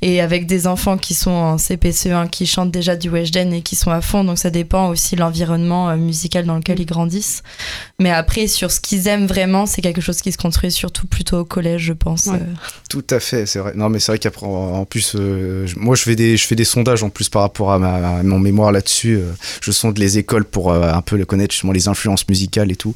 et 0.00 0.22
avec 0.22 0.46
des 0.46 0.66
enfants 0.66 0.96
qui 0.96 1.12
sont 1.12 1.30
en 1.30 1.56
CPCE1 1.56 2.30
qui 2.30 2.46
chantent 2.46 2.70
déjà 2.70 2.96
du 2.96 3.10
Weshden 3.10 3.52
et 3.52 3.60
qui 3.60 3.76
sont 3.76 3.90
à 3.90 4.00
fond 4.00 4.24
donc 4.24 4.38
ça 4.38 4.48
dépend 4.48 4.88
aussi 4.88 5.16
de 5.16 5.20
l'environnement 5.20 5.94
musical 5.98 6.46
dans 6.46 6.56
lequel 6.56 6.80
ils 6.80 6.86
grandissent. 6.86 7.42
Mais 7.98 8.10
après 8.10 8.46
sur 8.46 8.70
ce 8.70 8.80
qu'ils 8.80 9.06
aiment 9.06 9.26
vraiment 9.26 9.66
c'est 9.66 9.82
quelque 9.82 10.00
chose 10.00 10.22
qui 10.22 10.32
se 10.32 10.38
construit 10.38 10.72
surtout 10.72 11.06
plutôt 11.06 11.40
au 11.40 11.44
collège 11.44 11.82
je 11.82 11.92
pense 11.92 12.30
tout 12.88 13.04
à 13.10 13.20
fait 13.20 13.44
c'est 13.44 13.58
vrai. 13.58 13.72
Non 13.74 13.90
mais 13.90 14.00
c'est 14.00 14.12
vrai 14.12 14.18
qu'après 14.18 14.46
en 14.46 14.86
plus 14.86 15.14
moi 15.80 15.96
je 15.96 16.02
fais 16.02 16.16
des 16.16 16.36
je 16.36 16.46
fais 16.46 16.54
des 16.54 16.64
sondages 16.64 17.02
en 17.02 17.10
plus 17.10 17.28
par 17.28 17.42
rapport 17.42 17.72
à, 17.72 17.78
ma, 17.78 18.22
mon 18.22 18.38
mémoire 18.38 18.72
là-dessus 18.72 19.20
je 19.60 19.70
sonde 19.72 19.98
les 19.98 20.18
écoles 20.18 20.44
pour 20.44 20.72
un 20.72 21.02
peu 21.02 21.16
le 21.16 21.24
connaître 21.24 21.52
justement 21.52 21.72
les 21.72 21.88
influences 21.88 22.28
musicales 22.28 22.70
et 22.70 22.76
tout 22.76 22.94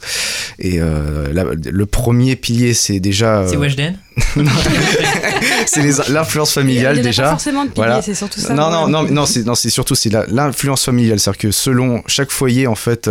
et 0.59 0.81
euh, 0.81 1.33
le 1.65 1.87
premier 1.87 2.37
pilier, 2.37 2.75
c'est 2.75 3.01
déjà. 3.01 3.45
C'est 3.47 3.57
euh, 3.57 3.61
Weshden 3.61 3.99
c'est 5.67 6.09
l'influence 6.09 6.53
familiale 6.53 6.99
il 6.99 7.03
déjà. 7.03 7.25
Pas 7.25 7.31
forcément 7.31 7.65
de 7.65 7.71
pilier, 7.71 8.01
c'est 8.03 8.15
surtout 8.15 8.41
ça. 8.41 8.55
Non, 8.55 8.71
non, 8.71 8.89
non, 8.89 9.09
non, 9.11 9.55
c'est 9.55 9.71
surtout 9.71 9.95
c'est 9.95 10.13
l'influence 10.29 10.85
familiale, 10.85 11.19
c'est-à-dire 11.19 11.39
que 11.39 11.51
selon 11.51 12.03
chaque 12.07 12.31
foyer, 12.31 12.67
en 12.67 12.75
fait, 12.75 13.11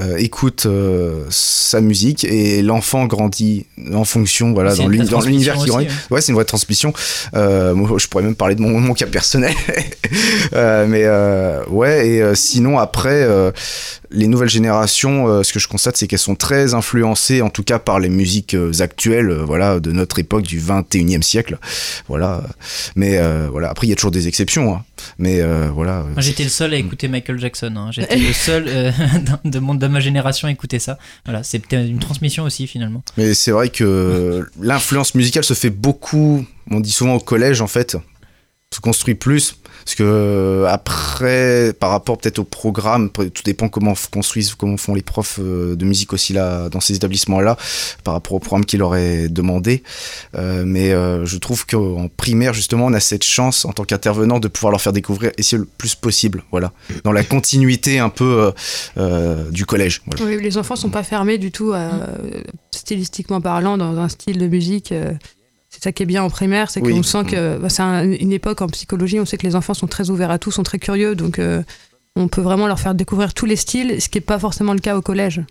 euh, 0.00 0.12
euh, 0.12 0.16
écoute 0.16 0.66
euh, 0.66 1.24
sa 1.30 1.80
musique 1.80 2.24
et 2.24 2.62
l'enfant 2.62 3.06
grandit 3.06 3.66
en 3.92 4.04
fonction 4.04 4.52
voilà 4.52 4.74
dans 4.74 4.88
l'univers 4.88 5.56
qui 5.56 5.66
grandit 5.66 5.88
ouais, 6.10 6.20
c'est 6.20 6.28
une 6.28 6.34
vraie 6.34 6.44
transmission. 6.44 6.92
Euh, 7.34 7.74
moi, 7.74 7.98
je 7.98 8.06
pourrais 8.06 8.24
même 8.24 8.34
parler 8.34 8.54
de 8.54 8.60
mon, 8.60 8.80
mon 8.80 8.94
cas 8.94 9.06
personnel. 9.06 9.54
Mais 10.52 11.06
ouais 11.68 12.08
et 12.08 12.34
sinon 12.34 12.78
après 12.78 13.26
les 14.10 14.26
nouvelles 14.26 14.50
générations 14.50 15.42
ce 15.42 15.52
que 15.52 15.58
je 15.58 15.68
constate 15.68 15.96
c'est 15.96 16.06
qu'elles 16.06 16.18
sont 16.18 16.34
très 16.34 16.74
influencées 16.74 17.42
en 17.42 17.50
tout 17.50 17.62
cas 17.62 17.78
par 17.78 18.00
les 18.00 18.08
musiques 18.08 18.56
actuelles 18.80 19.32
voilà 19.32 19.80
de 19.80 19.92
notre 19.92 20.18
époque 20.18 20.42
du 20.42 20.60
21e 20.60 21.22
siècle. 21.22 21.58
Voilà. 22.08 22.42
Mais 22.96 23.20
voilà. 23.50 23.70
Après 23.70 23.86
il 23.86 23.90
y 23.90 23.92
a 23.92 23.96
toujours 23.96 24.10
des 24.10 24.28
exceptions 24.28 24.74
hein. 24.74 24.84
Mais 25.18 25.42
voilà 25.72 26.04
j'étais 26.18 26.44
le 26.44 26.48
seul 26.48 26.74
à 26.74 26.76
écouter 26.76 27.08
Michael 27.08 27.38
Jackson 27.38 27.74
hein. 27.76 27.90
j'étais 27.92 28.16
le 28.16 28.32
seul 28.32 28.64
de 29.44 29.58
mon 29.58 29.74
de 29.74 29.86
ma 29.86 30.00
génération 30.00 30.48
écouter 30.48 30.78
ça. 30.78 30.98
Voilà, 31.24 31.42
c'est 31.42 31.72
une 31.72 31.98
transmission 31.98 32.44
aussi 32.44 32.66
finalement. 32.66 33.02
Mais 33.16 33.34
c'est 33.34 33.50
vrai 33.50 33.68
que 33.68 34.48
l'influence 34.60 35.14
musicale 35.14 35.44
se 35.44 35.54
fait 35.54 35.70
beaucoup, 35.70 36.44
on 36.70 36.80
dit 36.80 36.92
souvent 36.92 37.14
au 37.14 37.20
collège 37.20 37.60
en 37.60 37.66
fait, 37.66 37.96
se 38.72 38.80
construit 38.80 39.14
plus 39.14 39.56
parce 39.84 39.94
que 39.94 40.02
euh, 40.04 40.66
après, 40.66 41.72
par 41.78 41.90
rapport 41.90 42.18
peut-être 42.18 42.38
au 42.38 42.44
programme, 42.44 43.10
tout 43.10 43.42
dépend 43.44 43.68
comment 43.68 43.94
construisent, 44.10 44.54
comment 44.54 44.76
font 44.76 44.94
les 44.94 45.02
profs 45.02 45.38
euh, 45.40 45.76
de 45.76 45.84
musique 45.84 46.12
aussi 46.12 46.32
là 46.32 46.68
dans 46.68 46.80
ces 46.80 46.94
établissements-là, 46.96 47.56
par 48.04 48.14
rapport 48.14 48.34
au 48.34 48.38
programme 48.38 48.64
qu'ils 48.64 48.80
leur 48.80 48.96
est 48.96 49.28
demandé. 49.28 49.82
Euh, 50.36 50.64
mais 50.66 50.90
je 50.90 51.36
trouve 51.38 51.66
qu'en 51.66 52.08
primaire 52.08 52.54
justement, 52.54 52.86
on 52.86 52.92
a 52.92 53.00
cette 53.00 53.24
chance 53.24 53.64
en 53.64 53.72
tant 53.72 53.84
qu'intervenant 53.84 54.38
de 54.38 54.48
pouvoir 54.48 54.70
leur 54.70 54.80
faire 54.80 54.92
découvrir 54.92 55.32
essayer 55.38 55.58
le 55.58 55.68
plus 55.78 55.94
possible, 55.94 56.44
voilà, 56.50 56.72
dans 57.04 57.12
la 57.12 57.24
continuité 57.24 57.98
un 57.98 58.08
peu 58.08 58.52
du 59.50 59.66
collège. 59.66 60.02
Oui, 60.20 60.40
les 60.40 60.58
enfants 60.58 60.76
sont 60.76 60.90
pas 60.90 61.02
fermés 61.02 61.38
du 61.38 61.50
tout, 61.50 61.74
stylistiquement 62.70 63.40
parlant, 63.40 63.78
dans 63.78 63.98
un 63.98 64.08
style 64.08 64.38
de 64.38 64.46
musique 64.46 64.92
ça 65.82 65.90
qui 65.90 66.04
est 66.04 66.06
bien 66.06 66.22
en 66.22 66.30
primaire, 66.30 66.70
c'est 66.70 66.80
qu'on 66.80 67.02
sent 67.02 67.24
que 67.24 67.58
bah, 67.58 67.68
c'est 67.68 67.82
une 67.82 68.32
époque 68.32 68.62
en 68.62 68.68
psychologie, 68.68 69.18
on 69.18 69.26
sait 69.26 69.36
que 69.36 69.46
les 69.46 69.56
enfants 69.56 69.74
sont 69.74 69.88
très 69.88 70.10
ouverts 70.10 70.30
à 70.30 70.38
tout, 70.38 70.52
sont 70.52 70.62
très 70.62 70.78
curieux, 70.78 71.16
donc 71.16 71.40
euh, 71.40 71.62
on 72.14 72.28
peut 72.28 72.40
vraiment 72.40 72.68
leur 72.68 72.78
faire 72.78 72.94
découvrir 72.94 73.34
tous 73.34 73.46
les 73.46 73.56
styles, 73.56 74.00
ce 74.00 74.08
qui 74.08 74.18
n'est 74.18 74.22
pas 74.24 74.38
forcément 74.38 74.74
le 74.74 74.78
cas 74.78 74.96
au 74.96 75.02
collège. 75.02 75.42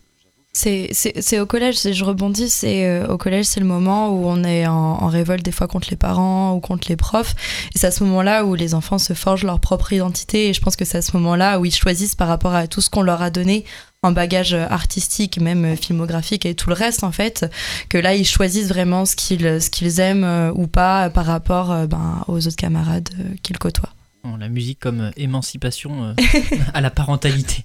C'est 0.53 1.39
au 1.39 1.45
collège, 1.45 1.75
si 1.75 1.93
je 1.93 2.05
rebondis, 2.05 2.49
c'est 2.49 2.85
euh, 2.85 3.07
au 3.07 3.17
collège, 3.17 3.45
c'est 3.45 3.59
le 3.59 3.65
moment 3.65 4.09
où 4.09 4.25
on 4.25 4.43
est 4.43 4.67
en, 4.67 4.73
en, 4.73 5.07
révolte 5.07 5.43
des 5.43 5.51
fois 5.51 5.67
contre 5.67 5.89
les 5.89 5.97
parents 5.97 6.53
ou 6.53 6.61
contre 6.61 6.87
les 6.89 6.97
profs. 6.97 7.35
Et 7.73 7.79
c'est 7.79 7.87
à 7.87 7.91
ce 7.91 8.03
moment-là 8.05 8.45
où 8.45 8.55
les 8.55 8.73
enfants 8.73 8.99
se 8.99 9.13
forgent 9.13 9.45
leur 9.45 9.59
propre 9.59 9.91
identité. 9.93 10.49
Et 10.49 10.53
je 10.53 10.61
pense 10.61 10.75
que 10.75 10.83
c'est 10.83 10.97
à 10.97 11.01
ce 11.01 11.15
moment-là 11.17 11.59
où 11.59 11.65
ils 11.65 11.73
choisissent 11.73 12.15
par 12.15 12.27
rapport 12.27 12.53
à 12.53 12.67
tout 12.67 12.81
ce 12.81 12.89
qu'on 12.89 13.01
leur 13.01 13.21
a 13.21 13.29
donné 13.29 13.65
en 14.03 14.13
bagage 14.13 14.55
artistique, 14.55 15.39
même 15.39 15.77
filmographique 15.77 16.47
et 16.47 16.55
tout 16.55 16.69
le 16.69 16.73
reste 16.73 17.03
en 17.03 17.11
fait, 17.11 17.45
que 17.87 17.99
là 17.99 18.15
ils 18.15 18.25
choisissent 18.25 18.69
vraiment 18.69 19.05
ce 19.05 19.15
qu'ils 19.15 19.61
ce 19.61 19.69
qu'ils 19.69 19.99
aiment 19.99 20.23
euh, 20.23 20.51
ou 20.55 20.65
pas 20.65 21.11
par 21.11 21.25
rapport 21.25 21.71
euh, 21.71 21.85
ben, 21.85 22.23
aux 22.27 22.47
autres 22.47 22.55
camarades 22.55 23.09
qu'ils 23.43 23.59
côtoient 23.59 23.93
la 24.41 24.49
musique 24.49 24.79
comme 24.79 25.01
euh, 25.01 25.11
émancipation 25.17 26.03
euh, 26.03 26.13
à 26.73 26.81
la 26.81 26.89
parentalité. 26.89 27.63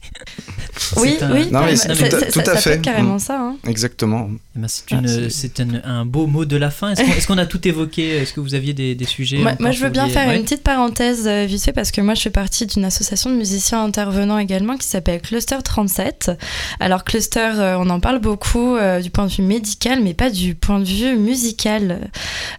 oui, 0.99 1.17
oui, 1.33 1.49
non, 1.51 1.65
mais 1.65 1.77
ça, 1.77 1.95
tout, 1.97 2.41
à 2.47 2.57
fait. 2.57 2.81
carrément 2.81 3.19
ça. 3.19 3.41
Hein. 3.41 3.57
Exactement. 3.67 4.29
Eh 4.57 4.61
ben, 4.61 4.69
c'est 4.69 5.61
ah, 5.61 5.91
un, 5.91 6.05
beau 6.05 6.27
mot 6.27 6.45
de 6.45 6.57
la 6.57 6.71
fin. 6.71 6.93
Est-ce 6.95 7.27
qu'on 7.27 7.39
a 7.39 7.47
tout 7.47 7.67
évoqué? 7.67 8.09
Est-ce 8.09 8.33
que 8.33 8.41
vous 8.41 8.55
aviez 8.55 8.75
des, 8.75 9.05
sujets 9.07 9.39
Moi, 9.39 9.71
je 9.71 9.81
veux 9.81 9.91
bien 9.91 10.09
faire 10.09 10.31
une 10.31 10.43
petite 10.43 10.63
parenthèse 10.63 11.27
euh, 11.27 11.47
vite 11.47 11.63
fait 11.63 11.73
parce 11.73 11.91
que 11.91 12.01
moi, 12.01 12.15
je 12.15 12.23
fais 12.23 12.31
partie 12.31 12.67
d'une 12.67 12.85
association 12.85 13.31
de 13.31 13.37
musiciens 13.37 13.83
intervenants 13.83 14.39
également 14.39 14.77
qui 14.77 14.87
s'appelle 14.87 15.21
Cluster 15.21 15.59
37. 15.65 16.33
Alors, 16.81 17.05
Cluster, 17.05 17.75
on 17.79 17.89
en 17.89 18.01
parle 18.01 18.21
beaucoup 18.21 18.77
du 19.03 19.11
point 19.11 19.27
de 19.27 19.33
vue 19.33 19.43
médical, 19.43 20.03
mais 20.03 20.15
pas 20.15 20.31
du 20.31 20.55
point 20.55 20.81
de 20.81 20.85
vue 20.85 21.17
musical. 21.17 22.11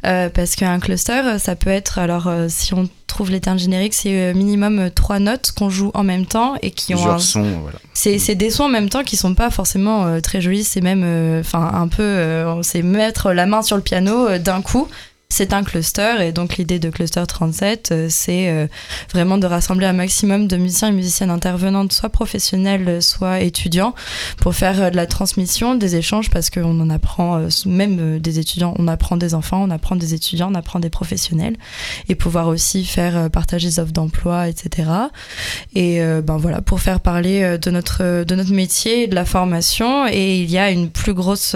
parce 0.01 0.55
qu'un 0.55 0.79
cluster, 0.79 1.37
ça 1.39 1.55
peut 1.55 1.69
être, 1.69 1.99
alors, 1.99 2.31
si 2.47 2.73
on 2.73 2.89
trouve 3.07 3.31
les 3.31 3.39
termes 3.39 3.57
génériques, 3.57 3.86
c'est 3.93 4.31
euh, 4.31 4.33
minimum 4.33 4.79
euh, 4.79 4.89
trois 4.89 5.19
notes 5.19 5.51
qu'on 5.51 5.69
joue 5.69 5.91
en 5.93 6.03
même 6.03 6.25
temps 6.25 6.55
et 6.61 6.71
qui 6.71 6.95
ont 6.95 7.09
un... 7.09 7.19
sons, 7.19 7.45
voilà. 7.61 7.77
C'est 7.93 8.35
des 8.35 8.49
sons 8.49 8.63
en 8.63 8.69
même 8.69 8.89
temps 8.89 9.03
qui 9.03 9.17
sont 9.17 9.33
pas 9.33 9.49
forcément 9.49 10.05
euh, 10.05 10.19
très 10.19 10.41
jolis, 10.41 10.63
c'est 10.63 10.81
même 10.81 11.03
enfin 11.39 11.71
un 11.73 11.87
peu 11.87 12.45
c'est 12.61 12.81
mettre 12.81 13.31
la 13.31 13.45
main 13.45 13.61
sur 13.61 13.75
le 13.75 13.81
piano 13.81 14.37
d'un 14.37 14.61
coup 14.61 14.87
c'est 15.29 15.53
un 15.53 15.63
cluster 15.63 16.15
et 16.21 16.31
donc 16.31 16.57
l'idée 16.57 16.79
de 16.79 16.89
Cluster 16.89 17.23
37, 17.27 17.89
euh, 17.91 18.07
c'est 18.09 18.49
euh, 18.49 18.65
vraiment 19.11 19.37
de 19.37 19.45
rassembler 19.45 19.85
un 19.85 19.93
maximum 19.93 20.47
de 20.47 20.55
musiciens 20.55 20.87
et 20.87 20.93
musiciennes 20.93 21.29
intervenantes, 21.29 21.91
soit 21.91 22.09
professionnels, 22.09 23.03
soit 23.03 23.41
étudiants, 23.41 23.93
pour 24.37 24.55
faire 24.55 24.81
euh, 24.81 24.89
de 24.89 24.95
la 24.95 25.05
transmission, 25.05 25.75
des 25.75 25.97
échanges, 25.97 26.29
parce 26.29 26.49
qu'on 26.49 26.79
en 26.79 26.89
apprend, 26.89 27.45
même 27.65 28.19
des 28.19 28.39
étudiants, 28.39 28.73
on 28.79 28.87
apprend 28.87 29.17
des 29.17 29.33
enfants, 29.33 29.63
on 29.63 29.69
apprend 29.69 29.95
des 29.97 30.13
étudiants, 30.13 30.49
on 30.51 30.55
apprend 30.55 30.79
des 30.79 30.89
professionnels, 30.89 31.57
et 32.07 32.15
pouvoir 32.15 32.47
aussi 32.47 32.85
faire 32.85 33.29
partager 33.29 33.67
des 33.67 33.79
offres 33.79 33.91
d'emploi, 33.91 34.47
etc. 34.47 34.89
Et 35.75 35.99
ben 36.23 36.37
voilà, 36.37 36.61
pour 36.61 36.79
faire 36.79 36.99
parler 36.99 37.57
de 37.57 37.71
notre, 37.71 38.23
de 38.23 38.35
notre 38.35 38.53
métier, 38.53 39.07
de 39.07 39.15
la 39.15 39.25
formation, 39.25 40.07
et 40.07 40.41
il 40.41 40.49
y 40.49 40.57
a 40.57 40.71
une 40.71 40.89
plus 40.89 41.13
grosse 41.13 41.55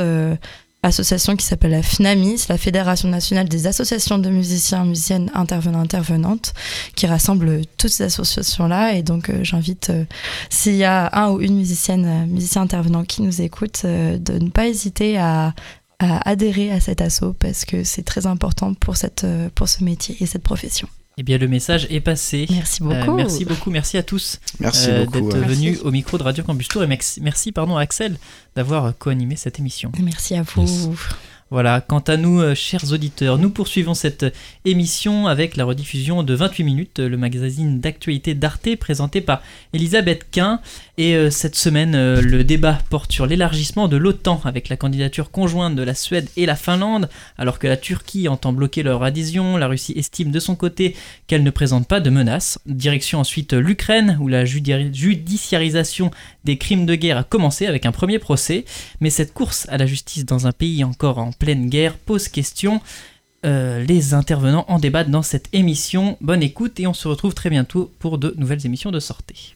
association 0.84 1.36
qui 1.36 1.46
s'appelle 1.46 1.72
la 1.72 1.84
FNAMI, 1.84 2.40
c'est 2.40 2.50
la 2.50 2.58
Fédération 2.58 3.08
nationale 3.08 3.48
des 3.48 3.68
associations 3.68 4.18
de 4.18 4.30
musiciens, 4.30 4.84
musiciennes, 4.84 5.30
intervenants, 5.34 5.82
intervenantes, 5.82 6.54
qui 6.96 7.06
rassemble 7.06 7.62
toutes 7.78 7.92
ces 7.92 8.06
associations-là. 8.06 8.96
Et 8.96 9.04
donc, 9.04 9.30
euh, 9.30 9.44
j'invite, 9.44 9.92
euh, 9.92 10.06
s'il 10.50 10.76
y 10.76 10.84
a 10.84 11.10
un 11.14 11.32
ou 11.32 11.42
une 11.42 11.56
musicienne, 11.56 12.06
euh, 12.06 12.26
musicien 12.26 12.64
intervenant 12.64 13.04
qui 13.04 13.22
nous 13.22 13.42
écoute, 13.42 13.86
de 13.86 14.40
ne 14.40 14.50
pas 14.50 14.68
hésiter 14.68 15.18
à, 15.18 15.54
à, 16.00 16.30
adhérer 16.30 16.72
à 16.72 16.80
cet 16.80 17.02
assaut 17.02 17.34
parce 17.34 17.66
que 17.66 17.84
c'est 17.84 18.04
très 18.04 18.26
important 18.26 18.74
pour, 18.74 18.98
cette, 18.98 19.26
pour 19.54 19.70
ce 19.70 19.84
métier 19.84 20.18
et 20.20 20.26
cette 20.26 20.44
profession. 20.44 20.88
Eh 21.18 21.24
bien, 21.24 21.38
le 21.38 21.48
message 21.48 21.88
est 21.90 22.00
passé. 22.00 22.48
Merci 22.50 22.82
beaucoup. 22.82 23.16
merci 23.16 23.46
beaucoup, 23.46 23.70
merci 23.70 23.98
à 23.98 24.04
tous 24.04 24.40
merci 24.60 24.88
d'être 24.88 25.38
venus 25.38 25.80
au 25.84 25.92
micro 25.92 26.18
de 26.18 26.24
Radio 26.24 26.44
Campus 26.44 26.68
Tour 26.70 26.84
et 26.84 26.88
merci, 26.88 27.52
pardon, 27.52 27.78
à 27.78 27.82
Axel 27.82 28.18
d'avoir 28.56 28.98
co-animé 28.98 29.36
cette 29.36 29.60
émission. 29.60 29.92
Merci 30.02 30.36
à 30.36 30.44
vous. 30.44 30.96
Voilà, 31.52 31.82
quant 31.82 32.00
à 32.00 32.16
nous, 32.16 32.40
euh, 32.40 32.56
chers 32.56 32.94
auditeurs, 32.94 33.38
nous 33.38 33.50
poursuivons 33.50 33.94
cette 33.94 34.26
émission 34.64 35.28
avec 35.28 35.58
la 35.58 35.66
rediffusion 35.66 36.24
de 36.24 36.34
28 36.34 36.64
minutes, 36.64 37.00
le 37.00 37.18
magazine 37.18 37.82
d'actualité 37.82 38.34
d'Arte 38.34 38.78
présenté 38.78 39.20
par 39.20 39.42
Elisabeth 39.74 40.28
Quint. 40.32 40.62
Et 41.02 41.16
euh, 41.16 41.32
cette 41.32 41.56
semaine, 41.56 41.96
euh, 41.96 42.22
le 42.22 42.44
débat 42.44 42.78
porte 42.92 43.12
sur 43.12 43.26
l'élargissement 43.26 43.88
de 43.88 43.98
l'OTAN 43.98 44.40
avec 44.44 44.70
la 44.70 44.78
candidature 44.78 45.32
conjointe 45.32 45.76
de 45.76 45.82
la 45.82 45.96
Suède 45.96 46.30
et 46.38 46.46
la 46.46 46.56
Finlande, 46.56 47.10
alors 47.40 47.58
que 47.58 47.66
la 47.66 47.76
Turquie 47.76 48.28
entend 48.28 48.54
bloquer 48.54 48.84
leur 48.84 49.02
adhésion. 49.02 49.58
La 49.58 49.66
Russie 49.66 49.94
estime 49.96 50.30
de 50.30 50.40
son 50.40 50.56
côté 50.56 50.96
qu'elle 51.26 51.42
ne 51.42 51.50
présente 51.50 51.88
pas 51.88 52.02
de 52.02 52.12
menace. 52.12 52.60
Direction 52.68 53.20
ensuite 53.20 53.54
l'Ukraine, 53.54 54.20
où 54.22 54.28
la 54.28 54.46
judiciarisation 54.46 56.12
des 56.44 56.60
crimes 56.60 56.86
de 56.86 56.94
guerre 56.94 57.18
a 57.18 57.24
commencé 57.24 57.66
avec 57.66 57.88
un 57.88 57.92
premier 57.92 58.20
procès. 58.20 58.64
Mais 59.00 59.10
cette 59.10 59.34
course 59.34 59.66
à 59.72 59.80
la 59.80 59.88
justice 59.88 60.24
dans 60.24 60.46
un 60.46 60.52
pays 60.52 60.84
encore 60.84 61.18
en 61.18 61.32
pleine 61.32 61.68
guerre 61.68 61.98
pose 61.98 62.28
question. 62.28 62.80
Euh, 63.44 63.84
les 63.84 64.14
intervenants 64.14 64.66
en 64.68 64.78
débattent 64.78 65.10
dans 65.10 65.24
cette 65.24 65.50
émission. 65.52 66.20
Bonne 66.22 66.44
écoute 66.44 66.80
et 66.80 66.86
on 66.86 66.94
se 66.94 67.08
retrouve 67.08 67.34
très 67.34 67.50
bientôt 67.50 67.92
pour 67.98 68.20
de 68.20 68.36
nouvelles 68.38 68.68
émissions 68.68 68.92
de 68.92 69.00
sortie. 69.00 69.56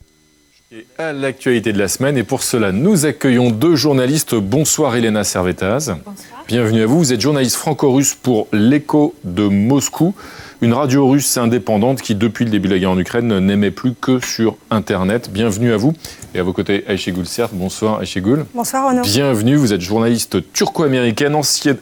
À 0.98 1.14
l'actualité 1.14 1.72
de 1.72 1.80
la 1.80 1.88
semaine, 1.88 2.18
et 2.18 2.24
pour 2.24 2.44
cela, 2.44 2.74
nous 2.74 3.06
accueillons 3.06 3.50
deux 3.50 3.76
journalistes. 3.76 4.36
Bonsoir 4.36 4.96
Elena 4.96 5.24
Servetaz. 5.24 5.96
Bonsoir. 6.06 6.44
Bienvenue 6.50 6.82
à 6.82 6.86
vous. 6.86 6.98
Vous 6.98 7.14
êtes 7.14 7.22
journaliste 7.22 7.56
franco-russe 7.56 8.16
pour 8.16 8.48
l'Écho 8.52 9.16
de 9.24 9.44
Moscou, 9.44 10.14
une 10.62 10.74
radio 10.74 11.08
russe 11.08 11.38
indépendante 11.38 12.02
qui, 12.02 12.14
depuis 12.14 12.44
le 12.44 12.52
début 12.52 12.68
de 12.68 12.74
la 12.74 12.80
guerre 12.80 12.92
en 12.92 13.00
Ukraine, 13.00 13.40
n'aimait 13.40 13.72
plus 13.72 13.94
que 13.94 14.20
sur 14.20 14.58
Internet. 14.70 15.30
Bienvenue 15.32 15.72
à 15.72 15.78
vous. 15.78 15.94
Et 16.34 16.40
à 16.40 16.44
vos 16.44 16.52
côtés, 16.52 16.84
Aïchegul 16.90 17.26
Sert. 17.26 17.50
Bonsoir 17.54 18.00
Aïchegul. 18.00 18.46
Bonsoir 18.54 18.90
Renaud. 18.90 19.04
Bienvenue. 19.04 19.56
Vous 19.56 19.72
êtes 19.72 19.82
journaliste 19.82 20.52
turco-américaine, 20.52 21.36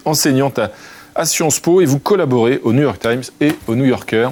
enseignante 0.06 0.60
à, 0.60 0.72
à 1.16 1.26
Sciences 1.26 1.60
Po 1.60 1.82
et 1.82 1.86
vous 1.86 2.00
collaborez 2.00 2.60
au 2.64 2.74
New 2.74 2.84
York 2.84 3.00
Times 3.00 3.24
et 3.42 3.54
au 3.68 3.76
New 3.76 3.86
Yorker. 3.86 4.30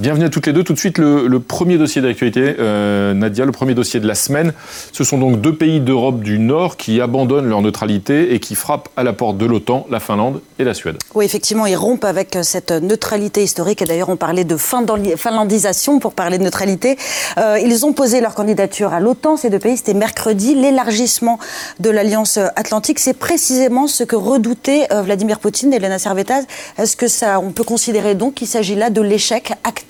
Bienvenue 0.00 0.24
à 0.24 0.28
toutes 0.28 0.48
les 0.48 0.52
deux. 0.52 0.64
Tout 0.64 0.72
de 0.72 0.78
suite, 0.78 0.98
le, 0.98 1.38
premier 1.38 1.78
dossier 1.78 2.02
d'actualité, 2.02 2.56
euh, 2.58 3.14
Nadia, 3.14 3.44
le 3.44 3.52
premier 3.52 3.74
dossier 3.74 4.00
de 4.00 4.08
la 4.08 4.16
semaine. 4.16 4.52
Ce 4.90 5.04
sont 5.04 5.18
donc 5.18 5.40
deux 5.40 5.54
pays 5.54 5.78
d'Europe 5.78 6.18
du 6.18 6.40
Nord 6.40 6.76
qui 6.76 7.00
abandonnent 7.00 7.48
leur 7.48 7.62
neutralité 7.62 8.34
et 8.34 8.40
qui 8.40 8.56
frappent 8.56 8.88
à 8.96 9.04
la 9.04 9.12
porte 9.12 9.38
de 9.38 9.46
l'OTAN, 9.46 9.86
la 9.90 10.00
Finlande 10.00 10.40
et 10.58 10.64
la 10.64 10.74
Suède. 10.74 10.96
Oui, 11.14 11.24
effectivement, 11.24 11.64
ils 11.66 11.76
rompent 11.76 12.04
avec 12.04 12.36
cette 12.42 12.72
neutralité 12.72 13.44
historique. 13.44 13.84
D'ailleurs, 13.84 14.08
on 14.08 14.16
parlait 14.16 14.42
de 14.42 14.56
finlandisation 14.56 16.00
pour 16.00 16.12
parler 16.12 16.38
de 16.38 16.42
neutralité. 16.42 16.98
Euh, 17.38 17.60
ils 17.64 17.86
ont 17.86 17.92
posé 17.92 18.20
leur 18.20 18.34
candidature 18.34 18.92
à 18.92 18.98
l'OTAN, 18.98 19.36
ces 19.36 19.48
deux 19.48 19.60
pays. 19.60 19.76
C'était 19.76 19.94
mercredi. 19.94 20.56
L'élargissement 20.56 21.38
de 21.78 21.90
l'Alliance 21.90 22.38
Atlantique, 22.56 22.98
c'est 22.98 23.16
précisément 23.16 23.86
ce 23.86 24.02
que 24.02 24.16
redoutait 24.16 24.88
euh, 24.90 25.02
Vladimir 25.02 25.38
Poutine 25.38 25.72
et 25.72 25.76
Elena 25.76 26.00
Servetaz. 26.00 26.46
Est-ce 26.78 26.96
que 26.96 27.06
ça, 27.06 27.38
on 27.38 27.52
peut 27.52 27.62
considérer 27.62 28.16
donc 28.16 28.34
qu'il 28.34 28.48
s'agit 28.48 28.74
là 28.74 28.90
de 28.90 29.00
l'échec 29.00 29.52
actif 29.62 29.83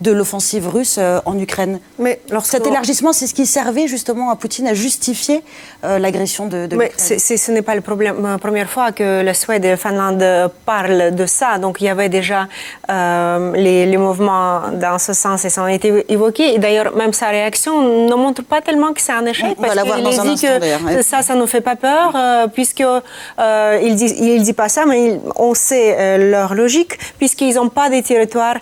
de 0.00 0.10
l'offensive 0.12 0.68
russe 0.68 0.98
en 1.24 1.38
Ukraine. 1.38 1.80
Mais 1.98 2.20
Cet 2.42 2.66
élargissement, 2.66 3.12
c'est 3.12 3.26
ce 3.26 3.34
qui 3.34 3.46
servait 3.46 3.86
justement 3.86 4.30
à 4.30 4.36
Poutine 4.36 4.66
à 4.68 4.74
justifier 4.74 5.42
l'agression 5.82 6.46
de, 6.46 6.66
de 6.66 6.76
Mais 6.76 6.92
ce 6.96 7.52
n'est 7.52 7.62
pas 7.62 7.74
le 7.74 7.80
problème. 7.80 8.22
La 8.22 8.38
première 8.38 8.70
fois 8.70 8.92
que 8.92 9.22
la 9.22 9.34
Suède 9.34 9.64
et 9.64 9.70
la 9.70 9.76
Finlande 9.76 10.24
parlent 10.66 11.14
de 11.14 11.26
ça, 11.26 11.58
donc 11.58 11.80
il 11.80 11.84
y 11.84 11.88
avait 11.88 12.08
déjà 12.08 12.48
les, 12.88 13.86
les, 13.86 13.96
mouvements 13.96 14.62
dans 14.72 14.98
ce 14.98 15.12
sens 15.12 15.44
et 15.44 15.50
ça 15.50 15.64
a 15.64 15.72
été 15.72 16.04
évoqué. 16.08 16.54
Et 16.54 16.58
d'ailleurs, 16.58 16.94
même 16.96 17.12
sa 17.12 17.28
réaction 17.28 18.06
ne 18.08 18.14
montre 18.14 18.42
pas 18.42 18.60
tellement 18.60 18.92
que 18.92 19.00
c'est 19.00 19.12
un 19.12 19.26
échec. 19.26 19.56
parce 19.60 19.74
qu'il 19.74 20.34
dit 20.34 20.40
que 20.42 21.02
ça, 21.02 21.22
ça 21.22 21.34
ne 21.34 21.46
fait 21.46 21.60
pas 21.60 21.76
peur, 21.76 22.12
euh, 22.14 22.46
puisque 22.48 22.82
euh, 22.82 23.80
il 23.82 23.94
dit, 23.96 24.12
il 24.18 24.42
dit 24.42 24.52
pas 24.52 24.68
ça, 24.68 24.84
mais 24.86 25.20
on 25.36 25.54
sait 25.54 25.96
euh, 25.98 26.30
leur 26.30 26.54
logique, 26.54 26.98
puisqu'ils 27.18 27.54
n'ont 27.54 27.68
pas 27.68 27.88
des 27.90 28.02
territoires 28.02 28.56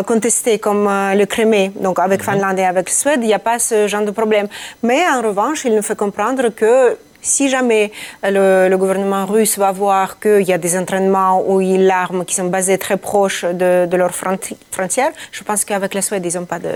euh, 0.00 0.02
contestés 0.02 0.58
comme 0.58 0.88
le 0.88 1.24
Crimée. 1.24 1.72
Donc 1.80 1.98
avec 1.98 2.20
mhm. 2.20 2.34
Finlande 2.34 2.58
et 2.58 2.64
avec 2.64 2.88
Suède, 2.88 3.20
il 3.22 3.26
n'y 3.26 3.34
a 3.34 3.38
pas 3.38 3.58
ce 3.58 3.86
genre 3.86 4.04
de 4.04 4.10
problème. 4.10 4.48
Mais 4.82 5.02
en 5.08 5.22
revanche, 5.22 5.64
il 5.64 5.74
nous 5.74 5.82
fait 5.82 5.96
comprendre 5.96 6.48
que 6.48 6.96
si 7.22 7.48
jamais 7.48 7.92
le, 8.22 8.74
gouvernement 8.76 9.26
russe 9.26 9.58
va 9.58 9.72
voir 9.72 10.18
qu'il 10.20 10.42
y 10.42 10.52
a 10.52 10.58
des 10.58 10.76
entraînements 10.76 11.44
ou 11.46 11.60
l'arme 11.60 12.24
qui 12.24 12.34
sont 12.34 12.46
basés 12.46 12.78
très 12.78 12.96
proches 12.96 13.44
de, 13.44 13.86
de 13.86 13.96
leurs 13.96 14.14
frontières, 14.14 15.12
je 15.32 15.42
pense 15.42 15.64
qu'avec 15.64 15.94
la 15.94 16.02
Suède, 16.02 16.24
ils 16.24 16.38
n'ont 16.38 16.46
pas 16.46 16.58
de 16.58 16.68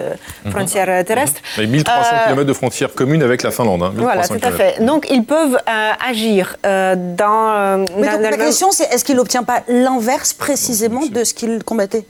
mhm. 0.44 0.52
frontières 0.52 1.04
terrestres. 1.04 1.40
Mais 1.58 1.66
1300 1.66 2.00
euh, 2.00 2.26
km 2.26 2.44
de 2.44 2.52
frontières 2.52 2.94
communes 2.94 3.22
avec 3.22 3.42
la 3.42 3.50
Finlande. 3.50 3.82
Hein, 3.82 3.92
voilà, 3.96 4.26
tout 4.28 4.38
à 4.42 4.50
fait. 4.50 4.84
Donc 4.84 5.06
ils 5.10 5.24
peuvent 5.24 5.56
euh, 5.56 5.92
agir 6.06 6.56
euh, 6.66 6.94
dans, 6.96 7.84
Mais 7.98 8.08
donc, 8.08 8.20
La 8.20 8.36
question, 8.36 8.70
c'est 8.70 8.84
est-ce 8.92 9.04
qu'il 9.04 9.16
n'obtient 9.16 9.44
pas 9.44 9.62
l'inverse 9.68 10.32
précisément 10.32 11.06
de 11.06 11.24
ce 11.24 11.34
qu'il 11.34 11.62
combattait? 11.64 12.04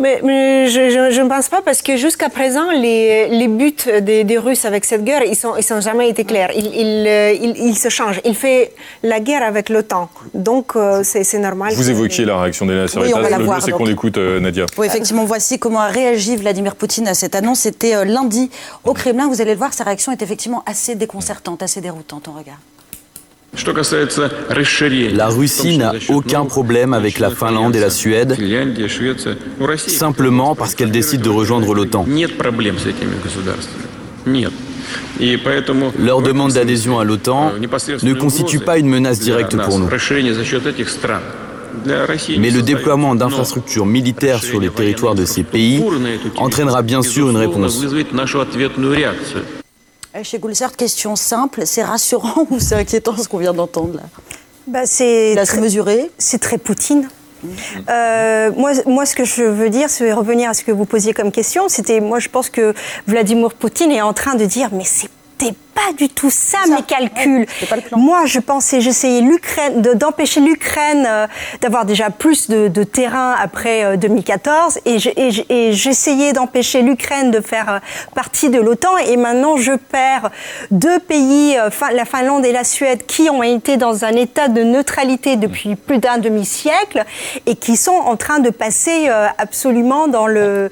Mais, 0.00 0.68
je, 0.68 1.20
ne 1.22 1.28
pense 1.28 1.48
pas 1.48 1.62
parce 1.62 1.82
que 1.82 1.96
jusqu'à 1.96 2.28
présent, 2.28 2.70
les, 2.70 3.28
les 3.28 3.48
buts 3.48 3.74
des, 4.00 4.24
des, 4.24 4.38
Russes 4.38 4.64
avec 4.64 4.84
cette 4.84 5.04
guerre, 5.04 5.22
ils 5.22 5.36
n'ont 5.44 5.56
ils 5.56 5.62
sont 5.62 5.80
jamais 5.80 6.08
été 6.08 6.24
clairs. 6.24 6.50
Ils, 6.54 6.66
ils, 6.66 7.06
euh, 7.06 7.32
ils, 7.32 7.76
se 7.76 7.88
changent. 7.88 8.20
Il 8.24 8.34
fait 8.34 8.72
la 9.02 9.20
guerre 9.20 9.42
avec 9.42 9.68
l'OTAN. 9.68 10.08
Donc, 10.34 10.72
euh, 10.76 11.02
c'est 11.04 11.38
normal. 11.38 11.72
Vous 11.74 11.90
évoquiez 11.90 12.24
la 12.24 12.40
réaction 12.40 12.66
des 12.66 12.84
oui, 12.96 13.12
Le 13.12 13.44
mieux, 13.44 13.60
c'est 13.60 13.70
qu'on 13.72 13.86
écoute 13.86 14.18
euh, 14.18 14.40
Nadia. 14.40 14.66
Oui, 14.78 14.86
effectivement. 14.86 15.24
Voici 15.24 15.58
comment 15.58 15.80
a 15.80 15.88
réagi 15.88 16.36
Vladimir 16.36 16.74
Poutine 16.74 17.06
à 17.06 17.14
cette 17.14 17.34
annonce. 17.34 17.60
C'était 17.60 18.04
lundi 18.04 18.50
au 18.84 18.94
Kremlin. 18.94 19.28
Vous 19.28 19.40
allez 19.40 19.52
le 19.52 19.58
voir, 19.58 19.72
sa 19.72 19.84
réaction 19.84 20.12
est 20.12 20.22
effectivement 20.22 20.62
assez 20.66 20.94
déconcertante, 20.94 21.62
assez 21.62 21.80
déroutante. 21.80 22.28
On 22.28 22.32
regarde. 22.32 22.58
La 25.14 25.28
Russie 25.28 25.76
n'a 25.76 25.92
aucun 26.08 26.46
problème 26.46 26.94
avec 26.94 27.18
la 27.18 27.30
Finlande 27.30 27.76
et 27.76 27.80
la 27.80 27.90
Suède, 27.90 28.36
simplement 29.76 30.54
parce 30.54 30.74
qu'elle 30.74 30.90
décide 30.90 31.20
de 31.20 31.28
rejoindre 31.28 31.74
l'OTAN. 31.74 32.06
Leur 35.98 36.22
demande 36.22 36.52
d'adhésion 36.52 36.98
à 36.98 37.04
l'OTAN 37.04 37.52
ne 38.02 38.14
constitue 38.14 38.60
pas 38.60 38.78
une 38.78 38.88
menace 38.88 39.20
directe 39.20 39.56
pour 39.56 39.78
nous. 39.78 39.88
Mais 42.38 42.50
le 42.50 42.62
déploiement 42.62 43.14
d'infrastructures 43.14 43.86
militaires 43.86 44.42
sur 44.42 44.60
les 44.60 44.70
territoires 44.70 45.14
de 45.14 45.26
ces 45.26 45.42
pays 45.42 45.82
entraînera 46.36 46.80
bien 46.80 47.02
sûr 47.02 47.30
une 47.30 47.36
réponse. 47.36 47.84
Eh, 50.14 50.24
chez 50.24 50.38
Goulsart, 50.38 50.76
question 50.76 51.16
simple, 51.16 51.62
c'est 51.64 51.82
rassurant 51.82 52.46
ou 52.50 52.60
c'est 52.60 52.74
inquiétant 52.74 53.16
ce 53.16 53.28
qu'on 53.28 53.38
vient 53.38 53.54
d'entendre 53.54 53.94
là? 53.96 54.02
Bah, 54.66 54.84
C'est 54.84 55.34
très 55.46 55.60
mesuré. 55.60 56.10
C'est 56.18 56.38
très 56.38 56.58
Poutine. 56.58 57.08
Euh, 57.88 58.52
moi, 58.56 58.72
moi, 58.86 59.04
ce 59.04 59.16
que 59.16 59.24
je 59.24 59.42
veux 59.42 59.70
dire, 59.70 59.90
c'est 59.90 60.12
revenir 60.12 60.50
à 60.50 60.54
ce 60.54 60.62
que 60.62 60.70
vous 60.70 60.84
posiez 60.84 61.12
comme 61.12 61.32
question. 61.32 61.68
C'était, 61.68 62.00
moi, 62.00 62.20
je 62.20 62.28
pense 62.28 62.50
que 62.50 62.72
Vladimir 63.08 63.54
Poutine 63.54 63.90
est 63.90 64.02
en 64.02 64.12
train 64.12 64.36
de 64.36 64.44
dire, 64.44 64.68
mais 64.72 64.84
c'est 64.84 65.08
pas 65.74 65.92
du 65.96 66.08
tout 66.08 66.30
ça, 66.30 66.58
mes 66.68 66.82
calculs. 66.82 67.46
Moi, 67.96 68.26
je 68.26 68.38
pensais, 68.40 68.80
j'essayais 68.80 69.20
l'Ukraine, 69.20 69.80
d'empêcher 69.80 70.40
l'Ukraine 70.40 71.06
euh, 71.08 71.26
d'avoir 71.60 71.84
déjà 71.84 72.10
plus 72.10 72.48
de, 72.48 72.84
terrain 72.84 73.34
après 73.40 73.96
2014, 73.96 74.80
euh, 74.86 74.98
et 75.48 75.72
j'essayais 75.72 76.32
d'empêcher 76.32 76.82
l'Ukraine 76.82 77.30
de 77.30 77.40
faire 77.40 77.68
euh, 77.68 77.78
partie 78.14 78.50
de 78.50 78.60
l'OTAN, 78.60 78.96
et 78.98 79.16
maintenant 79.16 79.56
je 79.56 79.72
perds 79.72 80.30
deux 80.70 80.98
pays, 80.98 81.56
la 81.92 82.04
Finlande 82.04 82.44
et 82.44 82.52
la 82.52 82.64
Suède, 82.64 83.06
qui 83.06 83.30
ont 83.30 83.42
été 83.42 83.76
dans 83.76 84.04
un 84.04 84.12
état 84.12 84.48
de 84.48 84.62
neutralité 84.62 85.36
depuis 85.36 85.76
plus 85.76 85.98
d'un 85.98 86.18
demi-siècle, 86.18 87.04
et 87.46 87.56
qui 87.56 87.76
sont 87.76 87.92
en 87.92 88.16
train 88.16 88.40
de 88.40 88.50
passer 88.50 89.08
absolument 89.38 90.08
dans 90.08 90.26
le, 90.26 90.70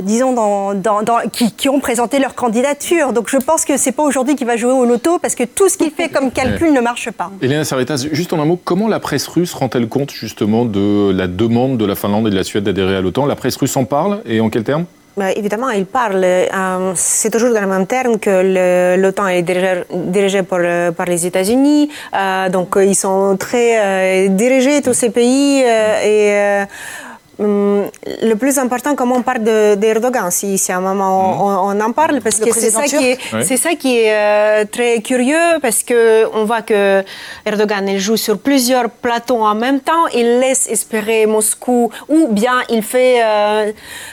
disons, 0.00 0.32
dans, 0.32 0.74
dans, 0.74 1.02
qui, 1.32 1.52
qui 1.52 1.68
ont 1.68 1.80
présenté 1.80 2.18
leur 2.18 2.34
candidature. 2.34 3.12
Donc 3.12 3.28
je 3.28 3.38
pense 3.38 3.64
que 3.64 3.76
c'est 3.76 3.92
pas 3.92 4.02
aujourd'hui 4.02 4.21
qui 4.24 4.44
va 4.44 4.56
jouer 4.56 4.72
au 4.72 4.84
loto 4.84 5.18
parce 5.18 5.34
que 5.34 5.44
tout 5.44 5.68
ce 5.68 5.76
qu'il 5.76 5.90
fait 5.90 6.08
comme 6.08 6.30
calcul 6.30 6.72
ne 6.72 6.80
marche 6.80 7.10
pas. 7.10 7.30
Hélène 7.40 7.64
Sarvetas, 7.64 8.06
juste 8.12 8.32
en 8.32 8.40
un 8.40 8.44
mot, 8.44 8.58
comment 8.62 8.88
la 8.88 9.00
presse 9.00 9.26
russe 9.26 9.54
rend-elle 9.54 9.88
compte 9.88 10.10
justement 10.10 10.64
de 10.64 11.12
la 11.12 11.26
demande 11.26 11.76
de 11.78 11.84
la 11.84 11.94
Finlande 11.94 12.26
et 12.26 12.30
de 12.30 12.36
la 12.36 12.44
Suède 12.44 12.64
d'adhérer 12.64 12.96
à 12.96 13.00
l'OTAN? 13.00 13.26
La 13.26 13.36
presse 13.36 13.56
russe 13.56 13.76
en 13.76 13.84
parle 13.84 14.20
et 14.26 14.40
en 14.40 14.50
quels 14.50 14.64
termes 14.64 14.86
bah, 15.14 15.30
évidemment, 15.32 15.68
il 15.68 15.84
parle. 15.84 16.24
Euh, 16.24 16.92
c'est 16.94 17.28
toujours 17.28 17.52
dans 17.52 17.60
le 17.60 17.66
même 17.66 17.86
terme 17.86 18.18
que 18.18 18.96
l'OTAN 18.96 19.28
est 19.28 19.42
dirigé, 19.42 20.42
par, 20.42 20.60
par, 20.94 21.06
les 21.06 21.26
États-Unis. 21.26 21.90
Euh, 22.14 22.48
donc, 22.48 22.76
ils 22.78 22.94
sont 22.94 23.36
très 23.36 24.26
euh, 24.26 24.28
dirigés, 24.28 24.80
tous 24.80 24.94
ces 24.94 25.10
pays. 25.10 25.60
et 25.60 26.64
le 27.38 28.34
plus 28.34 28.58
important, 28.58 28.94
comment 28.94 29.16
on 29.16 29.22
parle 29.22 29.42
d'Erdogan, 29.78 30.30
si, 30.30 30.58
si 30.58 30.70
à 30.70 30.76
un 30.76 30.80
moment 30.80 31.64
on, 31.66 31.80
en 31.80 31.92
parle, 31.92 32.20
parce 32.20 32.38
que 32.38 32.52
c'est 32.52 32.70
ça, 32.70 32.82
qui 32.82 33.10
est, 33.10 33.18
c'est 33.42 33.56
ça 33.56 33.74
qui 33.74 33.98
est 33.98 34.12
euh, 34.12 34.64
très 34.70 35.00
curieux, 35.00 35.58
parce 35.62 35.82
qu'on 35.82 36.44
voit 36.44 36.62
que 36.62 37.02
Erdogan 37.46 37.96
joue 37.96 38.18
sur 38.18 38.38
plusieurs 38.38 38.90
plateaux 38.90 39.42
en 39.42 39.54
même 39.54 39.80
temps, 39.80 40.06
il 40.14 40.40
laisse 40.40 40.68
espérer 40.68 41.24
Moscou, 41.26 41.90
ou 42.08 42.28
bien 42.28 42.60
il 42.68 42.82
fait 42.82 43.22
euh, 43.22 43.72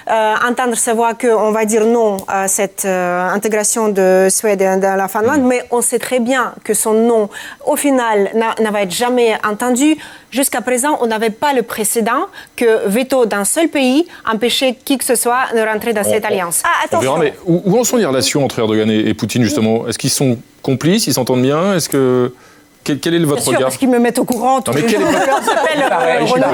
euh, 0.09 0.35
entendre 0.49 0.75
sa 0.75 0.93
voix 0.93 1.13
qu'on 1.13 1.51
va 1.51 1.65
dire 1.65 1.85
non 1.85 2.17
à 2.27 2.47
cette 2.47 2.85
intégration 2.85 3.89
de 3.89 4.27
Suède 4.29 4.59
dans 4.79 4.95
la 4.95 5.07
Finlande, 5.09 5.41
mais 5.43 5.63
on 5.71 5.81
sait 5.81 5.99
très 5.99 6.19
bien 6.19 6.53
que 6.63 6.73
son 6.73 6.93
non, 6.93 7.29
au 7.65 7.75
final, 7.75 8.31
n'a 8.33 8.81
être 8.81 8.91
jamais 8.91 9.37
entendu. 9.43 9.97
Jusqu'à 10.31 10.61
présent, 10.61 10.97
on 11.01 11.07
n'avait 11.07 11.31
pas 11.31 11.53
le 11.53 11.63
précédent 11.63 12.27
que 12.55 12.87
veto 13.09 13.25
d'un 13.25 13.45
seul 13.45 13.67
pays 13.67 14.05
empêchait 14.25 14.77
qui 14.83 14.97
que 14.97 15.05
ce 15.05 15.15
soit 15.15 15.47
de 15.53 15.59
rentrer 15.59 15.93
dans 15.93 16.03
cette 16.03 16.25
alliance. 16.25 16.61
Ah, 16.63 16.85
attention. 16.85 17.17
mais 17.17 17.33
où, 17.45 17.77
en 17.77 17.83
sont 17.83 17.97
les 17.97 18.05
relations 18.05 18.43
entre 18.43 18.59
Erdogan 18.59 18.89
et, 18.89 19.09
et 19.09 19.13
Poutine, 19.13 19.43
justement? 19.43 19.87
Est-ce 19.87 19.97
qu'ils 19.97 20.09
sont 20.09 20.37
complices? 20.61 21.07
Ils 21.07 21.13
s'entendent 21.13 21.41
bien? 21.41 21.75
Est-ce 21.75 21.89
que 21.89 22.33
quel, 22.83 23.13
est 23.13 23.19
votre 23.19 23.45
regard 23.45 23.61
Parce 23.63 23.77
qu'ils 23.77 23.89
me 23.89 23.99
mettent 23.99 24.19
au 24.19 24.25
courant. 24.25 24.57
Non, 24.65 24.73
mais 24.73 24.83
quel 24.83 25.01
est 25.01 25.05
votre... 25.05 25.19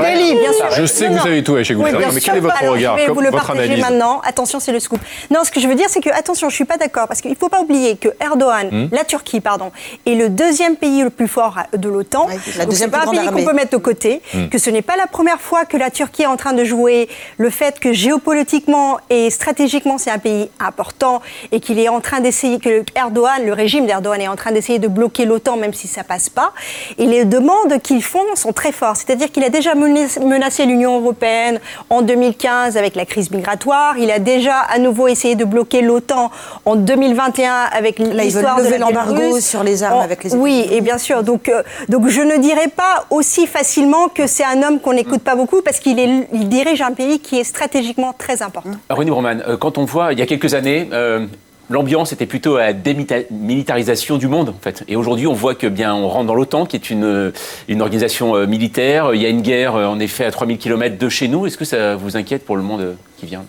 bien 0.01 0.53
sûr. 0.53 0.71
Je 0.71 0.85
sais 0.85 1.07
que 1.07 1.13
vous 1.13 1.19
savez 1.19 1.43
tout 1.43 1.63
chez 1.63 1.73
vous. 1.73 1.83
mais 1.83 1.91
quel 2.21 2.37
est 2.37 2.39
votre 2.39 2.65
regard 2.65 2.97
Je 2.97 3.05
vais 3.05 3.11
vous 3.11 3.21
le 3.21 3.31
partager 3.31 3.77
maintenant. 3.77 4.21
Attention, 4.23 4.59
c'est 4.59 4.71
le 4.71 4.79
scoop. 4.79 4.99
Non, 5.31 5.43
ce 5.43 5.51
que 5.51 5.59
je 5.59 5.67
veux 5.67 5.75
dire, 5.75 5.87
c'est 5.89 6.01
que, 6.01 6.09
attention, 6.09 6.49
je 6.49 6.55
suis 6.55 6.65
pas 6.65 6.77
d'accord. 6.77 7.07
Parce 7.07 7.21
qu'il 7.21 7.31
ne 7.31 7.35
faut 7.35 7.49
pas 7.49 7.61
oublier 7.61 7.95
que 7.97 8.09
Erdogan, 8.19 8.69
hmm. 8.71 8.89
la 8.91 9.03
Turquie, 9.03 9.39
pardon, 9.39 9.71
est 10.05 10.15
le 10.15 10.29
deuxième 10.29 10.75
pays 10.75 11.03
le 11.03 11.09
plus 11.09 11.27
fort 11.27 11.57
de 11.73 11.89
l'OTAN. 11.89 12.27
Ouais, 12.27 12.37
c'est 12.71 12.89
pas 12.89 13.03
un 13.05 13.11
pays 13.11 13.27
qu'on 13.27 13.45
peut 13.45 13.53
mettre 13.53 13.71
de 13.71 13.77
côté. 13.77 14.21
Hmm. 14.33 14.47
Que 14.47 14.57
ce 14.57 14.69
n'est 14.69 14.81
pas 14.81 14.97
la 14.97 15.07
première 15.07 15.39
fois 15.39 15.65
que 15.65 15.77
la 15.77 15.89
Turquie 15.89 16.23
est 16.23 16.27
en 16.27 16.37
train 16.37 16.53
de 16.53 16.63
jouer 16.63 17.07
le 17.37 17.49
fait 17.49 17.79
que 17.79 17.93
géopolitiquement 17.93 18.97
et 19.09 19.29
stratégiquement, 19.29 19.97
c'est 19.97 20.11
un 20.11 20.19
pays 20.19 20.49
important 20.59 21.21
et 21.51 21.59
qu'il 21.59 21.79
est 21.79 21.89
en 21.89 22.01
train 22.01 22.19
d'essayer, 22.19 22.59
que 22.59 22.83
Erdogan, 22.95 23.45
le 23.45 23.53
régime 23.53 23.85
d'Erdogan 23.85 24.21
est 24.21 24.27
en 24.27 24.35
train 24.35 24.51
d'essayer 24.51 24.79
de 24.79 24.87
bloquer 24.87 25.25
l'OTAN, 25.25 25.57
même 25.57 25.73
si 25.73 25.87
ça 25.87 26.03
passe 26.03 26.14
pas. 26.29 26.53
Et 26.97 27.05
les 27.05 27.25
demandes 27.25 27.81
qu'ils 27.81 28.03
font 28.03 28.35
sont 28.35 28.53
très 28.53 28.71
fortes. 28.71 29.03
C'est-à-dire 29.05 29.31
qu'il 29.31 29.43
a 29.43 29.49
déjà 29.49 29.73
menacé 29.75 30.65
l'Union 30.65 30.99
européenne 30.99 31.59
en 31.89 32.01
2015 32.01 32.77
avec 32.77 32.95
la 32.95 33.05
crise 33.05 33.31
migratoire. 33.31 33.97
Il 33.97 34.11
a 34.11 34.19
déjà 34.19 34.59
à 34.59 34.79
nouveau 34.79 35.07
essayé 35.07 35.35
de 35.35 35.45
bloquer 35.45 35.81
l'OTAN 35.81 36.31
en 36.65 36.75
2021 36.75 37.53
avec 37.71 37.99
l'histoire 37.99 38.61
de 38.61 38.75
l'embargo 38.75 39.39
sur 39.39 39.63
les 39.63 39.83
armes 39.83 40.01
avec 40.01 40.23
les 40.23 40.33
Oui, 40.35 40.67
et 40.71 40.81
bien 40.81 40.97
sûr. 40.97 41.23
Donc, 41.23 41.49
euh, 41.49 41.63
donc 41.89 42.07
je 42.07 42.21
ne 42.21 42.37
dirais 42.37 42.69
pas 42.75 43.05
aussi 43.09 43.47
facilement 43.47 44.07
que 44.07 44.27
c'est 44.27 44.43
un 44.43 44.63
homme 44.63 44.79
qu'on 44.79 44.93
n'écoute 44.93 45.21
pas 45.21 45.35
beaucoup 45.35 45.61
parce 45.61 45.79
qu'il 45.79 45.95
dirige 46.31 46.81
un 46.81 46.91
pays 46.91 47.19
qui 47.19 47.39
est 47.39 47.43
stratégiquement 47.43 48.13
très 48.13 48.41
important. 48.41 48.71
René 48.89 49.11
Roman, 49.11 49.37
euh, 49.47 49.57
quand 49.57 49.77
on 49.77 49.85
voit 49.85 50.13
il 50.13 50.19
y 50.19 50.21
a 50.21 50.25
quelques 50.25 50.53
années 50.53 50.89
euh, 50.93 51.25
l'ambiance 51.69 52.13
était 52.13 52.25
plutôt 52.25 52.57
à 52.57 52.67
la 52.67 52.73
démilitarisation 52.73 54.17
du 54.17 54.27
monde, 54.27 54.49
en 54.49 54.59
fait. 54.61 54.83
Et 54.87 54.95
aujourd'hui, 54.95 55.27
on 55.27 55.33
voit 55.33 55.55
que 55.55 55.67
bien, 55.67 55.93
on 55.93 56.07
rentre 56.07 56.27
dans 56.27 56.35
l'OTAN, 56.35 56.65
qui 56.65 56.75
est 56.75 56.89
une, 56.89 57.31
une 57.67 57.81
organisation 57.81 58.35
euh, 58.35 58.47
militaire. 58.47 59.13
Il 59.13 59.21
y 59.21 59.25
a 59.25 59.29
une 59.29 59.41
guerre, 59.41 59.75
euh, 59.75 59.85
en 59.85 59.99
effet, 59.99 60.25
à 60.25 60.31
3000 60.31 60.57
km 60.57 60.97
de 60.97 61.09
chez 61.09 61.27
nous. 61.27 61.45
Est-ce 61.45 61.57
que 61.57 61.65
ça 61.65 61.95
vous 61.95 62.17
inquiète 62.17 62.45
pour 62.45 62.57
le 62.57 62.63
monde 62.63 62.81
euh, 62.81 62.93
qui 63.17 63.25
vient? 63.25 63.43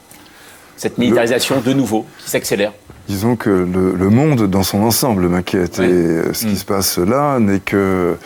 Cette 0.76 0.98
militarisation 0.98 1.60
de 1.60 1.72
nouveau, 1.72 2.04
qui 2.18 2.28
s'accélère 2.28 2.72
Disons 3.08 3.36
que 3.36 3.48
le, 3.48 4.10
monde 4.10 4.46
dans 4.50 4.62
son 4.62 4.82
ensemble 4.82 5.28
m'inquiète. 5.28 5.78
Et 5.78 6.34
ce 6.34 6.44
qui 6.44 6.52
mm. 6.52 6.56
se 6.56 6.64
passe 6.64 6.98
là 6.98 7.38
n'est 7.38 7.60
que 7.60 8.16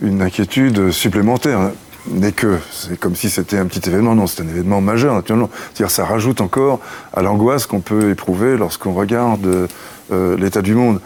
une 0.00 0.22
inquiétude 0.22 0.90
supplémentaire. 0.90 1.72
N'est 2.08 2.32
que. 2.32 2.58
C'est 2.70 2.98
comme 2.98 3.16
si 3.16 3.30
c'était 3.30 3.58
un 3.58 3.66
petit 3.66 3.88
événement. 3.88 4.14
Non, 4.14 4.26
c'est 4.26 4.42
un 4.42 4.48
événement 4.48 4.80
majeur, 4.80 5.14
naturellement. 5.14 5.50
C'est-à-dire 5.72 5.90
ça 5.90 6.04
rajoute 6.04 6.40
encore 6.40 6.80
à 7.14 7.22
l'angoisse 7.22 7.66
qu'on 7.66 7.80
peut 7.80 8.10
éprouver 8.10 8.56
lorsqu'on 8.56 8.92
regarde 8.92 9.68
euh, 10.12 10.36
l'état 10.36 10.62
du 10.62 10.74
monde. 10.74 11.00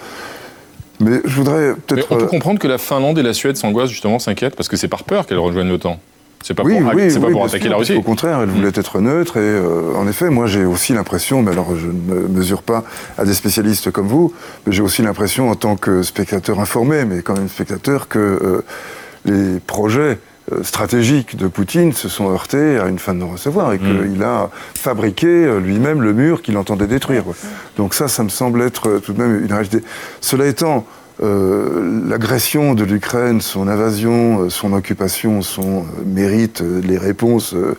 Mais 1.01 1.21
je 1.25 1.37
voudrais 1.37 1.75
peut-être. 1.75 2.07
On 2.11 2.17
peut 2.17 2.27
comprendre 2.27 2.59
que 2.59 2.69
la 2.69 2.79
Finlande 2.79 3.19
et 3.19 3.23
la 3.23 3.35
Suède 3.35 3.57
s'angoissent, 3.57 3.91
justement, 3.91 4.19
s'inquiètent, 4.19 4.57
parce 4.57 4.69
que 4.69 4.77
c'est 4.77 4.89
par 4.89 5.05
peur 5.05 5.27
qu'elles 5.27 5.39
rejoignent 5.39 5.69
l'OTAN. 5.69 5.99
C'est 6.43 6.55
pas 6.55 6.63
oui, 6.63 6.81
pour, 6.81 6.95
oui, 6.95 7.11
c'est 7.11 7.19
pas 7.19 7.27
oui, 7.27 7.33
pour 7.33 7.45
attaquer 7.45 7.65
sûr, 7.65 7.71
la 7.73 7.77
Russie. 7.77 7.95
qu'au 7.95 8.03
contraire, 8.03 8.41
elle 8.41 8.49
voulait 8.49 8.71
être 8.73 9.01
neutre. 9.01 9.37
Et 9.37 9.41
euh, 9.41 9.95
en 9.97 10.07
effet, 10.07 10.31
moi, 10.31 10.47
j'ai 10.47 10.65
aussi 10.65 10.93
l'impression, 10.93 11.43
mais 11.43 11.51
alors 11.51 11.77
je 11.77 11.87
ne 11.87 11.93
me 11.93 12.29
mesure 12.29 12.63
pas 12.63 12.85
à 13.19 13.25
des 13.25 13.35
spécialistes 13.35 13.91
comme 13.91 14.07
vous, 14.07 14.33
mais 14.65 14.73
j'ai 14.73 14.83
aussi 14.83 15.03
l'impression, 15.03 15.51
en 15.51 15.57
tant 15.57 15.77
que 15.77 16.03
spectateur 16.03 16.61
informé, 16.61 17.05
mais 17.05 17.23
quand 17.23 17.37
même 17.37 17.49
spectateur, 17.49 18.09
que 18.09 18.19
euh, 18.19 18.65
les 19.25 19.59
projets 19.59 20.01
euh, 20.13 20.15
stratégiques 20.63 21.37
de 21.37 21.49
Poutine 21.49 21.93
se 21.93 22.09
sont 22.09 22.31
heurtés 22.31 22.79
à 22.79 22.87
une 22.87 22.99
fin 22.99 23.15
de 23.15 23.19
non-recevoir 23.19 23.73
et 23.73 23.79
qu'il 23.79 24.23
a 24.23 24.51
fabriqué 24.75 25.27
euh, 25.27 25.59
lui-même 25.59 26.03
le 26.03 26.13
mur 26.13 26.41
qu'il 26.43 26.57
entendait 26.57 26.87
détruire. 26.87 27.25
quoi. 27.25 27.35
Donc 27.77 27.95
ça, 27.95 28.07
ça 28.09 28.23
me 28.23 28.29
semble 28.29 28.63
être 28.63 28.89
euh, 28.89 28.99
tout 29.01 29.13
de 29.13 29.21
même 29.21 29.45
une 29.45 29.53
réalité. 29.53 29.83
Cela 30.21 30.47
étant, 30.47 30.87
euh, 31.23 32.05
l'agression 32.09 32.75
de 32.75 32.85
l'Ukraine, 32.85 33.41
son 33.41 33.69
invasion, 33.69 34.43
euh, 34.43 34.51
son 34.51 34.73
occupation, 34.73 35.43
son 35.43 35.81
euh, 35.81 36.05
mérite 36.05 36.61
euh, 36.61 36.81
les 36.81 36.99
réponses 36.99 37.55
euh, 37.55 37.77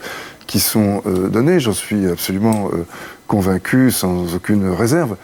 qui 0.47 0.59
sont 0.59 1.03
euh, 1.05 1.29
données. 1.29 1.59
J'en 1.59 1.73
suis 1.73 2.07
absolument 2.07 2.69
euh, 2.73 2.85
convaincu, 3.27 3.91
sans 3.91 4.35
aucune 4.35 4.69
réserve. 4.71 5.15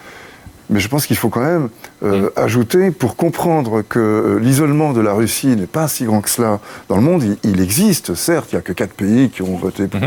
Mais 0.70 0.80
je 0.80 0.88
pense 0.88 1.06
qu'il 1.06 1.16
faut 1.16 1.28
quand 1.28 1.44
même 1.44 1.68
euh, 2.04 2.30
ajouter, 2.36 2.90
pour 2.90 3.16
comprendre 3.16 3.82
que 3.82 3.98
euh, 3.98 4.38
l'isolement 4.38 4.92
de 4.92 5.00
la 5.00 5.14
Russie 5.14 5.56
n'est 5.56 5.66
pas 5.66 5.88
si 5.88 6.04
grand 6.04 6.20
que 6.20 6.28
cela 6.28 6.60
dans 6.88 6.96
le 6.96 7.02
monde, 7.02 7.22
il, 7.22 7.38
il 7.50 7.60
existe, 7.60 8.14
certes, 8.14 8.52
il 8.52 8.56
n'y 8.56 8.58
a 8.58 8.62
que 8.62 8.72
quatre 8.72 8.92
pays 8.92 9.30
qui 9.30 9.42
ont 9.42 9.56
voté 9.56 9.88
pour, 9.88 10.00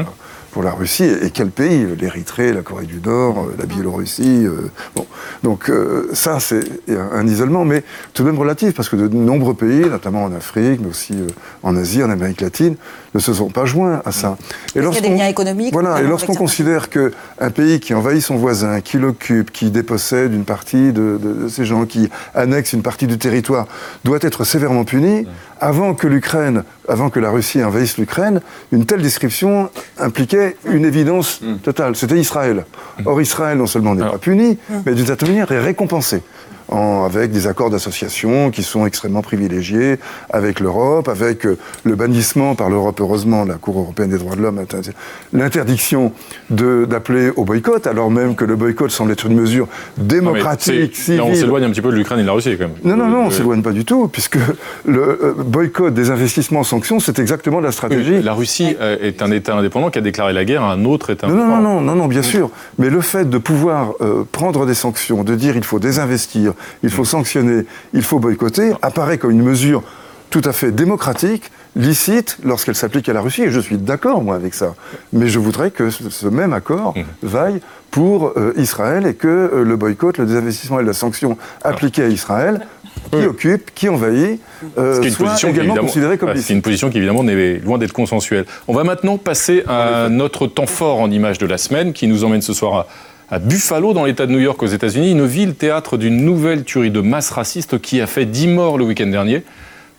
pour 0.58 0.64
la 0.64 0.72
Russie. 0.72 1.04
Et 1.22 1.30
quel 1.30 1.52
pays 1.52 1.86
L'Érythrée, 2.02 2.52
la 2.52 2.64
Corée 2.64 2.88
du 2.88 3.00
Nord, 3.00 3.46
euh, 3.46 3.56
la 3.60 3.68
Biélorussie. 3.68 4.44
euh, 4.48 4.72
bon. 4.96 5.06
Donc 5.44 5.70
euh, 5.70 6.10
ça, 6.14 6.40
c'est 6.40 6.62
un, 6.90 7.10
un 7.20 7.28
isolement, 7.28 7.64
mais 7.64 7.84
tout 8.16 8.24
de 8.24 8.28
même 8.32 8.40
relatif, 8.40 8.74
parce 8.74 8.90
que 8.90 8.96
de 8.96 9.08
nombreux 9.08 9.54
pays, 9.54 9.82
notamment 9.88 10.24
en 10.24 10.34
Afrique, 10.34 10.80
mais 10.82 10.90
aussi 10.90 11.14
euh, 11.14 11.28
en 11.62 11.76
Asie, 11.78 12.04
en 12.04 12.10
Amérique 12.10 12.42
latine, 12.42 12.76
ne 13.14 13.20
se 13.20 13.34
sont 13.36 13.50
pas 13.50 13.66
joints 13.66 14.02
à 14.04 14.12
ça. 14.12 14.36
qu'il 14.74 14.82
y 14.82 14.86
a 14.88 14.90
des 15.02 15.10
liens 15.10 15.28
économiques, 15.28 15.74
Voilà, 15.74 16.02
et 16.02 16.08
lorsqu'on 16.08 16.34
considère 16.34 16.90
qu'un 16.90 17.50
pays 17.54 17.80
qui 17.80 17.94
envahit 17.94 18.24
son 18.24 18.38
voisin, 18.38 18.82
qui 18.82 18.98
l'occupe, 18.98 19.52
qui 19.52 19.70
dépossède 19.70 20.34
une 20.34 20.44
partie 20.44 20.92
de, 20.92 21.20
de- 21.22 21.34
de 21.44 21.48
ces 21.50 21.66
gens, 21.66 21.86
qui 21.86 22.10
annexe 22.34 22.74
une 22.74 22.82
partie 22.82 23.06
du 23.06 23.20
territoire, 23.20 23.68
doit 24.04 24.18
être 24.22 24.44
sévèrement 24.44 24.86
puni, 24.86 25.28
avant 25.60 25.94
que 25.94 26.08
l'Ukraine, 26.08 26.64
avant 26.88 27.10
que 27.10 27.20
la 27.20 27.30
Russie 27.30 27.64
envahisse 27.64 27.98
l'Ukraine, 27.98 28.42
une 28.72 28.86
telle 28.86 29.02
description 29.02 29.70
impliquait 29.98 30.58
une 30.66 30.86
évidence 30.86 31.42
totale. 31.64 31.96
C'était 31.96 32.20
Israël. 32.20 32.66
Or, 33.06 33.22
Israël, 33.22 33.58
non 33.58 33.68
seulement 33.68 33.96
n'est 33.96 34.10
pas 34.10 34.18
puni, 34.18 34.58
mais 34.86 34.94
d'une 34.94 35.06
certaine 35.06 35.30
manière 35.30 35.52
est 35.52 35.60
récompensé. 35.60 36.22
En- 36.70 37.06
avec 37.06 37.32
des 37.32 37.48
accords 37.48 37.70
d'association 37.70 38.52
qui 38.52 38.62
sont 38.64 38.86
extrêmement 38.86 39.22
privilégiés 39.22 40.00
avec 40.30 40.60
l'Europe, 40.60 41.08
avec 41.08 41.46
euh, 41.46 41.58
le 41.84 41.96
bannissement 41.96 42.56
par 42.56 42.70
l'Europe, 42.70 43.00
heureusement, 43.00 43.46
la 43.46 43.56
Cour 43.56 43.80
européenne 43.80 44.10
des 44.10 44.18
droits 44.18 44.36
de 44.36 44.42
l'homme, 44.42 44.60
inter- 44.60 44.92
l'interdiction 45.32 46.12
d'appeler 46.50 47.32
au 47.36 47.46
boycott, 47.46 47.88
alors 47.88 48.12
même 48.12 48.36
que 48.36 48.46
le 48.46 48.56
boycott 48.56 48.92
semble 48.92 49.12
être 49.12 49.26
une 49.28 49.36
mesure 49.36 49.68
démocratique, 49.98 50.98
Là, 51.08 51.24
on 51.24 51.28
civile. 51.28 51.36
s'éloigne 51.38 51.64
un 51.66 51.70
petit 51.70 51.82
peu 51.82 51.92
de 51.92 51.96
l'Ukraine 51.96 52.20
et 52.20 52.24
de 52.24 52.28
la 52.28 52.34
Russie, 52.34 52.56
quand 52.58 52.66
même. 52.68 52.72
Non, 52.84 52.98
non, 52.98 53.10
non, 53.10 53.24
on 53.26 53.28
Euh, 53.28 53.32
s'éloigne 53.32 53.62
pas 53.62 53.72
du 53.72 53.86
tout, 53.86 54.08
puisque 54.08 54.38
le 54.86 55.02
euh, 55.02 55.34
boycott 55.38 55.94
des 55.94 56.10
investissements 56.12 56.62
en 56.62 56.64
sanctions, 56.64 57.00
c'est 57.00 57.20
exactement 57.20 57.60
la 57.60 57.72
stratégie. 57.72 58.22
La 58.22 58.34
Russie 58.34 58.76
est 59.02 59.22
un 59.22 59.32
État 59.32 59.56
indépendant 59.56 59.90
qui 59.90 60.00
a 60.00 60.02
déclaré 60.02 60.34
la 60.34 60.46
guerre 60.46 60.64
à 60.64 60.74
un 60.74 60.86
autre 60.86 61.10
État 61.12 61.28
indépendant. 61.28 61.58
non, 61.58 61.62
non, 61.62 61.82
non, 61.82 61.96
non, 61.96 62.08
bien 62.08 62.22
sûr. 62.24 62.50
Mais 62.78 62.90
le 62.90 63.02
fait 63.02 63.30
de 63.30 63.38
pouvoir 63.38 63.94
prendre 64.32 64.66
des 64.66 64.74
sanctions, 64.74 65.24
de 65.24 65.36
dire 65.36 65.56
il 65.56 65.64
faut 65.64 65.80
désinvestir, 65.80 66.54
il 66.84 66.90
faut 66.90 67.06
sanctionner, 67.06 67.66
il 67.94 68.04
faut 68.04 68.20
boycotter, 68.20 68.74
apparaît 68.82 69.18
comme 69.18 69.32
une 69.32 69.44
mesure 69.44 69.84
tout 70.30 70.42
à 70.44 70.52
fait 70.52 70.72
démocratique, 70.72 71.52
licite, 71.76 72.38
lorsqu'elle 72.44 72.76
s'applique 72.76 73.08
à 73.10 73.14
la 73.14 73.22
Russie. 73.22 73.44
Et 73.44 73.52
je 73.52 73.60
suis 73.60 73.78
d'accord, 73.78 74.22
moi, 74.22 74.36
avec 74.36 74.54
ça. 74.54 74.76
Mais 75.14 75.28
je 75.28 75.40
voudrais 75.40 75.72
que 75.72 75.90
ce, 75.90 76.28
même 76.28 76.54
accord 76.54 76.94
vaille 77.22 77.62
pour 77.92 78.34
euh, 78.36 78.54
Israël 78.58 79.06
et 79.08 79.14
que 79.14 79.28
euh, 79.28 79.64
le 79.64 79.76
boycott, 79.76 80.18
le 80.18 80.26
désinvestissement 80.26 80.80
et 80.80 80.84
la 80.84 80.94
sanction 80.94 81.38
appliquée 81.64 82.04
à 82.04 82.08
Israël, 82.08 82.68
qui 83.12 83.26
occupe, 83.26 83.74
qui 83.74 83.88
envahit, 83.88 84.42
euh, 84.78 85.00
qui 85.00 85.08
est 85.08 85.20
une 85.20 85.38
soit 85.38 85.50
également 85.50 85.76
considérée 85.76 86.18
comme 86.18 86.32
licite. 86.32 86.48
C'est 86.48 86.54
une 86.54 86.62
position 86.62 86.90
qui, 86.90 86.98
évidemment, 86.98 87.24
n'est 87.24 87.60
loin 87.60 87.78
d'être 87.78 87.94
consensuelle. 87.94 88.46
On 88.68 88.74
va 88.74 88.84
maintenant 88.84 89.18
passer 89.18 89.64
à 89.68 90.10
notre 90.10 90.48
temps 90.48 90.66
fort 90.66 91.00
en 91.00 91.10
images 91.10 91.38
de 91.38 91.46
la 91.46 91.58
semaine, 91.58 91.94
qui 91.94 92.08
nous 92.08 92.26
emmène 92.26 92.42
ce 92.42 92.54
soir 92.54 92.74
à, 92.76 92.88
à 93.30 93.40
Buffalo, 93.40 93.94
dans 93.94 94.06
l'État 94.06 94.26
de 94.26 94.32
New 94.32 94.40
York, 94.40 94.62
aux 94.64 94.68
États-Unis, 94.68 95.12
une 95.12 95.26
ville 95.26 95.56
théâtre 95.56 95.98
d'une 95.98 96.24
nouvelle 96.24 96.64
tuerie 96.64 96.92
de 96.92 97.02
masse 97.02 97.30
raciste 97.30 97.80
qui 97.80 98.00
a 98.00 98.08
fait 98.08 98.26
10 98.26 98.48
morts 98.48 98.78
le 98.78 98.86
week-end 98.86 99.08
dernier. 99.08 99.44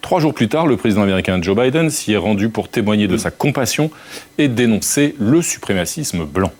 Trois 0.01 0.20
jours 0.20 0.33
plus 0.33 0.49
tard, 0.49 0.66
le 0.66 0.76
président 0.76 1.03
américain 1.03 1.39
Joe 1.43 1.57
Biden 1.57 1.91
s'y 1.91 2.12
est 2.12 2.16
rendu 2.16 2.49
pour 2.49 2.68
témoigner 2.68 3.07
de 3.09 3.16
sa 3.16 3.31
compassion 3.31 3.91
et 4.39 4.49
dénoncer 4.49 5.14
le 5.18 5.43
suprémacisme 5.43 6.24
blanc. 6.24 6.53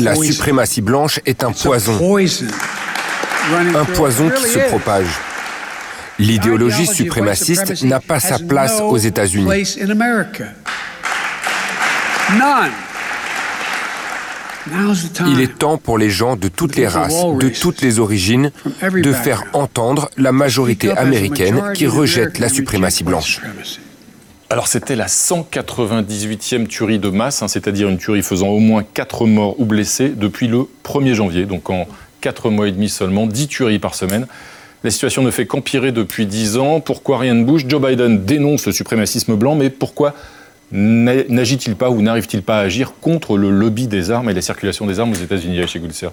La 0.00 0.14
suprématie 0.14 0.80
blanche 0.80 1.20
est 1.26 1.44
un 1.44 1.52
poison, 1.52 2.16
un 3.74 3.84
poison 3.84 4.30
qui 4.30 4.42
se 4.44 4.58
propage. 4.68 5.06
L'idéologie 6.18 6.86
suprémaciste 6.86 7.84
n'a 7.84 8.00
pas 8.00 8.20
sa 8.20 8.38
place 8.38 8.80
aux 8.80 8.96
États-Unis. 8.96 9.46
Il 15.26 15.40
est 15.40 15.58
temps 15.58 15.78
pour 15.78 15.98
les 15.98 16.10
gens 16.10 16.36
de 16.36 16.48
toutes 16.48 16.76
les 16.76 16.88
races, 16.88 17.24
de 17.40 17.48
toutes 17.48 17.82
les 17.82 17.98
origines, 17.98 18.50
de 18.82 19.12
faire 19.12 19.44
entendre 19.52 20.10
la 20.16 20.32
majorité 20.32 20.90
américaine 20.90 21.72
qui 21.74 21.86
rejette 21.86 22.38
la 22.38 22.48
suprématie 22.48 23.04
blanche. 23.04 23.40
Alors 24.48 24.68
c'était 24.68 24.94
la 24.94 25.06
198e 25.06 26.68
tuerie 26.68 27.00
de 27.00 27.08
masse, 27.08 27.42
hein, 27.42 27.48
c'est-à-dire 27.48 27.88
une 27.88 27.98
tuerie 27.98 28.22
faisant 28.22 28.48
au 28.48 28.60
moins 28.60 28.84
4 28.84 29.26
morts 29.26 29.58
ou 29.58 29.64
blessés 29.64 30.10
depuis 30.10 30.46
le 30.46 30.68
1er 30.84 31.14
janvier, 31.14 31.46
donc 31.46 31.68
en 31.68 31.88
4 32.20 32.50
mois 32.50 32.68
et 32.68 32.72
demi 32.72 32.88
seulement, 32.88 33.26
10 33.26 33.48
tueries 33.48 33.80
par 33.80 33.96
semaine. 33.96 34.26
La 34.84 34.92
situation 34.92 35.22
ne 35.22 35.32
fait 35.32 35.46
qu'empirer 35.46 35.90
depuis 35.90 36.26
10 36.26 36.58
ans. 36.58 36.78
Pourquoi 36.78 37.18
rien 37.18 37.34
ne 37.34 37.42
bouge? 37.42 37.64
Joe 37.66 37.82
Biden 37.82 38.24
dénonce 38.24 38.66
le 38.66 38.72
suprémacisme 38.72 39.34
blanc, 39.34 39.56
mais 39.56 39.68
pourquoi 39.68 40.14
n'agit-il 40.72 41.76
pas 41.76 41.90
ou 41.90 42.02
n'arrive-t-il 42.02 42.42
pas 42.42 42.58
à 42.58 42.62
agir 42.62 42.94
contre 43.00 43.36
le 43.36 43.50
lobby 43.50 43.86
des 43.86 44.10
armes 44.10 44.30
et 44.30 44.34
la 44.34 44.42
circulation 44.42 44.86
des 44.86 45.00
armes 45.00 45.12
aux 45.12 45.14
États-Unis, 45.14 45.66
chez 45.66 45.78
Goulcert 45.78 46.12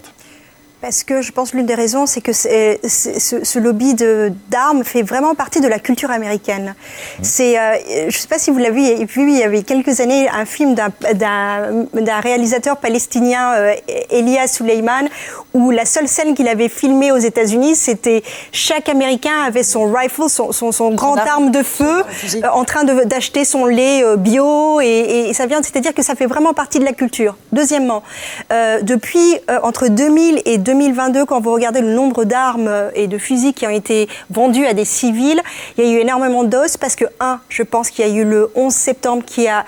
Parce 0.83 1.05
que 1.05 1.21
je 1.21 1.31
pense 1.31 1.53
l'une 1.53 1.65
des 1.65 1.75
raisons, 1.75 2.05
c'est 2.05 2.19
que 2.19 2.33
c'est- 2.33 2.77
c'est- 2.83 3.17
ce, 3.17 3.45
ce 3.45 3.57
lobby 3.57 3.93
de- 3.93 4.33
d'armes 4.49 4.83
fait 4.83 5.01
vraiment 5.01 5.33
partie 5.33 5.61
de 5.61 5.67
la 5.69 5.79
culture 5.79 6.11
américaine. 6.11 6.75
C'est, 7.21 7.57
euh, 7.57 7.75
je 7.87 8.05
ne 8.07 8.11
sais 8.11 8.27
pas 8.27 8.37
si 8.37 8.51
vous 8.51 8.57
l'avez 8.57 9.05
vu, 9.05 9.31
il 9.31 9.37
y 9.37 9.43
avait 9.43 9.63
quelques 9.63 10.01
années 10.01 10.27
un 10.27 10.43
film 10.43 10.75
d'un- 10.75 10.89
d'un 11.13 11.85
d'un 11.93 12.19
réalisateur 12.19 12.75
palestinien, 12.77 13.53
euh, 13.53 13.73
Elias 14.09 14.47
Suleiman, 14.57 15.07
où 15.53 15.71
la 15.71 15.85
seule 15.85 16.09
scène 16.09 16.33
qu'il 16.35 16.49
avait 16.49 16.67
filmée 16.67 17.13
aux 17.13 17.17
États-Unis, 17.17 17.75
c'était 17.77 18.21
chaque 18.51 18.89
Américain 18.89 19.41
avait 19.47 19.63
son 19.63 19.85
rifle, 19.89 20.23
son, 20.27 20.51
son- 20.51 20.73
son 20.73 20.89
grande 20.93 21.19
arme 21.19 21.49
de 21.51 21.63
feu, 21.63 22.03
euh, 22.43 22.49
en 22.51 22.65
train 22.65 22.83
de- 22.83 23.05
d'acheter 23.05 23.45
son 23.45 23.65
lait 23.65 24.03
euh, 24.03 24.17
bio, 24.17 24.81
et, 24.81 25.29
et 25.29 25.33
ça 25.33 25.45
vient, 25.45 25.61
c'est-à-dire 25.63 25.93
que 25.93 26.01
ça 26.03 26.15
fait 26.15 26.25
vraiment 26.25 26.53
partie 26.53 26.79
de 26.79 26.83
la 26.85 26.91
culture. 26.91 27.37
Deuxièmement, 27.53 28.03
euh, 28.51 28.81
depuis 28.81 29.37
euh, 29.49 29.59
entre 29.63 29.87
2000 29.87 30.41
et 30.43 30.57
2022, 30.73 31.25
quand 31.25 31.39
vous 31.39 31.51
regardez 31.53 31.81
le 31.81 31.93
nombre 31.93 32.23
d'armes 32.23 32.67
euh, 32.67 32.89
et 32.95 33.07
de 33.07 33.17
fusils 33.17 33.53
qui 33.53 33.65
ont 33.67 33.69
été 33.69 34.09
vendus 34.29 34.65
à 34.65 34.73
des 34.73 34.85
civils, 34.85 35.39
il 35.77 35.83
y 35.85 35.87
a 35.87 35.91
eu 35.97 35.99
énormément 35.99 36.43
d'os 36.43 36.77
parce 36.77 36.95
que, 36.95 37.05
un, 37.19 37.39
je 37.49 37.61
pense 37.63 37.89
qu'il 37.91 38.07
y 38.07 38.09
a 38.09 38.13
eu 38.13 38.23
le 38.25 38.49
11 38.55 38.73
septembre 38.73 39.23
qui 39.25 39.47
a 39.47 39.65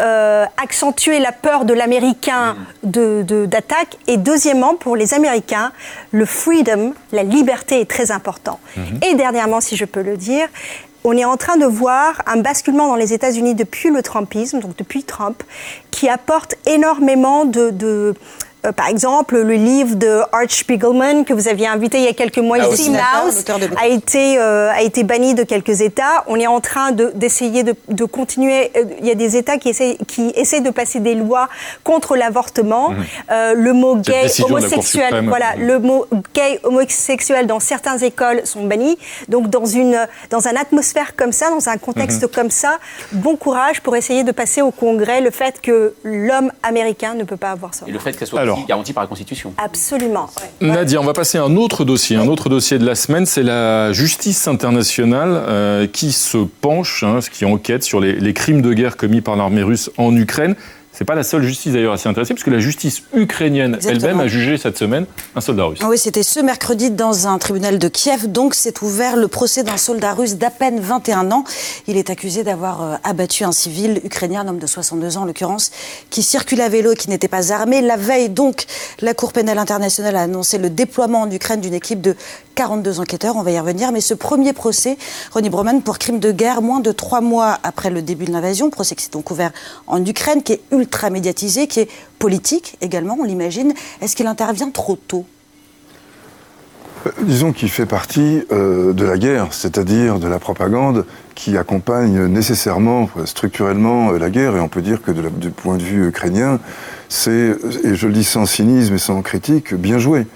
euh, 0.00 0.44
accentué 0.62 1.18
la 1.20 1.32
peur 1.32 1.64
de 1.64 1.74
l'Américain 1.74 2.56
de- 2.82 3.22
de- 3.26 3.46
d'attaque. 3.46 3.96
et 4.06 4.16
deuxièmement, 4.16 4.74
pour 4.74 4.96
les 4.96 5.14
Américains, 5.14 5.72
le 6.12 6.24
freedom, 6.24 6.94
la 7.12 7.22
liberté 7.22 7.80
est 7.80 7.90
très 7.90 8.10
important. 8.10 8.58
Et 9.08 9.14
dernièrement, 9.14 9.60
si 9.60 9.76
je 9.76 9.84
peux 9.84 10.02
le 10.02 10.16
dire, 10.16 10.46
on 11.04 11.16
est 11.16 11.24
en 11.24 11.36
train 11.36 11.56
de 11.56 11.64
voir 11.64 12.22
un 12.26 12.38
basculement 12.38 12.88
dans 12.88 12.96
les 12.96 13.12
États-Unis 13.12 13.54
depuis 13.54 13.88
le 13.90 14.02
Trumpisme, 14.02 14.58
donc 14.60 14.76
depuis 14.76 15.04
Trump, 15.04 15.42
qui 15.90 16.08
apporte 16.08 16.56
énormément 16.66 17.44
de, 17.44 17.70
de, 17.70 18.14
euh, 18.66 18.72
par 18.72 18.88
exemple, 18.88 19.36
le 19.38 19.54
livre 19.54 19.94
de 19.96 20.20
Art 20.32 20.48
Spiegelman 20.50 21.24
que 21.24 21.32
vous 21.32 21.48
aviez 21.48 21.66
invité 21.66 21.98
il 21.98 22.04
y 22.04 22.08
a 22.08 22.12
quelques 22.12 22.38
mois 22.38 22.56
Ah, 22.60 22.64
ici, 22.66 22.90
dessinateur, 22.90 23.24
Mouse, 23.26 23.44
de- 23.44 23.76
a 23.80 23.86
été, 23.86 24.38
euh, 24.38 24.70
a 24.70 24.82
été 24.82 25.04
banni 25.04 25.34
de 25.34 25.42
quelques 25.44 25.80
États. 25.80 26.24
On 26.26 26.36
est 26.36 26.46
en 26.46 26.60
train 26.60 26.92
de- 26.92 27.12
d'essayer 27.14 27.62
de, 27.62 27.74
de 27.88 28.04
continuer. 28.04 28.70
euh, 28.76 28.84
Il 29.00 29.06
y 29.06 29.10
a 29.10 29.14
des 29.14 29.36
États 29.36 29.58
qui 29.58 29.68
essaient, 29.70 29.96
qui 30.08 30.32
essaient 30.34 30.60
de 30.60 30.70
passer 30.70 31.00
des 31.00 31.14
lois 31.14 31.48
contre 31.84 32.16
l'avortement. 32.16 32.90
Mhm. 32.90 33.04
Euh, 33.30 33.54
le 33.54 33.72
mot 33.72 33.96
gay, 33.96 34.26
homosexuel, 34.42 35.24
voilà, 35.28 35.56
Mhm. 35.56 35.66
le 35.66 35.78
mot 35.78 36.06
gay, 36.34 36.58
homosexuel 36.64 37.46
dans 37.46 37.60
certaines 37.60 38.02
écoles 38.02 38.42
sont 38.44 38.64
bannis. 38.64 38.98
Donc, 39.28 39.48
dans 39.50 39.64
une, 39.66 40.06
dans 40.30 40.46
une 40.46 40.56
atmosphère 40.56 41.14
comme 41.16 41.32
ça, 41.32 41.50
dans 41.50 41.68
un 41.68 41.76
contexte 41.78 42.22
Mhm. 42.22 42.28
comme 42.28 42.50
ça, 42.50 42.78
bon 43.12 43.36
courage 43.36 43.80
pour 43.82 43.94
essayer 43.96 44.24
de 44.24 44.32
passer 44.32 44.62
au 44.62 44.70
Congrès 44.70 45.20
le 45.20 45.30
fait 45.30 45.60
que 45.60 45.94
l'homme 46.02 46.50
américain 46.62 47.14
ne 47.14 47.24
peut 47.24 47.36
pas 47.36 47.50
avoir 47.50 47.74
ça. 47.74 47.84
Et 47.86 47.92
le 47.92 47.98
fait 47.98 48.12
qu'elle 48.16 48.28
soit 48.28 48.44
Alors. 48.48 48.66
garantie 48.66 48.92
par 48.92 49.02
la 49.04 49.08
Constitution. 49.08 49.52
Absolument. 49.58 50.28
ouais. 50.60 50.66
Nadia, 50.66 51.00
on 51.00 51.04
va 51.04 51.12
passer 51.12 51.38
à 51.38 51.44
un 51.44 51.56
autre 51.56 51.84
dossier. 51.84 52.16
Un 52.16 52.28
autre 52.28 52.48
dossier 52.48 52.78
de 52.78 52.86
la 52.86 52.94
semaine, 52.94 53.26
c'est 53.26 53.42
la 53.42 53.92
justice 53.92 54.48
internationale 54.48 55.30
euh, 55.30 55.86
qui 55.86 56.12
se 56.12 56.38
penche, 56.38 57.02
hein, 57.02 57.18
qui 57.32 57.44
enquête 57.44 57.82
sur 57.82 58.00
les, 58.00 58.14
les 58.14 58.32
crimes 58.34 58.62
de 58.62 58.72
guerre 58.72 58.96
commis 58.96 59.20
par 59.20 59.36
l'armée 59.36 59.62
russe 59.62 59.90
en 59.98 60.14
Ukraine. 60.16 60.54
C'est 60.98 61.04
pas 61.04 61.14
la 61.14 61.22
seule 61.22 61.44
justice 61.44 61.74
d'ailleurs 61.74 61.92
assez 61.92 62.08
intéressée, 62.08 62.34
puisque 62.34 62.48
la 62.48 62.58
justice 62.58 63.04
ukrainienne 63.14 63.78
elle-même 63.86 64.18
a 64.18 64.26
jugé 64.26 64.58
cette 64.58 64.76
semaine 64.76 65.06
un 65.36 65.40
soldat 65.40 65.66
russe. 65.66 65.78
Ah 65.80 65.88
Oui, 65.88 65.96
c'était 65.96 66.24
ce 66.24 66.40
mercredi 66.40 66.90
dans 66.90 67.28
un 67.28 67.38
tribunal 67.38 67.78
de 67.78 67.86
Kiev. 67.86 68.26
Donc, 68.26 68.56
s'est 68.56 68.74
ouvert 68.82 69.14
le 69.14 69.28
procès 69.28 69.62
d'un 69.62 69.76
soldat 69.76 70.12
russe 70.12 70.34
d'à 70.34 70.50
peine 70.50 70.80
21 70.80 71.30
ans. 71.30 71.44
Il 71.86 71.96
est 71.96 72.10
accusé 72.10 72.42
d'avoir 72.42 72.82
euh, 72.82 72.96
abattu 73.04 73.44
un 73.44 73.52
civil 73.52 74.00
ukrainien, 74.02 74.40
un 74.40 74.48
homme 74.48 74.58
de 74.58 74.66
62 74.66 75.18
ans 75.18 75.22
en 75.22 75.24
l'occurrence, 75.24 75.70
qui 76.10 76.24
circulait 76.24 76.64
à 76.64 76.68
vélo 76.68 76.90
et 76.90 76.96
qui 76.96 77.10
n'était 77.10 77.28
pas 77.28 77.52
armé. 77.52 77.80
La 77.80 77.96
veille, 77.96 78.28
donc, 78.28 78.64
la 79.00 79.14
Cour 79.14 79.32
pénale 79.32 79.58
internationale 79.58 80.16
a 80.16 80.22
annoncé 80.22 80.58
le 80.58 80.68
déploiement 80.68 81.20
en 81.20 81.30
Ukraine 81.30 81.60
d'une 81.60 81.74
équipe 81.74 82.00
de 82.00 82.16
42 82.56 82.98
enquêteurs. 82.98 83.36
On 83.36 83.44
va 83.44 83.52
y 83.52 83.60
revenir. 83.60 83.92
Mais 83.92 84.00
ce 84.00 84.14
premier 84.14 84.52
procès, 84.52 84.98
Ronnie 85.30 85.48
Broman, 85.48 85.80
pour 85.80 86.00
crime 86.00 86.18
de 86.18 86.32
guerre, 86.32 86.60
moins 86.60 86.80
de 86.80 86.90
trois 86.90 87.20
mois 87.20 87.56
après 87.62 87.88
le 87.88 88.02
début 88.02 88.24
de 88.24 88.32
l'invasion, 88.32 88.68
procès 88.68 88.96
qui 88.96 89.04
s'est 89.04 89.12
donc 89.12 89.30
ouvert 89.30 89.52
en 89.86 90.04
Ukraine, 90.04 90.42
qui 90.42 90.54
est 90.54 90.60
ultra 90.72 90.87
médiatisé, 91.10 91.66
qui 91.66 91.80
est 91.80 91.88
politique 92.18 92.76
également, 92.80 93.16
on 93.20 93.24
l'imagine. 93.24 93.74
Est-ce 94.00 94.16
qu'il 94.16 94.26
intervient 94.26 94.70
trop 94.70 94.96
tôt? 94.96 95.26
Euh, 97.06 97.10
Disons 97.22 97.52
qu'il 97.52 97.70
fait 97.70 97.86
partie 97.86 98.42
euh, 98.52 98.92
de 98.92 99.04
la 99.04 99.18
guerre, 99.18 99.48
c'est-à-dire 99.50 100.18
de 100.18 100.28
la 100.28 100.38
propagande 100.38 101.04
qui 101.34 101.56
accompagne 101.56 102.26
nécessairement, 102.26 103.08
euh, 103.16 103.26
structurellement 103.26 104.12
la 104.12 104.30
guerre. 104.30 104.56
Et 104.56 104.60
on 104.60 104.68
peut 104.68 104.82
dire 104.82 105.02
que 105.02 105.10
du 105.10 105.50
point 105.50 105.76
de 105.76 105.82
vue 105.82 106.08
ukrainien, 106.08 106.58
c'est, 107.08 107.56
et 107.84 107.94
je 107.94 108.06
le 108.06 108.12
dis 108.12 108.24
sans 108.24 108.46
cynisme 108.46 108.94
et 108.94 108.98
sans 108.98 109.22
critique, 109.22 109.74
bien 109.74 109.98
joué. 109.98 110.26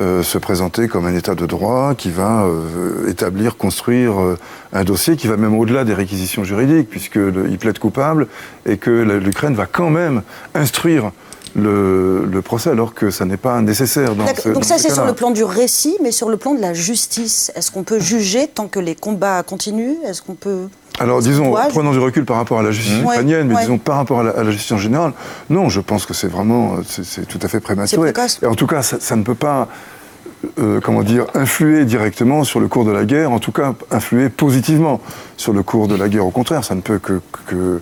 Euh, 0.00 0.22
se 0.22 0.38
présenter 0.38 0.86
comme 0.86 1.06
un 1.06 1.14
État 1.16 1.34
de 1.34 1.44
droit 1.44 1.96
qui 1.96 2.12
va 2.12 2.44
euh, 2.44 3.08
établir, 3.10 3.56
construire 3.56 4.20
euh, 4.20 4.38
un 4.72 4.84
dossier 4.84 5.16
qui 5.16 5.26
va 5.26 5.36
même 5.36 5.58
au-delà 5.58 5.82
des 5.82 5.92
réquisitions 5.92 6.44
juridiques, 6.44 6.88
puisqu'il 6.88 7.58
plaide 7.58 7.80
coupable 7.80 8.28
et 8.64 8.76
que 8.76 8.90
l'Ukraine 8.90 9.56
va 9.56 9.66
quand 9.66 9.90
même 9.90 10.22
instruire 10.54 11.10
le, 11.56 12.24
le 12.30 12.42
procès 12.42 12.70
alors 12.70 12.94
que 12.94 13.10
ça 13.10 13.24
n'est 13.24 13.36
pas 13.36 13.60
nécessaire 13.60 14.14
dans 14.14 14.26
ce 14.26 14.48
Donc 14.50 14.62
dans 14.62 14.68
ça, 14.68 14.78
ce 14.78 14.84
c'est 14.88 14.94
sur 14.94 15.04
le 15.06 15.12
plan 15.14 15.30
du 15.30 15.44
récit, 15.44 15.96
mais 16.02 16.12
sur 16.12 16.28
le 16.28 16.36
plan 16.36 16.54
de 16.54 16.60
la 16.60 16.74
justice, 16.74 17.50
est-ce 17.54 17.70
qu'on 17.70 17.82
peut 17.82 17.98
juger 18.00 18.46
tant 18.48 18.68
que 18.68 18.78
les 18.80 18.94
combats 18.94 19.42
continuent? 19.42 19.96
Est-ce 20.06 20.22
qu'on 20.22 20.34
peut... 20.34 20.68
Alors 21.00 21.20
disons, 21.22 21.54
prenons 21.70 21.92
du 21.92 21.98
recul 22.00 22.24
par 22.24 22.36
rapport 22.38 22.58
à 22.58 22.62
la 22.62 22.72
justice 22.72 22.98
Mmh. 23.00 23.04
ukrainienne, 23.04 23.46
mais 23.48 23.54
Ouais, 23.54 23.60
disons 23.62 23.78
par 23.78 23.96
rapport 23.96 24.20
à 24.20 24.24
la, 24.24 24.30
à 24.30 24.42
la 24.42 24.50
justice 24.50 24.72
en 24.72 24.78
général, 24.78 25.12
non, 25.48 25.68
je 25.68 25.80
pense 25.80 26.06
que 26.06 26.14
c'est 26.14 26.26
vraiment, 26.28 26.76
c'est 26.86 27.26
tout 27.26 27.38
à 27.42 27.46
fait 27.48 27.60
prématuré. 27.60 28.12
Et 28.42 28.46
en 28.46 28.54
tout 28.54 28.66
cas, 28.66 28.82
ça, 28.82 28.96
ça 29.00 29.14
ne 29.14 29.22
peut 29.22 29.36
pas, 29.36 29.68
euh, 30.58 30.80
comment 30.82 31.02
dire, 31.04 31.26
influer 31.34 31.84
directement 31.84 32.42
sur 32.42 32.58
le 32.58 32.66
cours 32.66 32.84
de 32.84 32.90
la 32.90 33.04
guerre, 33.04 33.30
en 33.30 33.38
tout 33.38 33.52
cas 33.52 33.74
influer 33.92 34.28
positivement 34.28 35.00
sur 35.36 35.52
le 35.52 35.62
cours 35.62 35.86
de 35.86 35.94
la 35.94 36.08
guerre. 36.08 36.26
Au 36.26 36.30
contraire, 36.32 36.64
ça 36.64 36.74
ne 36.74 36.80
peut 36.80 36.98
que, 36.98 37.20
que- 37.46 37.80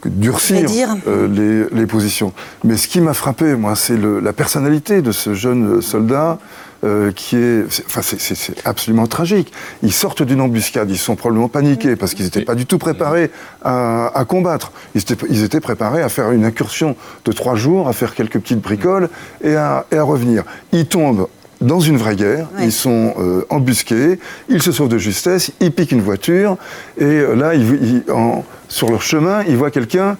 que 0.00 0.08
durcir 0.08 0.68
euh, 1.06 1.28
les, 1.72 1.78
les 1.80 1.86
positions. 1.86 2.32
Mais 2.64 2.76
ce 2.76 2.88
qui 2.88 3.00
m'a 3.00 3.14
frappé, 3.14 3.54
moi, 3.54 3.74
c'est 3.76 3.96
le- 3.96 4.20
la 4.20 4.32
personnalité 4.32 5.02
de 5.02 5.12
ce 5.12 5.34
jeune 5.34 5.80
soldat. 5.82 6.38
euh, 6.82 7.12
qui 7.12 7.36
est, 7.36 7.64
c'est- 7.70 7.84
enfin, 7.84 8.00
c'est- 8.00 8.18
c'est 8.18 8.34
c'est 8.34 8.66
absolument 8.66 9.06
tragique. 9.06 9.52
Ils 9.82 9.92
sortent 9.92 10.22
d'une 10.22 10.40
embuscade, 10.40 10.90
ils 10.90 10.96
sont 10.96 11.14
probablement 11.14 11.48
paniqués 11.50 11.94
parce 11.94 12.14
qu'ils 12.14 12.24
n'étaient 12.24 12.40
pas 12.46 12.54
du 12.54 12.64
tout 12.64 12.78
préparés 12.78 13.30
à, 13.62 14.06
à 14.18 14.24
combattre. 14.24 14.72
Ils 14.94 15.02
étaient, 15.02 15.26
ils 15.28 15.44
étaient 15.44 15.60
préparés 15.60 16.00
à 16.00 16.08
faire 16.08 16.30
une 16.32 16.42
incursion 16.42 16.96
de 17.26 17.32
trois 17.32 17.54
jours, 17.54 17.86
à 17.86 17.92
faire 17.92 18.14
quelques 18.14 18.38
petites 18.40 18.62
bricoles 18.62 19.10
et 19.44 19.56
à, 19.56 19.84
et 19.92 19.98
à 19.98 20.02
revenir. 20.02 20.44
Ils 20.72 20.86
tombent 20.86 21.28
dans 21.60 21.80
une 21.80 21.98
vraie 21.98 22.16
guerre, 22.16 22.48
Ouais. 22.56 22.64
ils 22.64 22.72
sont 22.72 23.12
euh, 23.18 23.44
embusqués, 23.50 24.18
ils 24.48 24.62
se 24.62 24.72
sauvent 24.72 24.88
de 24.88 24.96
justesse, 24.96 25.50
ils 25.60 25.72
piquent 25.72 25.92
une 25.92 26.00
voiture 26.00 26.56
et 26.96 27.04
euh, 27.04 27.34
là, 27.34 27.52
ils- 27.54 28.02
ils- 28.06 28.10
en- 28.10 28.42
sur 28.70 28.88
leur 28.90 29.02
chemin, 29.02 29.42
ils 29.46 29.56
voient 29.58 29.70
quelqu'un 29.70 30.16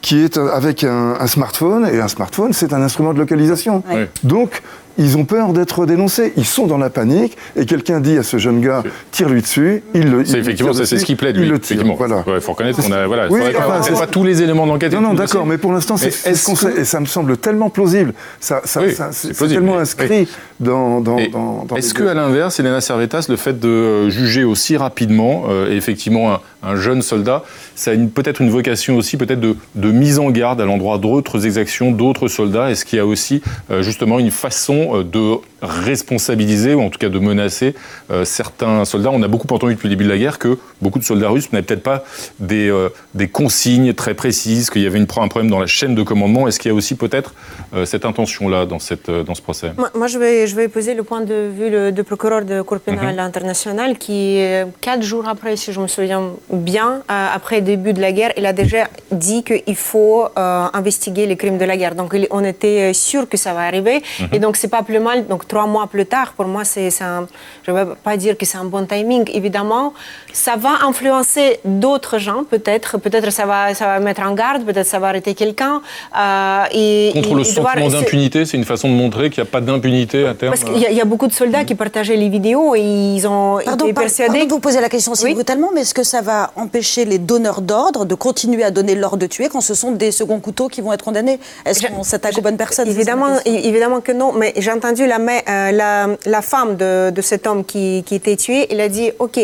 qui 0.00 0.20
est 0.20 0.38
avec 0.38 0.84
un, 0.84 1.16
un 1.20 1.26
smartphone, 1.26 1.86
et 1.92 2.00
un 2.00 2.08
smartphone, 2.08 2.52
c'est 2.52 2.72
un 2.72 2.80
instrument 2.82 3.12
de 3.12 3.18
localisation. 3.18 3.82
Ouais. 3.92 4.08
Donc, 4.22 4.62
ils 5.00 5.16
ont 5.16 5.24
peur 5.24 5.52
d'être 5.52 5.86
dénoncés. 5.86 6.32
Ils 6.36 6.44
sont 6.44 6.66
dans 6.66 6.78
la 6.78 6.90
panique, 6.90 7.36
et 7.56 7.66
quelqu'un 7.66 8.00
dit 8.00 8.16
à 8.18 8.22
ce 8.24 8.36
jeune 8.38 8.60
gars, 8.60 8.82
tire-lui 9.12 9.42
dessus, 9.42 9.82
il 9.94 10.10
le 10.10 10.24
C'est 10.24 10.32
il 10.32 10.38
effectivement, 10.38 10.72
c'est 10.72 10.86
ce 10.86 11.04
qui 11.04 11.14
plaide, 11.16 11.36
il 11.36 11.42
lui. 11.42 11.48
le 11.50 11.58
tire. 11.60 11.84
Voilà. 11.96 12.24
Il 12.34 12.40
faut 12.40 12.52
reconnaître 12.52 12.80
qu'on 12.82 12.90
a. 12.92 13.06
Voilà, 13.06 13.26
Oui, 13.30 13.40
enfin, 13.56 13.92
pas 13.94 14.06
tous 14.08 14.22
les 14.24 14.40
éléments 14.42 14.66
d'enquête. 14.68 14.92
Non, 14.92 15.00
non, 15.00 15.14
d'accord, 15.14 15.46
mais 15.46 15.58
pour 15.58 15.72
l'instant, 15.72 15.96
c'est 15.96 16.10
ce 16.12 16.44
qu'on 16.46 16.54
sait, 16.56 16.80
et 16.80 16.84
ça 16.84 16.98
me 17.00 17.06
semble 17.06 17.36
tellement 17.36 17.70
plausible. 17.70 18.12
Ça, 18.40 18.60
ça- 18.64 18.80
Oui, 18.80 18.92
ça- 18.94 19.10
c'est 19.12 19.34
tellement 19.48 19.74
mais- 19.74 19.80
inscrit 19.82 20.28
dans, 20.60 21.00
dans, 21.00 21.18
Et 21.18 21.28
dans, 21.28 21.64
dans 21.68 21.76
Est-ce 21.76 21.92
que, 21.94 22.04
à 22.04 22.14
l'inverse, 22.14 22.58
Elena 22.60 22.80
Servetas, 22.80 23.26
le 23.28 23.36
fait 23.36 23.58
de 23.58 24.08
juger 24.10 24.42
aussi 24.44 24.76
rapidement, 24.76 25.44
euh, 25.48 25.70
effectivement, 25.76 26.32
un, 26.34 26.40
un 26.62 26.76
jeune 26.76 27.02
soldat, 27.02 27.44
ça 27.74 27.92
a 27.92 27.94
peut-être 27.96 28.40
une 28.40 28.50
vocation 28.50 28.96
aussi, 28.96 29.16
peut-être 29.16 29.40
de, 29.40 29.92
mise 29.92 30.18
en 30.18 30.30
garde 30.30 30.60
à 30.60 30.64
l'endroit 30.64 30.98
d'autres 30.98 31.46
exactions, 31.46 31.92
d'autres 31.92 32.28
soldats. 32.28 32.70
Est-ce 32.70 32.84
qu'il 32.84 32.98
y 32.98 33.00
a 33.00 33.06
aussi, 33.06 33.42
euh, 33.70 33.82
justement, 33.82 34.18
une 34.18 34.30
façon 34.30 34.98
euh, 34.98 35.04
de 35.04 35.36
responsabiliser, 35.62 36.74
ou 36.74 36.82
en 36.82 36.90
tout 36.90 36.98
cas 36.98 37.08
de 37.08 37.18
menacer 37.18 37.74
euh, 38.10 38.24
certains 38.24 38.84
soldats 38.84 39.10
On 39.12 39.22
a 39.22 39.28
beaucoup 39.28 39.52
entendu 39.52 39.74
depuis 39.74 39.88
le 39.88 39.94
début 39.94 40.04
de 40.04 40.10
la 40.10 40.18
guerre 40.18 40.38
que 40.38 40.58
beaucoup 40.82 40.98
de 40.98 41.04
soldats 41.04 41.28
russes 41.30 41.50
n'avaient 41.52 41.64
peut-être 41.64 41.82
pas 41.82 42.04
des, 42.38 42.68
euh, 42.70 42.88
des 43.14 43.28
consignes 43.28 43.92
très 43.94 44.14
précises, 44.14 44.70
qu'il 44.70 44.82
y 44.82 44.86
avait 44.86 44.98
une, 44.98 45.06
un 45.16 45.28
problème 45.28 45.50
dans 45.50 45.58
la 45.60 45.66
chaîne 45.66 45.94
de 45.94 46.02
commandement. 46.02 46.46
Est-ce 46.46 46.58
qu'il 46.60 46.70
y 46.70 46.72
a 46.72 46.76
aussi 46.76 46.94
peut-être 46.94 47.34
euh, 47.74 47.84
cette 47.84 48.04
intention-là 48.04 48.66
dans, 48.66 48.78
cette, 48.78 49.10
dans 49.10 49.34
ce 49.34 49.42
procès? 49.42 49.72
Moi, 49.76 49.90
moi, 49.94 50.06
je, 50.06 50.18
vais, 50.18 50.46
je 50.46 50.54
vais 50.54 50.68
poser 50.68 50.94
le 50.94 51.02
point 51.02 51.22
de 51.22 51.48
vue 51.58 51.70
le- 51.70 51.92
du 51.92 52.04
procureur 52.04 52.44
de 52.44 52.62
Cour 52.62 52.78
pénale 52.80 53.14
Mhm. 53.14 53.20
internationale 53.30 53.98
qui, 53.98 54.40
quatre 54.80 55.02
jours 55.02 55.26
après, 55.28 55.56
si 55.56 55.72
je 55.72 55.80
me 55.80 55.86
souviens 55.88 56.22
bien, 56.52 57.02
après 57.08 57.56
le 57.56 57.62
début 57.62 57.92
de 57.92 58.00
la 58.00 58.12
guerre, 58.12 58.32
il 58.36 58.46
a 58.46 58.52
déjà 58.52 58.88
dit 59.10 59.42
qu'il 59.42 59.76
faut 59.76 60.26
investiguer 60.36 61.26
les 61.26 61.36
crimes 61.36 61.58
de 61.58 61.64
la 61.64 61.76
guerre. 61.76 61.94
Donc, 61.94 62.14
on 62.30 62.44
était 62.44 62.92
sûr 62.92 63.28
que 63.28 63.36
ça 63.36 63.52
va 63.54 63.60
arriver. 63.60 64.02
Mhm. 64.20 64.28
Et 64.32 64.38
donc, 64.38 64.56
c'est 64.56 64.68
pas 64.68 64.82
plus 64.82 65.00
mal. 65.00 65.26
Donc, 65.26 65.47
trois 65.48 65.66
mois 65.66 65.86
plus 65.86 66.06
tard, 66.06 66.32
pour 66.36 66.46
moi, 66.46 66.64
c'est 66.64 66.90
c'est 66.90 67.04
un. 67.04 67.26
Je 67.64 67.70
ne 67.70 67.76
vais 67.76 67.86
pas 68.04 68.16
dire 68.16 68.36
que 68.38 68.46
c'est 68.46 68.58
un 68.58 68.64
bon 68.64 68.84
timing, 68.86 69.28
évidemment. 69.32 69.92
Ça 70.32 70.54
va 70.56 70.72
influencer 70.86 71.58
d'autres 71.64 72.18
gens, 72.18 72.44
peut-être. 72.44 72.98
Peut-être 72.98 73.30
ça 73.32 73.46
va, 73.46 73.74
ça 73.74 73.86
va 73.86 73.98
mettre 74.00 74.22
en 74.22 74.34
garde, 74.34 74.64
peut-être 74.64 74.86
ça 74.86 74.98
va 74.98 75.08
arrêter 75.08 75.34
quelqu'un. 75.34 75.80
euh, 76.16 76.64
et- 76.72 77.10
Contre 77.14 77.30
et- 77.30 77.34
le 77.34 77.40
et 77.40 77.44
sentiment 77.44 77.90
c'est- 77.90 77.96
d'impunité, 77.96 78.44
c'est 78.46 78.56
une 78.56 78.64
façon 78.64 78.88
de 78.88 78.94
montrer 78.94 79.30
qu'il 79.30 79.42
n'y 79.42 79.48
a 79.48 79.50
pas 79.50 79.60
d'impunité 79.60 80.26
à 80.26 80.34
terme 80.34 80.52
parce 80.52 80.64
qu'il 80.64 80.78
y, 80.82 80.86
a- 80.86 80.90
il 80.90 80.96
y 80.96 81.00
a 81.00 81.04
beaucoup 81.04 81.26
de 81.26 81.32
soldats 81.32 81.64
qui 81.64 81.74
partageaient 81.74 82.16
les 82.16 82.28
vidéos 82.28 82.74
et 82.74 82.80
ils 82.80 83.26
ont 83.26 83.58
Pardon, 83.64 83.84
été 83.86 83.94
persuadés. 83.94 84.32
pardon 84.32 84.46
de 84.46 84.52
vous 84.52 84.60
poser 84.60 84.80
la 84.80 84.88
question 84.88 85.12
aussi 85.12 85.24
Oui. 85.24 85.34
brutalement, 85.34 85.70
mais 85.74 85.82
est-ce 85.82 85.94
que 85.94 86.02
ça 86.02 86.20
va 86.20 86.50
empêcher 86.56 87.04
les 87.04 87.18
donneurs 87.18 87.60
d'ordre 87.60 88.04
de 88.04 88.14
continuer 88.14 88.64
à 88.64 88.70
donner 88.70 88.94
l'ordre 88.94 89.18
de 89.18 89.26
tuer 89.26 89.48
quand 89.48 89.60
ce 89.60 89.74
sont 89.74 89.92
des 89.92 90.10
seconds 90.12 90.40
couteaux 90.40 90.68
qui 90.68 90.80
vont 90.80 90.92
être 90.92 91.04
condamnés? 91.04 91.38
Est-ce 91.64 91.86
qu'on 91.86 92.02
s'attaque 92.02 92.36
aux 92.38 92.42
bonnes 92.42 92.56
personnes? 92.56 92.88
Évidemment, 92.88 93.28
évidemment 93.44 94.00
que 94.00 94.12
non, 94.12 94.32
mais 94.32 94.52
j'ai 94.56 94.70
entendu 94.72 95.06
la, 95.06 95.18
euh, 95.48 96.16
la, 96.26 96.42
femme 96.42 96.76
de, 96.76 97.20
cet 97.20 97.46
homme 97.46 97.64
qui, 97.64 98.02
qui 98.06 98.14
était 98.16 98.36
tué, 98.36 98.66
il 98.70 98.80
a 98.80 98.88
dit, 98.88 99.10
OK, 99.18 99.38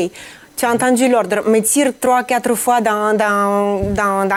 tu 0.57 0.65
as 0.65 0.71
entendu 0.71 1.09
l'ordre, 1.09 1.43
mais 1.49 1.63
tire 1.63 1.93
trois, 2.01 2.23
quatre 2.23 2.55
fois 2.55 2.81
dans, 2.81 3.17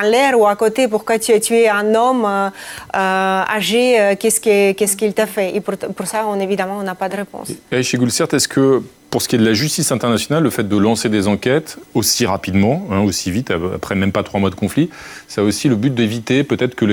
l'air 0.03 0.39
ou 0.39 0.47
à 0.47 0.55
côté, 0.55 0.87
pourquoi 0.87 1.19
tu 1.19 1.31
as 1.31 1.39
tué 1.39 1.69
un 1.69 1.93
homme 1.93 2.25
euh, 2.25 2.49
euh, 2.95 3.55
âgé, 3.55 4.15
qu'est-ce 4.19 4.39
que- 4.39 4.71
qu'est-ce 4.73 4.97
qu'il 4.97 5.13
t'a 5.13 5.27
fait? 5.27 5.55
Et 5.55 5.61
pour, 5.61 5.75
ça, 6.07 6.23
évidemment, 6.39 6.77
on 6.79 6.83
n'a 6.83 6.95
pas 6.95 7.09
de 7.09 7.17
réponse. 7.17 7.51
Et 7.71 7.83
chez 7.83 7.97
Goulcert, 7.97 8.27
est-ce 8.33 8.47
que 8.47 8.81
pour 9.09 9.21
ce 9.21 9.29
qui 9.29 9.35
est 9.35 9.39
de 9.39 9.45
la 9.45 9.53
justice 9.53 9.91
internationale, 9.91 10.43
le 10.43 10.49
fait 10.49 10.67
de 10.67 10.77
lancer 10.77 11.07
des 11.07 11.27
enquêtes 11.27 11.77
aussi 11.93 12.25
rapidement, 12.25 12.85
hein, 12.91 12.99
aussi 12.99 13.31
vite, 13.31 13.51
après 13.73 13.95
même 13.95 14.11
pas 14.11 14.23
trois 14.23 14.39
mois 14.39 14.49
de 14.49 14.55
conflit, 14.55 14.89
ça 15.27 15.41
a 15.41 15.43
aussi 15.43 15.69
le 15.69 15.75
but 15.75 15.93
d'éviter 15.93 16.43
peut-être 16.43 16.75
que, 16.75 16.85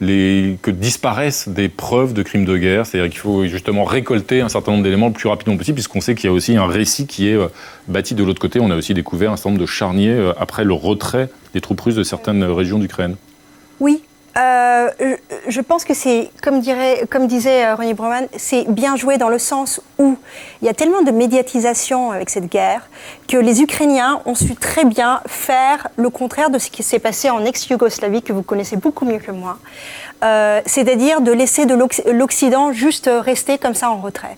que 0.00 0.70
disparaissent 0.70 1.48
des 1.48 1.68
preuves 1.68 2.14
de 2.14 2.22
crimes 2.22 2.46
de 2.46 2.56
guerre. 2.56 2.86
C'est-à-dire 2.86 3.10
qu'il 3.10 3.20
faut 3.20 3.46
justement 3.46 3.84
récolter 3.84 4.40
un 4.40 4.48
certain 4.48 4.72
nombre 4.72 4.84
d'éléments 4.84 5.08
le 5.08 5.12
plus 5.12 5.28
rapidement 5.28 5.56
possible, 5.56 5.74
puisqu'on 5.74 6.00
sait 6.00 6.14
qu'il 6.14 6.28
y 6.28 6.30
a 6.30 6.32
aussi 6.32 6.56
un 6.56 6.66
récit 6.66 7.06
qui 7.06 7.28
est 7.28 7.34
euh, 7.34 7.48
bâti 7.86 8.14
de 8.14 8.24
l'autre 8.24 8.40
côté. 8.40 8.60
On 8.60 8.70
a 8.70 8.76
aussi 8.76 8.94
découvert 8.94 9.32
un 9.32 9.36
certain 9.36 9.50
nombre 9.50 9.60
de 9.60 9.66
charniers 9.66 10.10
euh, 10.10 10.32
après 10.38 10.64
le 10.64 10.72
retrait 10.72 11.28
des 11.52 11.60
troupes 11.60 11.80
russes 11.80 11.96
de 11.96 12.02
certaines 12.02 12.44
régions 12.44 12.78
d'Ukraine. 12.78 13.16
Oui. 13.80 14.02
Euh, 14.38 14.90
je 15.48 15.60
pense 15.60 15.84
que 15.84 15.94
c'est, 15.94 16.30
comme, 16.42 16.60
dirait, 16.60 17.06
comme 17.10 17.26
disait 17.26 17.64
euh, 17.64 17.74
Ronnie 17.74 17.94
Broman, 17.94 18.26
c'est 18.36 18.64
bien 18.68 18.94
joué 18.94 19.18
dans 19.18 19.28
le 19.28 19.38
sens 19.38 19.80
où 19.98 20.16
il 20.62 20.66
y 20.66 20.68
a 20.68 20.74
tellement 20.74 21.02
de 21.02 21.10
médiatisation 21.10 22.12
avec 22.12 22.30
cette 22.30 22.46
guerre 22.46 22.88
que 23.26 23.36
les 23.36 23.62
Ukrainiens 23.62 24.20
ont 24.26 24.34
su 24.34 24.54
très 24.54 24.84
bien 24.84 25.20
faire 25.26 25.88
le 25.96 26.10
contraire 26.10 26.50
de 26.50 26.58
ce 26.58 26.70
qui 26.70 26.82
s'est 26.82 26.98
passé 27.00 27.30
en 27.30 27.44
ex-Yougoslavie, 27.44 28.22
que 28.22 28.32
vous 28.32 28.42
connaissez 28.42 28.76
beaucoup 28.76 29.04
mieux 29.04 29.18
que 29.18 29.32
moi. 29.32 29.58
Euh, 30.24 30.60
c'est-à-dire 30.66 31.20
de 31.20 31.30
laisser 31.30 31.64
de 31.64 31.74
l'Occident 32.10 32.72
juste 32.72 33.08
rester 33.12 33.56
comme 33.56 33.74
ça 33.74 33.90
en 33.90 33.98
retrait. 33.98 34.36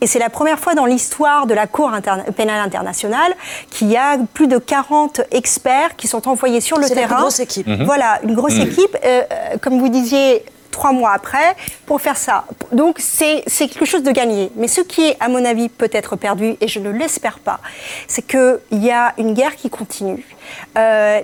Et 0.00 0.06
c'est 0.06 0.18
la 0.18 0.30
première 0.30 0.58
fois 0.58 0.74
dans 0.74 0.86
l'histoire 0.86 1.46
de 1.46 1.52
la 1.52 1.66
Cour 1.66 1.90
pénale 2.36 2.60
internationale 2.60 3.34
qu'il 3.70 3.90
y 3.90 3.96
a 3.96 4.16
plus 4.32 4.46
de 4.46 4.56
40 4.56 5.20
experts 5.30 5.96
qui 5.96 6.08
sont 6.08 6.28
envoyés 6.28 6.62
sur 6.62 6.78
le 6.78 6.88
terrain. 6.88 7.08
C'est 7.08 7.14
une 7.14 7.20
grosse 7.20 7.40
équipe. 7.40 7.68
Voilà, 7.84 8.20
une 8.22 8.34
grosse 8.34 8.56
mhm. 8.56 8.68
équipe. 8.68 8.96
Euh, 9.04 9.22
comme 9.60 9.78
vous 9.78 9.88
disiez, 9.88 10.44
trois 10.70 10.92
mois 10.92 11.12
après 11.12 11.56
pour 11.86 12.00
faire 12.00 12.16
ça. 12.16 12.44
Donc 12.72 12.98
c'est 12.98 13.42
quelque 13.44 13.84
chose 13.84 14.02
de 14.02 14.12
gagné. 14.12 14.50
Mais 14.56 14.68
ce 14.68 14.80
qui 14.80 15.02
est, 15.08 15.16
à 15.20 15.28
mon 15.28 15.44
avis, 15.44 15.68
peut-être 15.68 16.16
perdu, 16.16 16.56
et 16.60 16.68
je 16.68 16.78
ne 16.78 16.90
l'espère 16.90 17.38
pas, 17.38 17.60
c'est 18.06 18.22
qu'il 18.22 18.60
y 18.72 18.90
a 18.90 19.14
une 19.18 19.34
guerre 19.34 19.56
qui 19.56 19.70
continue. 19.70 20.24
Euh, 20.76 21.20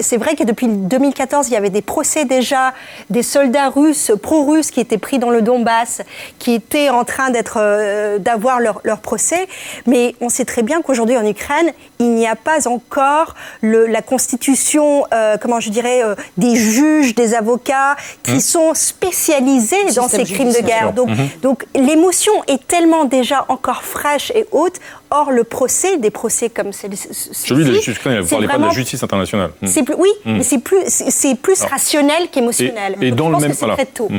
c'est 0.00 0.16
vrai 0.16 0.36
que 0.36 0.44
depuis 0.44 0.68
2014, 0.68 1.48
il 1.48 1.52
y 1.52 1.56
avait 1.56 1.70
des 1.70 1.82
procès 1.82 2.24
déjà 2.24 2.72
des 3.10 3.22
soldats 3.22 3.68
russes, 3.68 4.12
pro-russes, 4.22 4.70
qui 4.70 4.80
étaient 4.80 4.98
pris 4.98 5.18
dans 5.18 5.30
le 5.30 5.42
Donbass, 5.42 6.02
qui 6.38 6.54
étaient 6.54 6.90
en 6.90 7.04
train 7.04 7.30
d'être, 7.30 7.58
euh, 7.60 8.18
d'avoir 8.18 8.60
leur, 8.60 8.80
leur, 8.84 8.98
procès. 8.98 9.48
Mais 9.86 10.14
on 10.20 10.28
sait 10.28 10.44
très 10.44 10.62
bien 10.62 10.82
qu'aujourd'hui 10.82 11.16
en 11.16 11.26
Ukraine, 11.26 11.72
il 11.98 12.14
n'y 12.14 12.26
a 12.26 12.36
pas 12.36 12.68
encore 12.68 13.34
le, 13.60 13.86
la 13.86 14.02
constitution, 14.02 15.04
euh, 15.12 15.36
comment 15.40 15.60
je 15.60 15.70
dirais, 15.70 16.02
des 16.36 16.56
juges, 16.56 17.14
des 17.14 17.34
avocats 17.34 17.96
qui 18.22 18.36
mmh. 18.36 18.40
sont 18.40 18.74
spécialisés 18.74 19.92
dans 19.96 20.08
ces 20.08 20.24
crimes 20.24 20.52
de 20.52 20.60
guerre. 20.60 20.92
Donc, 20.92 21.10
mmh. 21.10 21.14
donc 21.42 21.66
l'émotion 21.74 22.32
est 22.46 22.66
tellement 22.66 23.04
déjà 23.04 23.44
encore 23.48 23.82
fraîche 23.82 24.30
et 24.34 24.46
haute. 24.52 24.80
Or, 25.10 25.30
le 25.30 25.44
procès, 25.44 25.96
des 25.98 26.10
procès 26.10 26.50
comme 26.50 26.72
celui-ci, 26.72 27.08
celui 27.12 27.64
de 27.64 27.70
vous 27.70 27.76
ne 27.76 28.28
parlez 28.28 28.46
pas 28.46 28.58
de 28.58 28.62
la 28.64 28.70
justice 28.70 29.02
internationale. 29.02 29.50
Hmm. 29.62 29.84
Plus, 29.84 29.94
oui, 29.96 30.08
hmm. 30.24 30.36
mais 30.36 30.42
c'est 30.42 30.58
plus, 30.58 30.76
c'est 30.86 31.34
plus 31.34 31.62
rationnel 31.62 32.28
qu'émotionnel. 32.30 32.96
Et, 33.00 33.10
dans 33.10 33.30
le 33.30 33.38
même 33.38 33.52
voilà. 33.52 33.76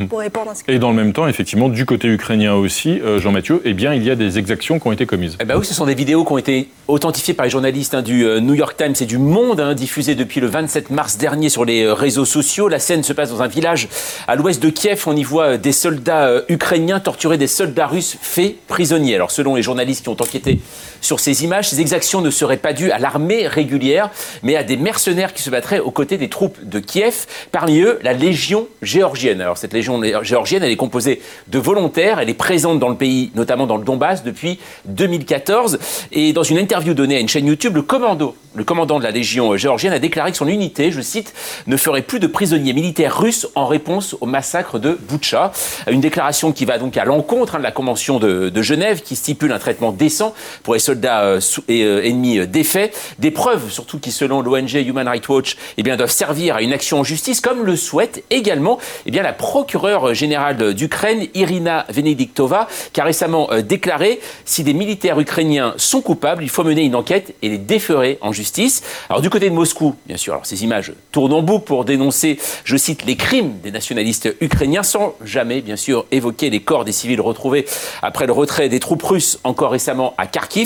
Pour 0.10 0.20
répondre 0.20 0.52
à 0.52 0.56
ce 0.56 0.64
Et 0.68 0.80
dans 0.80 0.90
le 0.90 0.96
même 0.96 1.14
temps, 1.14 1.28
effectivement, 1.28 1.70
du 1.70 1.86
côté 1.86 2.08
ukrainien 2.08 2.56
aussi, 2.56 3.00
euh, 3.02 3.20
Jean-Mathieu, 3.20 3.62
eh 3.66 3.74
bien, 3.74 3.94
il 3.94 4.04
y 4.04 4.10
a 4.10 4.16
des 4.16 4.40
exactions 4.40 4.80
qui 4.80 4.88
ont 4.88 4.92
été 4.92 5.06
commises. 5.06 5.38
Eh 5.40 5.46
ben 5.46 5.58
oui, 5.58 5.66
ce 5.66 5.74
sont 5.74 5.86
des 5.86 5.94
vidéos 5.94 6.26
qui 6.26 6.34
ont 6.34 6.38
été 6.38 6.70
authentifiées 6.88 7.36
par 7.36 7.46
les 7.46 7.50
journalistes 7.52 7.94
hein, 7.94 8.02
du 8.02 8.26
euh, 8.26 8.40
New 8.40 8.56
York 8.56 8.76
Times 8.76 8.96
et 9.00 9.06
du 9.06 9.20
Monde, 9.20 9.60
hein, 9.60 9.76
diffusées 9.76 10.16
depuis 10.16 10.40
le 10.40 10.48
27 10.48 10.90
mars 10.90 11.18
dernier 11.18 11.50
sur 11.50 11.66
les 11.66 11.84
euh, 11.84 11.94
réseaux 11.94 12.26
sociaux. 12.26 12.68
La 12.68 12.80
scène 12.80 13.04
se 13.04 13.14
passe 13.14 13.30
dans 13.30 13.44
un 13.44 13.48
village 13.48 13.88
à 14.28 14.36
l'ouest 14.36 14.62
de 14.62 14.70
Kiev. 14.70 15.04
On 15.06 15.16
y 15.16 15.24
voit 15.24 15.58
des 15.58 15.72
soldats 15.72 16.42
ukrainiens 16.50 17.00
torturer 17.00 17.38
des 17.38 17.48
soldats 17.48 17.88
russes 17.88 18.18
faits 18.22 18.56
prisonniers. 18.68 19.16
Alors, 19.16 19.32
selon 19.32 19.56
les 19.56 19.62
journalistes 19.62 20.04
qui 20.04 20.10
ont 20.10 20.18
enquêté 20.20 20.60
sur 21.02 21.20
ces 21.20 21.44
images, 21.44 21.70
ces 21.70 21.82
exactions 21.82 22.22
ne 22.22 22.30
seraient 22.30 22.58
pas 22.58 22.74
dues 22.74 22.92
à 22.92 23.00
l'armée 23.00 23.48
régulière, 23.48 24.10
mais 24.44 24.56
à 24.56 24.64
des 24.64 24.78
mercenaires 24.78 25.34
qui 25.34 25.42
se 25.42 25.50
battraient 25.50 25.80
aux 25.80 25.92
côtés 25.92 26.18
des 26.18 26.30
troupes 26.30 26.58
de 26.64 26.80
Kiev, 26.80 27.26
parmi 27.52 27.80
eux 27.80 28.00
la 28.04 28.14
Légion 28.14 28.68
géorgienne. 28.82 29.42
Alors 29.42 29.58
cette 29.58 29.74
Légion 29.74 30.02
géorgienne, 30.24 30.64
elle 30.64 30.72
est 30.72 30.76
composée 30.76 31.22
de 31.48 31.60
volontaires, 31.60 32.20
elle 32.20 32.30
est 32.30 32.34
présente 32.34 32.80
dans 32.80 32.90
le 32.90 32.96
pays, 32.96 33.32
notamment 33.36 33.68
dans 33.68 33.78
le 33.78 33.84
Donbass, 33.84 34.24
depuis 34.24 34.60
2014. 34.86 35.80
Et 36.12 36.34
dans 36.34 36.44
une 36.44 36.58
interview 36.58 36.94
donnée 36.94 37.18
à 37.18 37.20
une 37.20 37.30
chaîne 37.30 37.48
YouTube, 37.48 37.76
le 37.76 37.82
commando, 37.82 38.36
le 38.56 38.64
commandant 38.64 39.00
de 39.00 39.04
la 39.04 39.12
Légion 39.12 39.56
géorgienne 39.58 39.94
a 39.94 40.00
déclaré 40.00 40.32
que 40.32 40.38
son 40.38 40.48
unité, 40.48 40.92
je 40.92 41.02
cite, 41.02 41.34
ne 41.68 41.78
ferait 41.78 42.02
plus 42.02 42.20
de 42.20 42.28
prisonniers 42.28 42.74
militaires 42.74 43.18
russes 43.18 43.48
en 43.56 43.68
réponse 43.68 44.16
au 44.22 44.26
massacre 44.26 44.80
de 44.80 44.98
Butcha. 45.10 45.52
Une 45.90 46.02
déclaration 46.02 46.52
qui 46.52 46.66
va 46.66 46.78
donc 46.78 46.98
à 46.98 47.06
l'encontre 47.06 47.56
hein, 47.56 47.60
de 47.60 47.64
la 47.64 47.72
Convention 47.72 48.20
de, 48.20 48.50
de 48.50 48.62
Genève, 48.62 49.02
qui 49.02 49.16
stipule 49.16 49.52
un 49.52 49.60
traitement 49.60 49.92
décent 49.92 50.34
pour 50.64 50.69
les 50.74 50.80
soldats 50.80 51.22
euh, 51.24 51.40
et, 51.68 51.84
euh, 51.84 52.06
ennemis 52.06 52.40
euh, 52.40 52.46
défaits, 52.46 52.96
des 53.20 53.32
preuves 53.32 53.72
surtout 53.72 54.00
qui 54.00 54.12
selon 54.12 54.42
l'ONG 54.42 54.74
Human 54.74 55.08
Rights 55.08 55.28
Watch 55.30 55.58
eh 55.78 55.84
bien, 55.84 55.98
doivent 55.98 56.12
servir 56.12 56.56
à 56.56 56.62
une 56.62 56.74
action 56.74 57.00
en 57.00 57.04
justice, 57.04 57.42
comme 57.42 57.64
le 57.64 57.76
souhaite 57.76 58.24
également 58.30 58.80
eh 59.06 59.12
bien, 59.12 59.24
la 59.24 59.34
procureure 59.34 60.14
générale 60.14 60.74
d'Ukraine, 60.74 61.28
Irina 61.34 61.86
Venediktova, 61.90 62.68
qui 62.94 63.02
a 63.02 63.04
récemment 63.04 63.50
déclaré 63.66 64.20
si 64.46 64.64
des 64.64 64.74
militaires 64.74 65.20
ukrainiens 65.20 65.74
sont 65.78 66.02
coupables, 66.02 66.44
il 66.44 66.50
faut 66.50 66.64
mener 66.64 66.84
une 66.84 66.96
enquête 66.96 67.36
et 67.42 67.50
les 67.50 67.58
déférer 67.58 68.18
en 68.22 68.32
justice. 68.32 68.84
Alors 69.10 69.22
du 69.22 69.30
côté 69.30 69.50
de 69.50 69.56
Moscou, 69.56 69.96
bien 70.06 70.18
sûr, 70.18 70.34
alors 70.34 70.46
ces 70.46 70.64
images 70.64 70.94
tournent 71.12 71.34
en 71.34 71.42
boucle 71.42 71.66
pour 71.66 71.86
dénoncer, 71.86 72.40
je 72.64 72.78
cite, 72.78 73.06
les 73.06 73.16
crimes 73.16 73.60
des 73.64 73.72
nationalistes 73.72 74.36
ukrainiens, 74.42 74.84
sans 74.84 75.16
jamais, 75.24 75.62
bien 75.62 75.76
sûr, 75.76 76.06
évoquer 76.12 76.50
les 76.50 76.62
corps 76.62 76.86
des 76.86 76.92
civils 76.92 77.22
retrouvés 77.22 77.66
après 78.02 78.26
le 78.26 78.34
retrait 78.34 78.70
des 78.70 78.80
troupes 78.80 79.04
russes 79.04 79.40
encore 79.44 79.72
récemment 79.72 80.14
à 80.18 80.28
Kharkiv. 80.28 80.59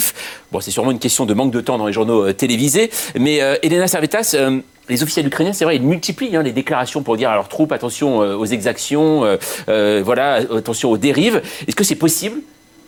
Bon, 0.52 0.60
c'est 0.60 0.70
sûrement 0.70 0.90
une 0.90 0.98
question 0.98 1.26
de 1.26 1.34
manque 1.34 1.52
de 1.52 1.60
temps 1.60 1.78
dans 1.78 1.86
les 1.86 1.92
journaux 1.92 2.28
euh, 2.28 2.32
télévisés. 2.32 2.90
Mais 3.18 3.42
euh, 3.42 3.56
Elena 3.62 3.86
Servetas, 3.86 4.32
euh, 4.34 4.60
les 4.88 5.02
officiels 5.02 5.26
ukrainiens, 5.26 5.52
c'est 5.52 5.64
vrai, 5.64 5.76
ils 5.76 5.82
multiplient 5.82 6.36
hein, 6.36 6.42
les 6.42 6.52
déclarations 6.52 7.02
pour 7.02 7.16
dire 7.16 7.30
à 7.30 7.34
leurs 7.34 7.48
troupes 7.48 7.72
attention 7.72 8.18
aux 8.18 8.44
exactions, 8.44 9.24
voilà, 9.66 10.34
attention 10.54 10.90
aux 10.90 10.98
dérives. 10.98 11.40
Est-ce 11.66 11.74
que 11.74 11.84
c'est 11.84 11.94
possible 11.94 12.40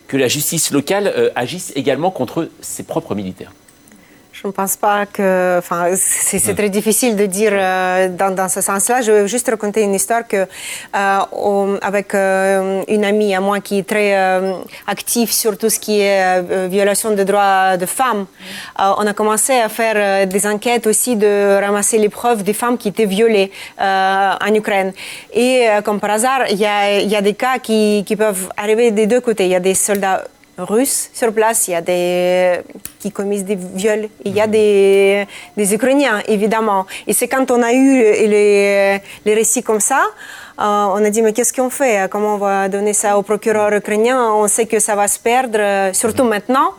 que 0.07 0.15
la 0.15 0.27
justice 0.27 0.71
locale 0.71 1.31
agisse 1.35 1.73
également 1.75 2.11
contre 2.11 2.49
ses 2.61 2.83
propres 2.83 3.15
militaires? 3.15 3.51
Je 4.41 4.47
ne 4.47 4.51
pense 4.51 4.75
pas 4.75 5.05
que. 5.05 5.57
Enfin, 5.57 5.87
c'est 5.95 6.53
très 6.53 6.69
difficile 6.69 7.15
de 7.15 7.25
dire 7.25 7.51
euh, 7.53 8.07
dans, 8.09 8.35
dans, 8.35 8.49
ce 8.49 8.61
sens-là. 8.61 9.01
Je 9.01 9.11
vais 9.11 9.27
juste 9.27 9.49
raconter 9.49 9.81
une 9.81 9.95
histoire 9.95 10.27
que, 10.27 10.45
euh, 10.95 11.77
avec 11.81 12.13
euh, 12.13 12.83
une 12.87 13.03
amie 13.03 13.33
à 13.33 13.41
moi 13.41 13.59
qui 13.61 13.79
est 13.79 13.87
très 13.87 14.07
active 14.85 15.31
sur 15.31 15.57
tout 15.57 15.69
ce 15.69 15.79
qui 15.79 16.01
est 16.01 16.67
violation 16.67 17.11
des 17.11 17.25
droits 17.25 17.77
de 17.77 17.85
femmes, 17.85 18.25
on 18.77 19.05
a 19.07 19.13
commencé 19.13 19.53
à 19.53 19.69
faire 19.69 20.27
des 20.27 20.45
enquêtes 20.45 20.87
aussi 20.87 21.15
de 21.15 21.59
ramasser 21.61 21.97
les 21.97 22.09
preuves 22.09 22.43
des 22.43 22.53
femmes 22.53 22.77
qui 22.77 22.89
étaient 22.89 23.05
violées 23.05 23.51
en 23.79 24.53
Ukraine. 24.53 24.93
Et 25.33 25.67
comme 25.83 25.99
par 25.99 26.11
hasard, 26.11 26.41
il 26.49 26.57
y 26.57 26.65
a, 26.65 26.99
y 27.01 27.15
a, 27.15 27.21
des 27.21 27.33
cas 27.33 27.59
qui, 27.59 28.03
qui 28.05 28.15
peuvent 28.15 28.49
arriver 28.57 28.91
des 28.91 29.07
deux 29.07 29.21
côtés. 29.21 29.45
Il 29.45 29.51
y 29.51 29.55
a 29.55 29.59
des 29.59 29.73
soldats 29.73 30.23
russes 30.57 31.09
sur 31.13 31.33
place, 31.33 31.67
il 31.67 31.71
y 31.71 31.75
a 31.75 31.81
des 31.81 32.61
qui 32.99 33.11
commettent 33.11 33.45
des 33.45 33.55
viols, 33.55 34.09
il 34.25 34.33
y 34.33 34.41
a 34.41 34.47
des, 34.47 35.27
des 35.55 35.73
Ukrainiens 35.73 36.21
évidemment. 36.27 36.85
Et 37.05 37.13
c'est 37.13 37.27
quand 37.27 37.49
on 37.51 37.61
a 37.61 37.73
eu 37.73 38.01
les, 38.27 39.01
les 39.25 39.33
récits 39.33 39.63
comme 39.63 39.79
ça, 39.79 40.01
euh, 40.59 40.63
on 40.63 41.03
a 41.03 41.09
dit 41.09 41.21
mais 41.21 41.33
qu'est-ce 41.33 41.53
qu'on 41.53 41.69
fait? 41.69 42.09
Comment 42.09 42.35
on 42.35 42.37
va 42.39 42.69
donner 42.69 42.93
ça 42.93 43.17
au 43.17 43.21
procureur 43.21 43.71
ukrainien? 43.73 44.31
On 44.33 44.47
sait 44.47 44.65
que 44.65 44.79
ça 44.79 44.95
va 44.95 45.07
se 45.07 45.19
perdre, 45.19 45.93
surtout 45.93 46.23
maintenant. 46.23 46.73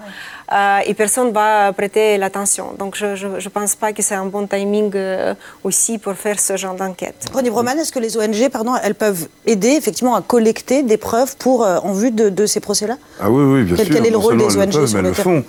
Euh, 0.51 0.79
et 0.87 0.95
personne 0.95 1.29
ne 1.29 1.33
va 1.33 1.73
prêter 1.75 2.17
l'attention. 2.17 2.73
Donc 2.79 2.97
je 2.97 3.27
ne 3.27 3.49
pense 3.49 3.77
pas 3.77 3.93
que 3.93 4.03
c'est 4.03 4.15
un 4.15 4.27
bon 4.27 4.47
timing 4.47 4.91
euh, 4.95 5.35
aussi 5.63 5.99
pour 5.99 6.15
faire 6.15 6.41
ce 6.41 6.57
genre 6.57 6.75
d'enquête. 6.75 7.27
René 7.35 7.51
Broman, 7.51 7.79
est-ce 7.79 7.93
que 7.93 7.99
les 7.99 8.17
ONG, 8.17 8.49
pardon, 8.51 8.73
elles 8.83 8.95
peuvent 8.95 9.29
aider 9.45 9.69
effectivement 9.71 10.15
à 10.15 10.23
collecter 10.23 10.83
des 10.83 10.97
preuves 10.97 11.37
pour, 11.37 11.65
euh, 11.65 11.79
en 11.83 11.93
vue 11.93 12.11
de, 12.11 12.47
ces 12.47 12.61
procès-là? 12.61 12.97
Ah 13.21 13.31
oui, 13.31 13.45
oui, 13.45 13.65
bien 13.65 13.77
sûr. 13.77 13.95
Quel 13.95 14.07
est 14.07 14.11
le 14.11 14.17
rôle 14.17 14.39
des 14.39 14.57
ONG 14.57 14.87
sur 14.87 15.03
le, 15.03 15.09
le 15.09 15.13
font. 15.13 15.45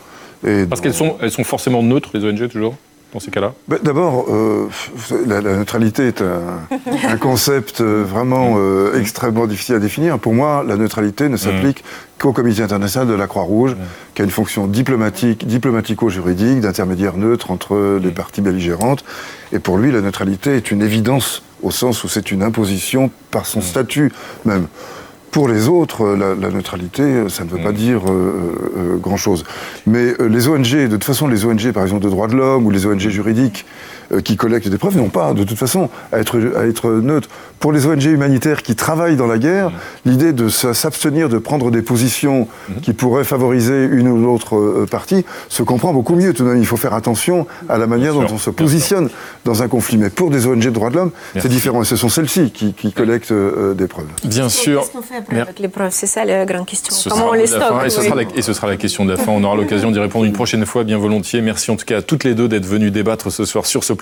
Parce 0.69 0.81
qu'elles 0.81 0.93
sont, 0.93 1.15
elles 1.21 1.31
sont 1.31 1.43
forcément 1.45 1.81
neutres, 1.81 2.09
les 2.13 2.25
ONG, 2.25 2.49
toujours? 2.49 2.75
Dans 3.13 3.19
ces 3.19 3.31
cas-là 3.31 3.53
bah, 3.67 3.77
D'abord, 3.81 4.25
euh, 4.29 4.69
la, 5.25 5.41
neutralité 5.41 6.07
est 6.07 6.21
un, 6.21 7.17
concept 7.19 7.81
euh, 7.81 8.03
vraiment 8.03 8.55
euh, 8.57 8.99
extrêmement 8.99 9.47
difficile 9.47 9.75
à 9.75 9.79
définir. 9.79 10.19
Pour 10.19 10.33
moi, 10.33 10.63
la 10.65 10.75
neutralité 10.75 11.27
ne 11.29 11.37
s'applique 11.37 11.81
mm. 11.81 12.19
qu'au 12.19 12.33
Comité 12.33 12.61
international 12.61 13.07
de 13.07 13.13
la 13.13 13.27
Croix-Rouge, 13.27 13.71
mm. 13.71 13.77
qui 14.13 14.21
a 14.21 14.25
une 14.25 14.31
fonction 14.31 14.67
diplomatique, 14.67 15.47
diplomatico-juridique, 15.47 16.61
d'intermédiaire 16.61 17.17
neutre 17.17 17.51
entre 17.51 17.99
les 18.01 18.09
mm. 18.09 18.13
parties 18.13 18.41
belligérantes. 18.41 19.03
Et 19.51 19.59
pour 19.59 19.77
lui, 19.77 19.91
la 19.91 20.01
neutralité 20.01 20.55
est 20.55 20.69
une 20.69 20.81
évidence, 20.81 21.41
au 21.63 21.71
sens 21.71 22.03
où 22.03 22.07
c'est 22.07 22.31
une 22.31 22.43
imposition 22.43 23.09
par 23.31 23.45
son 23.45 23.61
statut 23.61 24.11
même. 24.45 24.67
Pour 25.31 25.47
les 25.47 25.67
autres, 25.67 26.15
la, 26.15 26.49
neutralité, 26.49 27.03
euh, 27.03 27.29
ça 27.29 27.43
ne 27.43 27.49
veut 27.49 27.61
pas 27.61 27.71
mm. 27.71 27.75
dire 27.75 28.01
euh, 28.09 28.71
euh, 28.77 28.97
grand-chose. 28.97 29.43
Mais 29.85 30.13
les 30.19 30.47
ONG, 30.47 30.71
de 30.71 30.87
toute 30.87 31.03
façon, 31.03 31.27
les 31.27 31.45
ONG, 31.45 31.71
par 31.71 31.83
exemple, 31.83 32.03
de 32.03 32.09
droits 32.09 32.27
de 32.27 32.35
l'homme 32.35 32.65
ou 32.65 32.71
les 32.71 32.85
ONG 32.85 32.99
juridiques, 32.99 33.65
qui 34.23 34.37
collectent 34.37 34.69
des 34.69 34.77
preuves 34.77 34.97
n'ont 34.97 35.09
pas, 35.09 35.33
de 35.33 35.43
toute 35.43 35.57
façon, 35.57 35.89
à 36.11 36.19
être, 36.19 36.39
à 36.57 36.65
être 36.65 36.89
neutres. 36.89 37.29
Pour 37.59 37.71
les 37.73 37.85
ONG 37.85 38.05
humanitaires 38.05 38.63
qui 38.63 38.75
travaillent 38.75 39.17
dans 39.17 39.27
la 39.27 39.37
guerre, 39.37 39.69
mmh. 39.69 39.73
l'idée 40.05 40.33
de 40.33 40.47
s'abstenir 40.49 41.27
de 41.29 41.37
prendre 41.37 41.71
des 41.71 41.81
positions 41.81 42.47
mmh. 42.47 42.73
qui 42.81 42.93
pourraient 42.93 43.23
favoriser 43.23 43.83
une 43.83 44.07
ou 44.07 44.17
l'autre 44.17 44.55
euh, 44.55 44.87
partie 44.89 45.25
se 45.49 45.61
comprend 45.61 45.93
beaucoup 45.93 46.15
mieux. 46.15 46.33
Tout 46.33 46.43
de 46.43 46.49
même, 46.49 46.59
il 46.59 46.65
faut 46.65 46.77
faire 46.77 46.93
attention 46.93 47.47
à 47.67 47.77
la 47.77 47.85
manière 47.85 48.13
dont 48.13 48.25
on 48.31 48.37
se 48.37 48.49
positionne 48.49 49.09
dans 49.45 49.61
un 49.61 49.67
conflit. 49.67 49.97
Mais 49.97 50.09
pour 50.09 50.29
des 50.29 50.47
ONG 50.47 50.63
de 50.63 50.69
droits 50.69 50.89
de 50.89 50.95
l'homme, 50.95 51.11
c'est 51.37 51.49
différent. 51.49 51.81
Et 51.81 51.85
ce 51.85 51.95
sont 51.95 52.09
celles-ci 52.09 52.51
qui, 52.51 52.93
collectent 52.93 53.31
euh, 53.31 53.73
des 53.73 53.87
preuves. 53.87 54.07
Bien 54.23 54.49
sûr. 54.49 54.81
Qu'est-ce 54.81 54.91
qu'on 54.91 55.01
fait 55.01 55.17
après 55.17 55.41
avec 55.41 55.59
les 55.59 55.67
preuves? 55.67 55.91
C'est 55.91 56.07
ça 56.07 56.25
la 56.25 56.45
grande 56.45 56.65
question. 56.65 56.95
Comment 57.09 57.29
on 57.29 57.33
les 57.33 57.47
stocke 57.47 57.85
et, 57.85 57.89
ce 57.89 57.99
et, 58.35 58.41
ce 58.41 58.53
sera 58.53 58.67
la 58.67 58.77
question 58.77 59.05
de 59.05 59.11
la 59.11 59.17
fin. 59.17 59.31
On 59.31 59.43
aura 59.43 59.55
l'occasion 59.55 59.91
d'y 59.91 59.99
répondre 59.99 60.25
une 60.25 60.33
prochaine 60.33 60.65
fois, 60.65 60.83
bien 60.83 60.97
volontiers. 60.97 61.41
Merci 61.41 61.71
en 61.71 61.75
tout 61.75 61.85
cas 61.85 61.97
à 61.97 62.01
toutes 62.01 62.23
les 62.23 62.35
deux 62.35 62.47
d'être 62.47 62.65
venues 62.65 62.91
débattre 62.91 63.31
ce 63.31 63.45
soir 63.45 63.65
sur 63.65 63.83
ce. 63.83 63.93